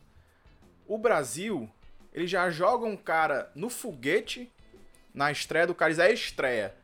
O 0.86 0.98
Brasil, 0.98 1.70
ele 2.12 2.26
já 2.26 2.50
joga 2.50 2.86
um 2.86 2.96
cara 2.96 3.50
no 3.54 3.70
foguete 3.70 4.52
na 5.12 5.30
estreia 5.30 5.66
do 5.66 5.74
cara, 5.74 5.92
isso 5.92 6.02
é 6.02 6.12
estreia. 6.12 6.74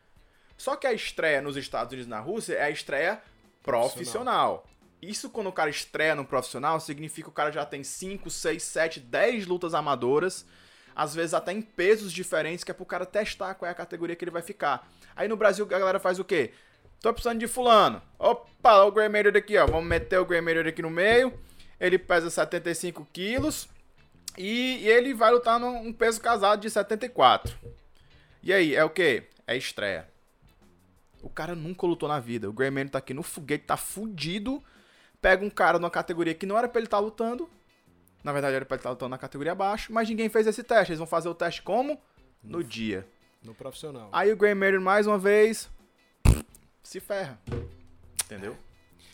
Só 0.56 0.76
que 0.76 0.86
a 0.86 0.92
estreia 0.92 1.40
nos 1.40 1.56
Estados 1.56 1.92
Unidos 1.92 2.06
e 2.06 2.10
na 2.10 2.20
Rússia 2.20 2.54
é 2.54 2.64
a 2.64 2.70
estreia 2.70 3.20
profissional. 3.62 4.66
Isso 5.02 5.30
quando 5.30 5.48
o 5.48 5.52
cara 5.52 5.70
estreia 5.70 6.14
no 6.14 6.24
profissional, 6.24 6.78
significa 6.78 7.24
que 7.24 7.30
o 7.30 7.34
cara 7.34 7.50
já 7.50 7.64
tem 7.64 7.82
5, 7.82 8.28
6, 8.28 8.62
7, 8.62 9.00
10 9.00 9.46
lutas 9.46 9.74
amadoras, 9.74 10.44
às 10.94 11.14
vezes 11.14 11.32
até 11.32 11.52
em 11.52 11.62
pesos 11.62 12.12
diferentes, 12.12 12.62
que 12.62 12.70
é 12.70 12.74
pro 12.74 12.84
cara 12.84 13.06
testar 13.06 13.54
qual 13.54 13.68
é 13.68 13.72
a 13.72 13.74
categoria 13.74 14.14
que 14.14 14.24
ele 14.24 14.30
vai 14.30 14.42
ficar. 14.42 14.86
Aí 15.16 15.26
no 15.26 15.36
Brasil 15.36 15.64
a 15.64 15.68
galera 15.68 15.98
faz 15.98 16.18
o 16.18 16.24
quê? 16.24 16.52
Tô 17.00 17.12
precisando 17.12 17.40
de 17.40 17.48
fulano. 17.48 18.02
Opa, 18.18 18.82
o 18.82 18.92
Grey 18.92 19.08
Matter 19.08 19.34
aqui, 19.34 19.56
ó. 19.56 19.66
Vamos 19.66 19.86
meter 19.86 20.18
o 20.18 20.26
Grey 20.26 20.42
Matter 20.42 20.66
aqui 20.66 20.82
no 20.82 20.90
meio. 20.90 21.32
Ele 21.80 21.98
pesa 21.98 22.28
75 22.28 23.08
quilos. 23.10 23.66
E, 24.40 24.79
e 24.79 24.88
ele 24.88 25.12
vai 25.12 25.31
lutar 25.31 25.61
num 25.61 25.88
um 25.88 25.92
peso 25.92 26.18
casado 26.18 26.62
de 26.62 26.70
74. 26.70 27.55
E 28.42 28.55
aí, 28.55 28.74
é 28.74 28.83
o 28.83 28.88
quê? 28.88 29.24
É 29.46 29.55
estreia. 29.55 30.09
O 31.22 31.29
cara 31.29 31.55
nunca 31.55 31.87
lutou 31.87 32.09
na 32.09 32.18
vida. 32.18 32.48
O 32.48 32.53
Grey 32.53 32.70
Man 32.70 32.87
tá 32.87 32.96
aqui 32.96 33.12
no 33.12 33.22
foguete, 33.22 33.66
tá 33.66 33.76
fudido. 33.76 34.64
Pega 35.20 35.44
um 35.44 35.50
cara 35.50 35.79
numa 35.79 35.90
categoria 35.90 36.33
que 36.33 36.46
não 36.46 36.57
era 36.57 36.66
pra 36.66 36.79
ele 36.79 36.87
estar 36.87 36.98
lutando. 37.00 37.50
Na 38.24 38.33
verdade, 38.33 38.57
era 38.57 38.64
pra 38.64 38.76
ele 38.76 38.81
estar 38.81 38.88
lutando 38.88 39.11
na 39.11 39.18
categoria 39.18 39.53
abaixo. 39.53 39.92
Mas 39.92 40.09
ninguém 40.09 40.31
fez 40.31 40.46
esse 40.46 40.62
teste. 40.62 40.92
Eles 40.92 40.98
vão 40.98 41.07
fazer 41.07 41.29
o 41.29 41.35
teste 41.35 41.61
como? 41.61 42.00
No 42.42 42.64
dia. 42.64 43.07
No 43.44 43.55
profissional. 43.55 44.09
Aí 44.11 44.33
o 44.33 44.37
Grey 44.38 44.55
Matter, 44.55 44.81
mais 44.81 45.07
uma 45.07 45.18
vez, 45.18 45.68
se 46.83 46.98
ferra. 46.98 47.38
Entendeu? 48.24 48.57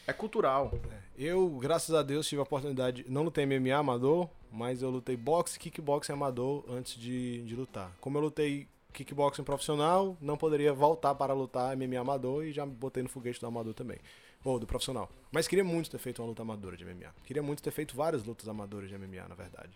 É 0.06 0.12
cultural. 0.12 0.72
Eu, 1.16 1.48
graças 1.58 1.94
a 1.94 2.02
Deus, 2.02 2.26
tive 2.28 2.40
a 2.40 2.42
oportunidade. 2.42 3.04
Não 3.08 3.22
lutei 3.22 3.44
MMA 3.46 3.74
amador, 3.76 4.28
mas 4.52 4.82
eu 4.82 4.90
lutei 4.90 5.16
boxe 5.16 5.58
kickboxing 5.58 6.12
amador 6.12 6.64
antes 6.68 6.94
de, 6.98 7.42
de 7.44 7.54
lutar. 7.56 7.90
Como 8.00 8.16
eu 8.18 8.22
lutei 8.22 8.68
kickboxing 8.92 9.42
profissional, 9.44 10.16
não 10.20 10.36
poderia 10.36 10.72
voltar 10.72 11.14
para 11.14 11.32
lutar 11.34 11.76
MMA 11.76 11.98
amador 12.00 12.44
e 12.44 12.52
já 12.52 12.64
botei 12.64 13.02
no 13.02 13.08
foguete 13.08 13.40
do 13.40 13.46
amador 13.46 13.74
também. 13.74 13.98
Ou 14.44 14.58
do 14.58 14.66
profissional. 14.66 15.10
Mas 15.32 15.48
queria 15.48 15.64
muito 15.64 15.90
ter 15.90 15.98
feito 15.98 16.22
uma 16.22 16.28
luta 16.28 16.42
amadora 16.42 16.76
de 16.76 16.84
MMA. 16.84 17.12
Queria 17.24 17.42
muito 17.42 17.62
ter 17.62 17.70
feito 17.72 17.96
várias 17.96 18.22
lutas 18.24 18.48
amadoras 18.48 18.88
de 18.88 18.96
MMA, 18.96 19.26
na 19.28 19.34
verdade. 19.34 19.72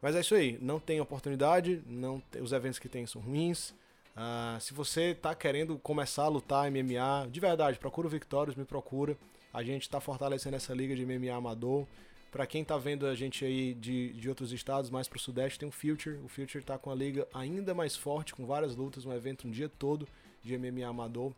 Mas 0.00 0.16
é 0.16 0.20
isso 0.20 0.34
aí. 0.34 0.58
Não 0.60 0.80
tem 0.80 1.00
oportunidade, 1.00 1.82
não 1.86 2.18
tem- 2.20 2.42
os 2.42 2.52
eventos 2.52 2.78
que 2.78 2.88
tem 2.88 3.06
são 3.06 3.20
ruins. 3.20 3.74
Ah, 4.16 4.58
se 4.60 4.74
você 4.74 5.14
tá 5.14 5.34
querendo 5.34 5.78
começar 5.78 6.24
a 6.24 6.28
lutar 6.28 6.70
MMA, 6.70 7.28
de 7.30 7.40
verdade, 7.40 7.78
procura 7.78 8.06
o 8.06 8.10
Victorious, 8.10 8.56
me 8.56 8.64
procura. 8.64 9.16
A 9.52 9.62
gente 9.62 9.88
tá 9.88 10.00
fortalecendo 10.00 10.56
essa 10.56 10.74
liga 10.74 10.94
de 10.94 11.04
MMA 11.04 11.34
amador. 11.34 11.86
Pra 12.30 12.46
quem 12.46 12.64
tá 12.64 12.78
vendo 12.78 13.06
a 13.06 13.14
gente 13.14 13.44
aí 13.44 13.74
de, 13.74 14.14
de 14.14 14.28
outros 14.28 14.52
estados, 14.52 14.88
mais 14.88 15.06
pro 15.06 15.18
sudeste, 15.18 15.58
tem 15.58 15.68
o 15.68 15.72
Future. 15.72 16.16
O 16.24 16.28
Future 16.28 16.64
tá 16.64 16.78
com 16.78 16.90
a 16.90 16.94
liga 16.94 17.28
ainda 17.34 17.74
mais 17.74 17.94
forte, 17.94 18.34
com 18.34 18.46
várias 18.46 18.74
lutas, 18.74 19.04
um 19.04 19.12
evento 19.12 19.46
um 19.46 19.50
dia 19.50 19.68
todo 19.68 20.08
de 20.42 20.56
MMA 20.56 20.86
amador. 20.86 21.32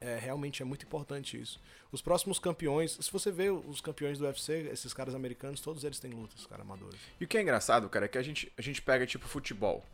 É, 0.00 0.16
realmente 0.16 0.60
é 0.60 0.64
muito 0.64 0.84
importante 0.84 1.40
isso. 1.40 1.60
Os 1.90 2.02
próximos 2.02 2.38
campeões, 2.38 2.98
se 3.00 3.12
você 3.12 3.30
vê 3.30 3.50
os 3.50 3.80
campeões 3.80 4.18
do 4.18 4.24
UFC, 4.24 4.68
esses 4.72 4.92
caras 4.92 5.14
americanos, 5.14 5.60
todos 5.60 5.84
eles 5.84 5.98
têm 6.00 6.10
lutas, 6.10 6.46
cara, 6.46 6.62
amadores. 6.62 6.98
E 7.20 7.24
o 7.24 7.28
que 7.28 7.38
é 7.38 7.42
engraçado, 7.42 7.88
cara, 7.88 8.06
é 8.06 8.08
que 8.08 8.18
a 8.18 8.22
gente, 8.22 8.52
a 8.56 8.62
gente 8.62 8.82
pega, 8.82 9.06
tipo, 9.06 9.26
futebol. 9.26 9.84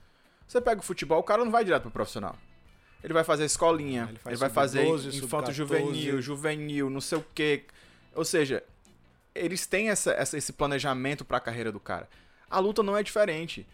Você 0.46 0.60
pega 0.60 0.80
o 0.80 0.84
futebol, 0.84 1.18
o 1.18 1.22
cara 1.22 1.44
não 1.44 1.50
vai 1.50 1.64
direto 1.64 1.82
pro 1.82 1.90
profissional. 1.90 2.36
Ele 3.02 3.12
vai 3.12 3.24
fazer 3.24 3.44
escolinha, 3.44 4.02
Ele 4.04 4.12
ele, 4.12 4.18
faz 4.18 4.40
vai 4.40 4.50
fazer 4.50 4.86
sub-12, 4.86 5.14
infanto 5.22 5.46
sub-14. 5.52 5.52
juvenil, 5.52 6.22
juvenil, 6.22 6.90
não 6.90 7.00
sei 7.00 7.18
o 7.18 7.26
quê. 7.34 7.64
Ou 8.14 8.24
seja, 8.24 8.62
eles 9.34 9.66
têm 9.66 9.90
essa, 9.90 10.12
essa- 10.12 10.38
esse 10.38 10.52
planejamento 10.52 11.24
pra 11.24 11.40
carreira 11.40 11.70
do 11.70 11.80
cara. 11.80 12.08
A 12.48 12.58
luta 12.60 12.82
não 12.82 12.96
é 12.96 13.02
diferente. 13.02 13.66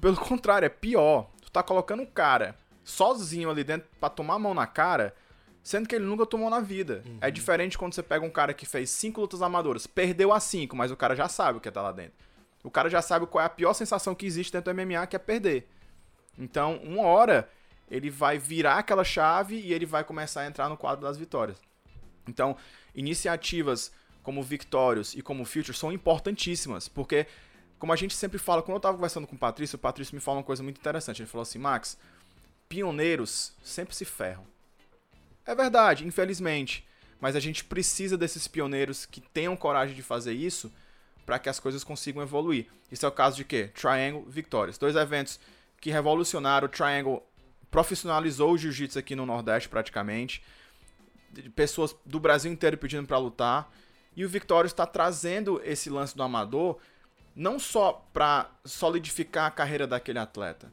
Pelo 0.00 0.16
contrário, 0.20 0.66
é 0.66 0.68
pior. 0.68 1.28
Tu 1.40 1.50
tá 1.50 1.62
colocando 1.62 2.02
um 2.02 2.06
cara 2.06 2.54
sozinho 2.84 3.50
ali 3.50 3.64
dentro 3.64 3.88
pra 3.98 4.08
tomar 4.08 4.34
a 4.34 4.38
mão 4.38 4.54
na 4.54 4.66
cara, 4.66 5.14
sendo 5.62 5.88
que 5.88 5.94
ele 5.94 6.04
nunca 6.04 6.26
tomou 6.26 6.50
na 6.50 6.60
vida. 6.60 7.02
É 7.20 7.30
diferente 7.30 7.78
quando 7.78 7.94
você 7.94 8.02
pega 8.02 8.24
um 8.24 8.30
cara 8.30 8.52
que 8.54 8.66
fez 8.66 8.90
cinco 8.90 9.20
lutas 9.20 9.42
amadoras, 9.42 9.86
perdeu 9.86 10.32
as 10.32 10.42
cinco, 10.44 10.76
mas 10.76 10.90
o 10.90 10.96
cara 10.96 11.14
já 11.16 11.28
sabe 11.28 11.58
o 11.58 11.60
que 11.60 11.70
tá 11.70 11.80
lá 11.82 11.90
dentro. 11.92 12.12
O 12.62 12.70
cara 12.70 12.88
já 12.88 13.00
sabe 13.02 13.26
qual 13.26 13.42
é 13.42 13.46
a 13.46 13.50
pior 13.50 13.72
sensação 13.72 14.14
que 14.14 14.24
existe 14.26 14.52
dentro 14.52 14.72
do 14.72 14.76
MMA, 14.86 15.04
que 15.06 15.16
é 15.16 15.18
perder. 15.18 15.68
Então, 16.38 16.76
uma 16.82 17.02
hora, 17.02 17.48
ele 17.90 18.10
vai 18.10 18.38
virar 18.38 18.78
aquela 18.78 19.04
chave 19.04 19.56
e 19.56 19.72
ele 19.72 19.86
vai 19.86 20.04
começar 20.04 20.42
a 20.42 20.46
entrar 20.46 20.68
no 20.68 20.76
quadro 20.76 21.04
das 21.04 21.16
vitórias. 21.16 21.58
Então, 22.26 22.56
iniciativas 22.94 23.92
como 24.22 24.42
Victorious 24.42 25.14
e 25.14 25.22
como 25.22 25.44
Future 25.44 25.76
são 25.76 25.92
importantíssimas, 25.92 26.88
porque, 26.88 27.26
como 27.78 27.92
a 27.92 27.96
gente 27.96 28.14
sempre 28.14 28.38
fala, 28.38 28.62
quando 28.62 28.76
eu 28.76 28.80
tava 28.80 28.96
conversando 28.96 29.26
com 29.26 29.34
o 29.34 29.38
Patrício, 29.38 29.76
o 29.76 29.78
Patrício 29.78 30.14
me 30.14 30.20
falou 30.20 30.38
uma 30.38 30.46
coisa 30.46 30.62
muito 30.62 30.78
interessante. 30.78 31.20
Ele 31.20 31.28
falou 31.28 31.42
assim: 31.42 31.58
Max, 31.58 31.98
pioneiros 32.68 33.52
sempre 33.62 33.94
se 33.94 34.04
ferram. 34.04 34.46
É 35.44 35.54
verdade, 35.54 36.06
infelizmente. 36.06 36.86
Mas 37.20 37.36
a 37.36 37.40
gente 37.40 37.64
precisa 37.64 38.16
desses 38.16 38.48
pioneiros 38.48 39.06
que 39.06 39.20
tenham 39.20 39.56
coragem 39.56 39.94
de 39.94 40.02
fazer 40.02 40.32
isso 40.32 40.72
para 41.24 41.38
que 41.38 41.48
as 41.48 41.60
coisas 41.60 41.84
consigam 41.84 42.22
evoluir. 42.22 42.66
Isso 42.90 43.06
é 43.06 43.08
o 43.08 43.12
caso 43.12 43.36
de 43.36 43.44
quê? 43.44 43.70
Triangle 43.74 44.24
Victorious. 44.28 44.76
Dois 44.76 44.96
eventos 44.96 45.38
que 45.82 45.90
revolucionaram. 45.90 46.66
O 46.66 46.70
Triangle 46.70 47.22
profissionalizou 47.70 48.52
o 48.52 48.56
jiu-jitsu 48.56 48.98
aqui 48.98 49.14
no 49.14 49.26
Nordeste 49.26 49.68
praticamente. 49.68 50.42
Pessoas 51.54 51.94
do 52.06 52.20
Brasil 52.20 52.50
inteiro 52.50 52.78
pedindo 52.78 53.06
para 53.06 53.18
lutar. 53.18 53.70
E 54.16 54.24
o 54.24 54.28
Victorious 54.28 54.72
está 54.72 54.86
trazendo 54.86 55.60
esse 55.64 55.90
lance 55.90 56.16
do 56.16 56.22
amador 56.22 56.78
não 57.34 57.58
só 57.58 58.06
para 58.12 58.50
solidificar 58.64 59.46
a 59.46 59.50
carreira 59.50 59.86
daquele 59.86 60.18
atleta, 60.18 60.72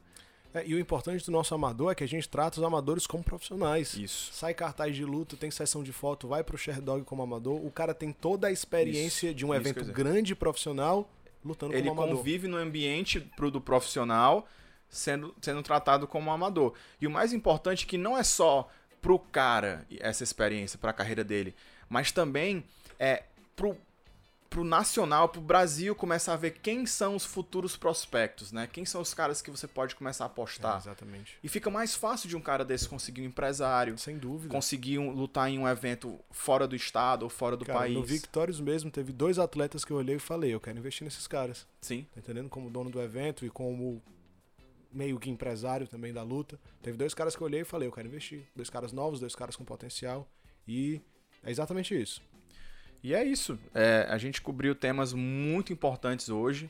É, 0.52 0.66
e 0.66 0.74
o 0.74 0.80
importante 0.80 1.24
do 1.24 1.30
nosso 1.30 1.54
amador 1.54 1.92
é 1.92 1.94
que 1.94 2.04
a 2.04 2.08
gente 2.08 2.28
trata 2.28 2.58
os 2.58 2.64
amadores 2.64 3.06
como 3.06 3.22
profissionais. 3.22 3.94
Isso. 3.94 4.32
Sai 4.32 4.52
cartaz 4.52 4.94
de 4.94 5.04
luta, 5.04 5.36
tem 5.36 5.50
sessão 5.50 5.82
de 5.82 5.92
foto, 5.92 6.26
vai 6.26 6.42
pro 6.42 6.58
Sherdog 6.58 7.04
como 7.04 7.22
amador. 7.22 7.64
O 7.64 7.70
cara 7.70 7.94
tem 7.94 8.12
toda 8.12 8.48
a 8.48 8.52
experiência 8.52 9.28
Isso, 9.28 9.34
de 9.34 9.46
um 9.46 9.54
isso 9.54 9.68
evento 9.68 9.84
grande 9.92 10.34
profissional 10.34 11.08
lutando 11.44 11.72
Ele 11.72 11.88
como 11.88 12.02
amador. 12.02 12.18
convive 12.18 12.48
no 12.48 12.56
ambiente 12.56 13.20
pro 13.20 13.50
do 13.50 13.60
profissional 13.60 14.46
sendo, 14.90 15.34
sendo 15.40 15.62
tratado 15.62 16.06
como 16.06 16.30
amador. 16.30 16.74
E 17.00 17.06
o 17.06 17.10
mais 17.10 17.32
importante 17.32 17.84
é 17.86 17.88
que 17.88 17.96
não 17.96 18.18
é 18.18 18.22
só 18.22 18.68
pro 19.00 19.18
cara 19.18 19.86
essa 19.98 20.22
experiência, 20.22 20.78
pra 20.78 20.92
carreira 20.92 21.24
dele, 21.24 21.54
mas 21.88 22.12
também 22.12 22.62
é 22.98 23.22
pro, 23.56 23.74
pro 24.50 24.62
nacional, 24.64 25.28
pro 25.28 25.40
Brasil 25.40 25.94
começar 25.94 26.34
a 26.34 26.36
ver 26.36 26.58
quem 26.62 26.84
são 26.84 27.16
os 27.16 27.24
futuros 27.24 27.76
prospectos, 27.76 28.52
né? 28.52 28.68
Quem 28.70 28.84
são 28.84 29.00
os 29.00 29.14
caras 29.14 29.40
que 29.40 29.50
você 29.50 29.66
pode 29.66 29.94
começar 29.94 30.24
a 30.24 30.26
É, 30.26 30.30
apostar. 30.30 30.76
exatamente. 30.76 31.38
E 31.42 31.48
fica 31.48 31.70
mais 31.70 31.94
fácil 31.94 32.28
de 32.28 32.36
um 32.36 32.40
cara 32.42 32.62
desse 32.64 32.86
conseguir 32.88 33.22
um 33.22 33.26
empresário, 33.26 33.96
Sem 33.96 34.18
dúvida. 34.18 34.52
conseguir 34.52 34.98
um- 34.98 35.12
lutar 35.12 35.48
em 35.48 35.58
um 35.58 35.66
evento 35.66 36.18
fora 36.30 36.66
do 36.68 36.76
estado 36.76 37.22
ou 37.22 37.30
fora 37.30 37.56
do 37.56 37.64
Cara, 37.64 37.78
país. 37.78 37.94
no 37.94 38.02
Victorious 38.04 38.60
mesmo, 38.60 38.90
teve 38.90 39.12
dois 39.12 39.38
atletas 39.38 39.82
que 39.84 39.92
eu 39.92 39.96
olhei 39.96 40.16
e 40.16 40.18
falei, 40.20 40.52
eu 40.52 40.60
quero 40.60 40.78
investir 40.78 41.04
nesses 41.04 41.26
caras. 41.26 41.66
Sim. 41.80 42.06
Tá 42.12 42.20
entendendo? 42.20 42.50
Como 42.50 42.68
dono 42.68 42.90
do 42.90 43.00
evento 43.00 43.46
e 43.46 43.50
como 43.50 44.02
meio 44.92 45.18
que 45.18 45.30
empresário 45.30 45.86
também 45.86 46.12
da 46.12 46.22
luta. 46.22 46.58
Teve 46.82 46.96
dois 46.96 47.14
caras 47.14 47.36
que 47.36 47.42
eu 47.42 47.46
olhei 47.46 47.60
e 47.60 47.64
falei, 47.64 47.88
eu 47.88 47.92
quero 47.92 48.08
investir. 48.08 48.46
Dois 48.56 48.68
caras 48.70 48.92
novos, 48.92 49.20
dois 49.20 49.34
caras 49.34 49.56
com 49.56 49.64
potencial. 49.64 50.28
E 50.66 51.00
é 51.42 51.50
exatamente 51.50 52.00
isso. 52.00 52.22
E 53.02 53.14
é 53.14 53.24
isso. 53.24 53.58
É, 53.74 54.06
a 54.10 54.18
gente 54.18 54.42
cobriu 54.42 54.74
temas 54.74 55.12
muito 55.12 55.72
importantes 55.72 56.28
hoje. 56.28 56.68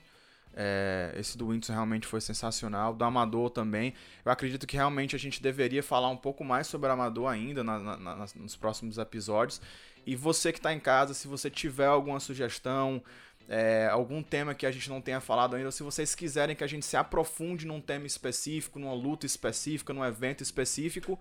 É, 0.53 1.15
esse 1.17 1.39
do 1.39 1.47
Whindersson 1.49 1.73
realmente 1.73 2.07
foi 2.07 2.21
sensacional. 2.21 2.93
Do 2.95 3.05
Amador 3.05 3.51
também. 3.51 3.95
Eu 4.25 4.31
acredito 4.33 4.67
que 4.67 4.77
realmente 4.77 5.15
a 5.15 5.19
gente 5.19 5.43
deveria 5.43 5.83
falar 5.83 6.09
um 6.09 6.17
pouco 6.17 6.45
mais 6.45 6.67
sobre 6.67 6.89
o 6.89 6.93
Amador 6.93 7.29
ainda 7.29 7.63
na- 7.65 7.79
na- 7.79 7.97
na- 7.97 8.27
nos 8.37 8.57
próximos 8.57 8.99
episódios. 8.99 9.61
E 10.07 10.17
você 10.17 10.53
que 10.53 10.59
está 10.59 10.73
em 10.73 10.81
casa, 10.81 11.15
se 11.15 11.29
você 11.29 11.51
tiver 11.51 11.87
alguma 11.87 12.19
sugestão, 12.21 13.03
é, 13.49 13.89
algum 13.91 14.23
tema 14.23 14.55
que 14.55 14.67
a 14.67 14.71
gente 14.71 14.89
não 14.89 15.01
tenha 15.01 15.21
falado 15.21 15.57
ainda, 15.57 15.69
ou 15.69 15.73
se 15.73 15.83
vocês 15.83 16.15
quiserem 16.15 16.55
que 16.55 16.65
a 16.65 16.67
gente 16.67 16.87
se 16.87 16.97
aprofunde 16.97 17.67
num 17.67 17.81
tema 17.81 18.07
específico, 18.07 18.79
numa 18.79 18.95
luta 18.95 19.27
específica, 19.27 19.93
num 19.93 20.05
evento 20.05 20.43
específico, 20.43 21.19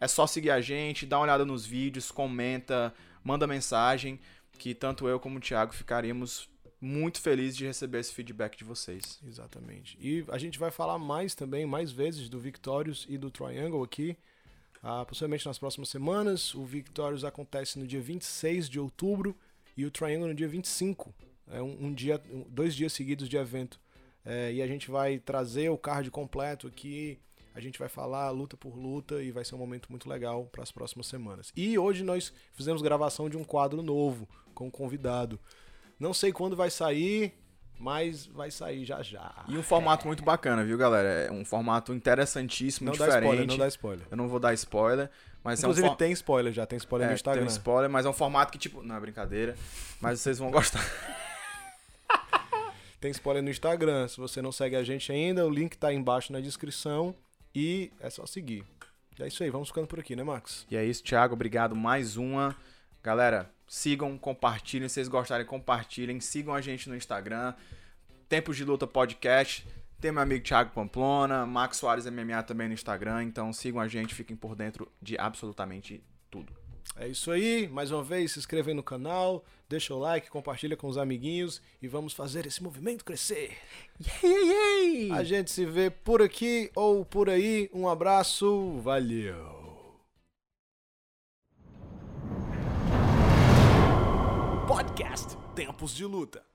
é 0.00 0.08
só 0.08 0.26
seguir 0.26 0.50
a 0.50 0.60
gente, 0.60 1.06
dá 1.06 1.18
uma 1.18 1.24
olhada 1.24 1.44
nos 1.44 1.64
vídeos, 1.64 2.10
comenta, 2.10 2.92
manda 3.22 3.46
mensagem, 3.46 4.18
que 4.58 4.74
tanto 4.74 5.06
eu 5.06 5.20
como 5.20 5.38
o 5.38 5.40
Thiago 5.40 5.72
ficaríamos 5.72 6.48
muito 6.80 7.20
felizes 7.20 7.56
de 7.56 7.64
receber 7.64 8.00
esse 8.00 8.12
feedback 8.12 8.56
de 8.56 8.64
vocês. 8.64 9.20
Exatamente. 9.24 9.96
E 10.00 10.24
a 10.28 10.38
gente 10.38 10.58
vai 10.58 10.72
falar 10.72 10.98
mais 10.98 11.34
também, 11.34 11.64
mais 11.64 11.92
vezes, 11.92 12.28
do 12.28 12.40
Victorious 12.40 13.06
e 13.08 13.16
do 13.16 13.30
Triangle 13.30 13.84
aqui. 13.84 14.16
Ah, 14.82 15.04
possivelmente 15.04 15.46
nas 15.46 15.58
próximas 15.58 15.88
semanas. 15.88 16.52
O 16.54 16.64
Victorious 16.64 17.22
acontece 17.22 17.78
no 17.78 17.86
dia 17.86 18.00
26 18.00 18.68
de 18.68 18.80
outubro 18.80 19.36
e 19.76 19.86
o 19.86 19.90
Triangle 19.92 20.26
no 20.26 20.34
dia 20.34 20.48
25. 20.48 21.14
É 21.52 21.62
um, 21.62 21.86
um 21.86 21.92
dia, 21.92 22.20
dois 22.48 22.74
dias 22.74 22.92
seguidos 22.92 23.28
de 23.28 23.36
evento. 23.36 23.78
É, 24.24 24.52
e 24.52 24.62
a 24.62 24.66
gente 24.66 24.90
vai 24.90 25.18
trazer 25.18 25.68
o 25.68 25.76
card 25.76 26.10
completo 26.10 26.66
aqui. 26.66 27.18
A 27.54 27.60
gente 27.60 27.78
vai 27.78 27.88
falar 27.88 28.30
luta 28.30 28.56
por 28.56 28.74
luta 28.76 29.22
e 29.22 29.30
vai 29.30 29.44
ser 29.44 29.54
um 29.54 29.58
momento 29.58 29.88
muito 29.90 30.08
legal 30.08 30.44
para 30.50 30.62
as 30.62 30.72
próximas 30.72 31.06
semanas. 31.06 31.52
E 31.54 31.78
hoje 31.78 32.02
nós 32.02 32.32
fizemos 32.54 32.80
gravação 32.80 33.28
de 33.28 33.36
um 33.36 33.44
quadro 33.44 33.82
novo 33.82 34.26
com 34.54 34.68
um 34.68 34.70
convidado. 34.70 35.38
Não 36.00 36.14
sei 36.14 36.32
quando 36.32 36.56
vai 36.56 36.70
sair, 36.70 37.34
mas 37.78 38.26
vai 38.26 38.50
sair 38.50 38.84
já 38.84 39.02
já. 39.02 39.44
E 39.48 39.58
um 39.58 39.62
formato 39.62 40.06
muito 40.06 40.22
bacana, 40.22 40.64
viu, 40.64 40.78
galera? 40.78 41.08
É 41.08 41.30
um 41.32 41.44
formato 41.44 41.92
interessantíssimo, 41.92 42.86
Não 42.90 42.96
dá 42.96 43.06
diferente. 43.06 43.24
spoiler, 43.26 43.46
não 43.46 43.58
dá 43.58 43.68
spoiler. 43.68 44.06
Eu 44.10 44.16
não 44.16 44.28
vou 44.28 44.40
dar 44.40 44.54
spoiler, 44.54 45.10
mas 45.44 45.58
Inclusive 45.60 45.86
é 45.86 45.90
um 45.90 45.92
for- 45.92 45.98
tem 45.98 46.12
spoiler 46.12 46.52
já, 46.52 46.64
tem 46.64 46.76
spoiler 46.78 47.08
no 47.08 47.12
é, 47.12 47.14
Instagram. 47.16 47.40
tem 47.42 47.48
um 47.48 47.52
spoiler, 47.52 47.90
mas 47.90 48.06
é 48.06 48.08
um 48.08 48.12
formato 48.14 48.50
que, 48.52 48.58
tipo, 48.58 48.82
não 48.82 48.96
é 48.96 49.00
brincadeira, 49.00 49.56
mas 50.00 50.20
vocês 50.20 50.38
vão 50.38 50.50
gostar. 50.50 50.80
Tem 53.02 53.10
spoiler 53.10 53.42
no 53.42 53.50
Instagram. 53.50 54.06
Se 54.06 54.16
você 54.16 54.40
não 54.40 54.52
segue 54.52 54.76
a 54.76 54.84
gente 54.84 55.10
ainda, 55.10 55.44
o 55.44 55.50
link 55.50 55.76
tá 55.76 55.88
aí 55.88 55.96
embaixo 55.96 56.32
na 56.32 56.38
descrição 56.38 57.16
e 57.52 57.90
é 57.98 58.08
só 58.08 58.24
seguir. 58.26 58.64
É 59.18 59.26
isso 59.26 59.42
aí, 59.42 59.50
vamos 59.50 59.68
ficando 59.70 59.88
por 59.88 59.98
aqui, 59.98 60.14
né, 60.14 60.22
Max? 60.22 60.64
E 60.70 60.76
é 60.76 60.84
isso, 60.84 61.02
Thiago, 61.02 61.34
obrigado. 61.34 61.74
Mais 61.74 62.16
uma. 62.16 62.56
Galera, 63.02 63.50
sigam, 63.66 64.16
compartilhem. 64.16 64.88
Se 64.88 64.94
vocês 64.94 65.08
gostarem, 65.08 65.44
compartilhem. 65.44 66.20
Sigam 66.20 66.54
a 66.54 66.60
gente 66.60 66.88
no 66.88 66.94
Instagram. 66.94 67.54
Tempos 68.28 68.56
de 68.56 68.64
Luta 68.64 68.86
Podcast. 68.86 69.66
Tem 70.00 70.12
meu 70.12 70.22
amigo 70.22 70.44
Thiago 70.44 70.70
Pamplona, 70.70 71.44
Max 71.44 71.78
Soares 71.78 72.06
MMA 72.06 72.44
também 72.44 72.68
no 72.68 72.74
Instagram. 72.74 73.24
Então 73.24 73.52
sigam 73.52 73.80
a 73.80 73.88
gente, 73.88 74.14
fiquem 74.14 74.36
por 74.36 74.54
dentro 74.54 74.88
de 75.02 75.18
absolutamente 75.18 76.04
tudo. 76.30 76.61
É 76.94 77.08
isso 77.08 77.30
aí, 77.30 77.68
mais 77.68 77.90
uma 77.90 78.02
vez, 78.02 78.32
se 78.32 78.38
inscreva 78.38 78.70
aí 78.70 78.74
no 78.74 78.82
canal, 78.82 79.44
deixa 79.68 79.94
o 79.94 79.98
like, 79.98 80.30
compartilha 80.30 80.76
com 80.76 80.86
os 80.86 80.98
amiguinhos 80.98 81.62
e 81.80 81.88
vamos 81.88 82.12
fazer 82.12 82.46
esse 82.46 82.62
movimento 82.62 83.04
crescer. 83.04 83.56
A 85.12 85.24
gente 85.24 85.50
se 85.50 85.64
vê 85.64 85.90
por 85.90 86.20
aqui 86.20 86.70
ou 86.76 87.04
por 87.04 87.30
aí. 87.30 87.70
Um 87.72 87.88
abraço, 87.88 88.78
valeu! 88.80 89.62
Podcast 94.68 95.36
Tempos 95.54 95.94
de 95.94 96.04
Luta. 96.04 96.51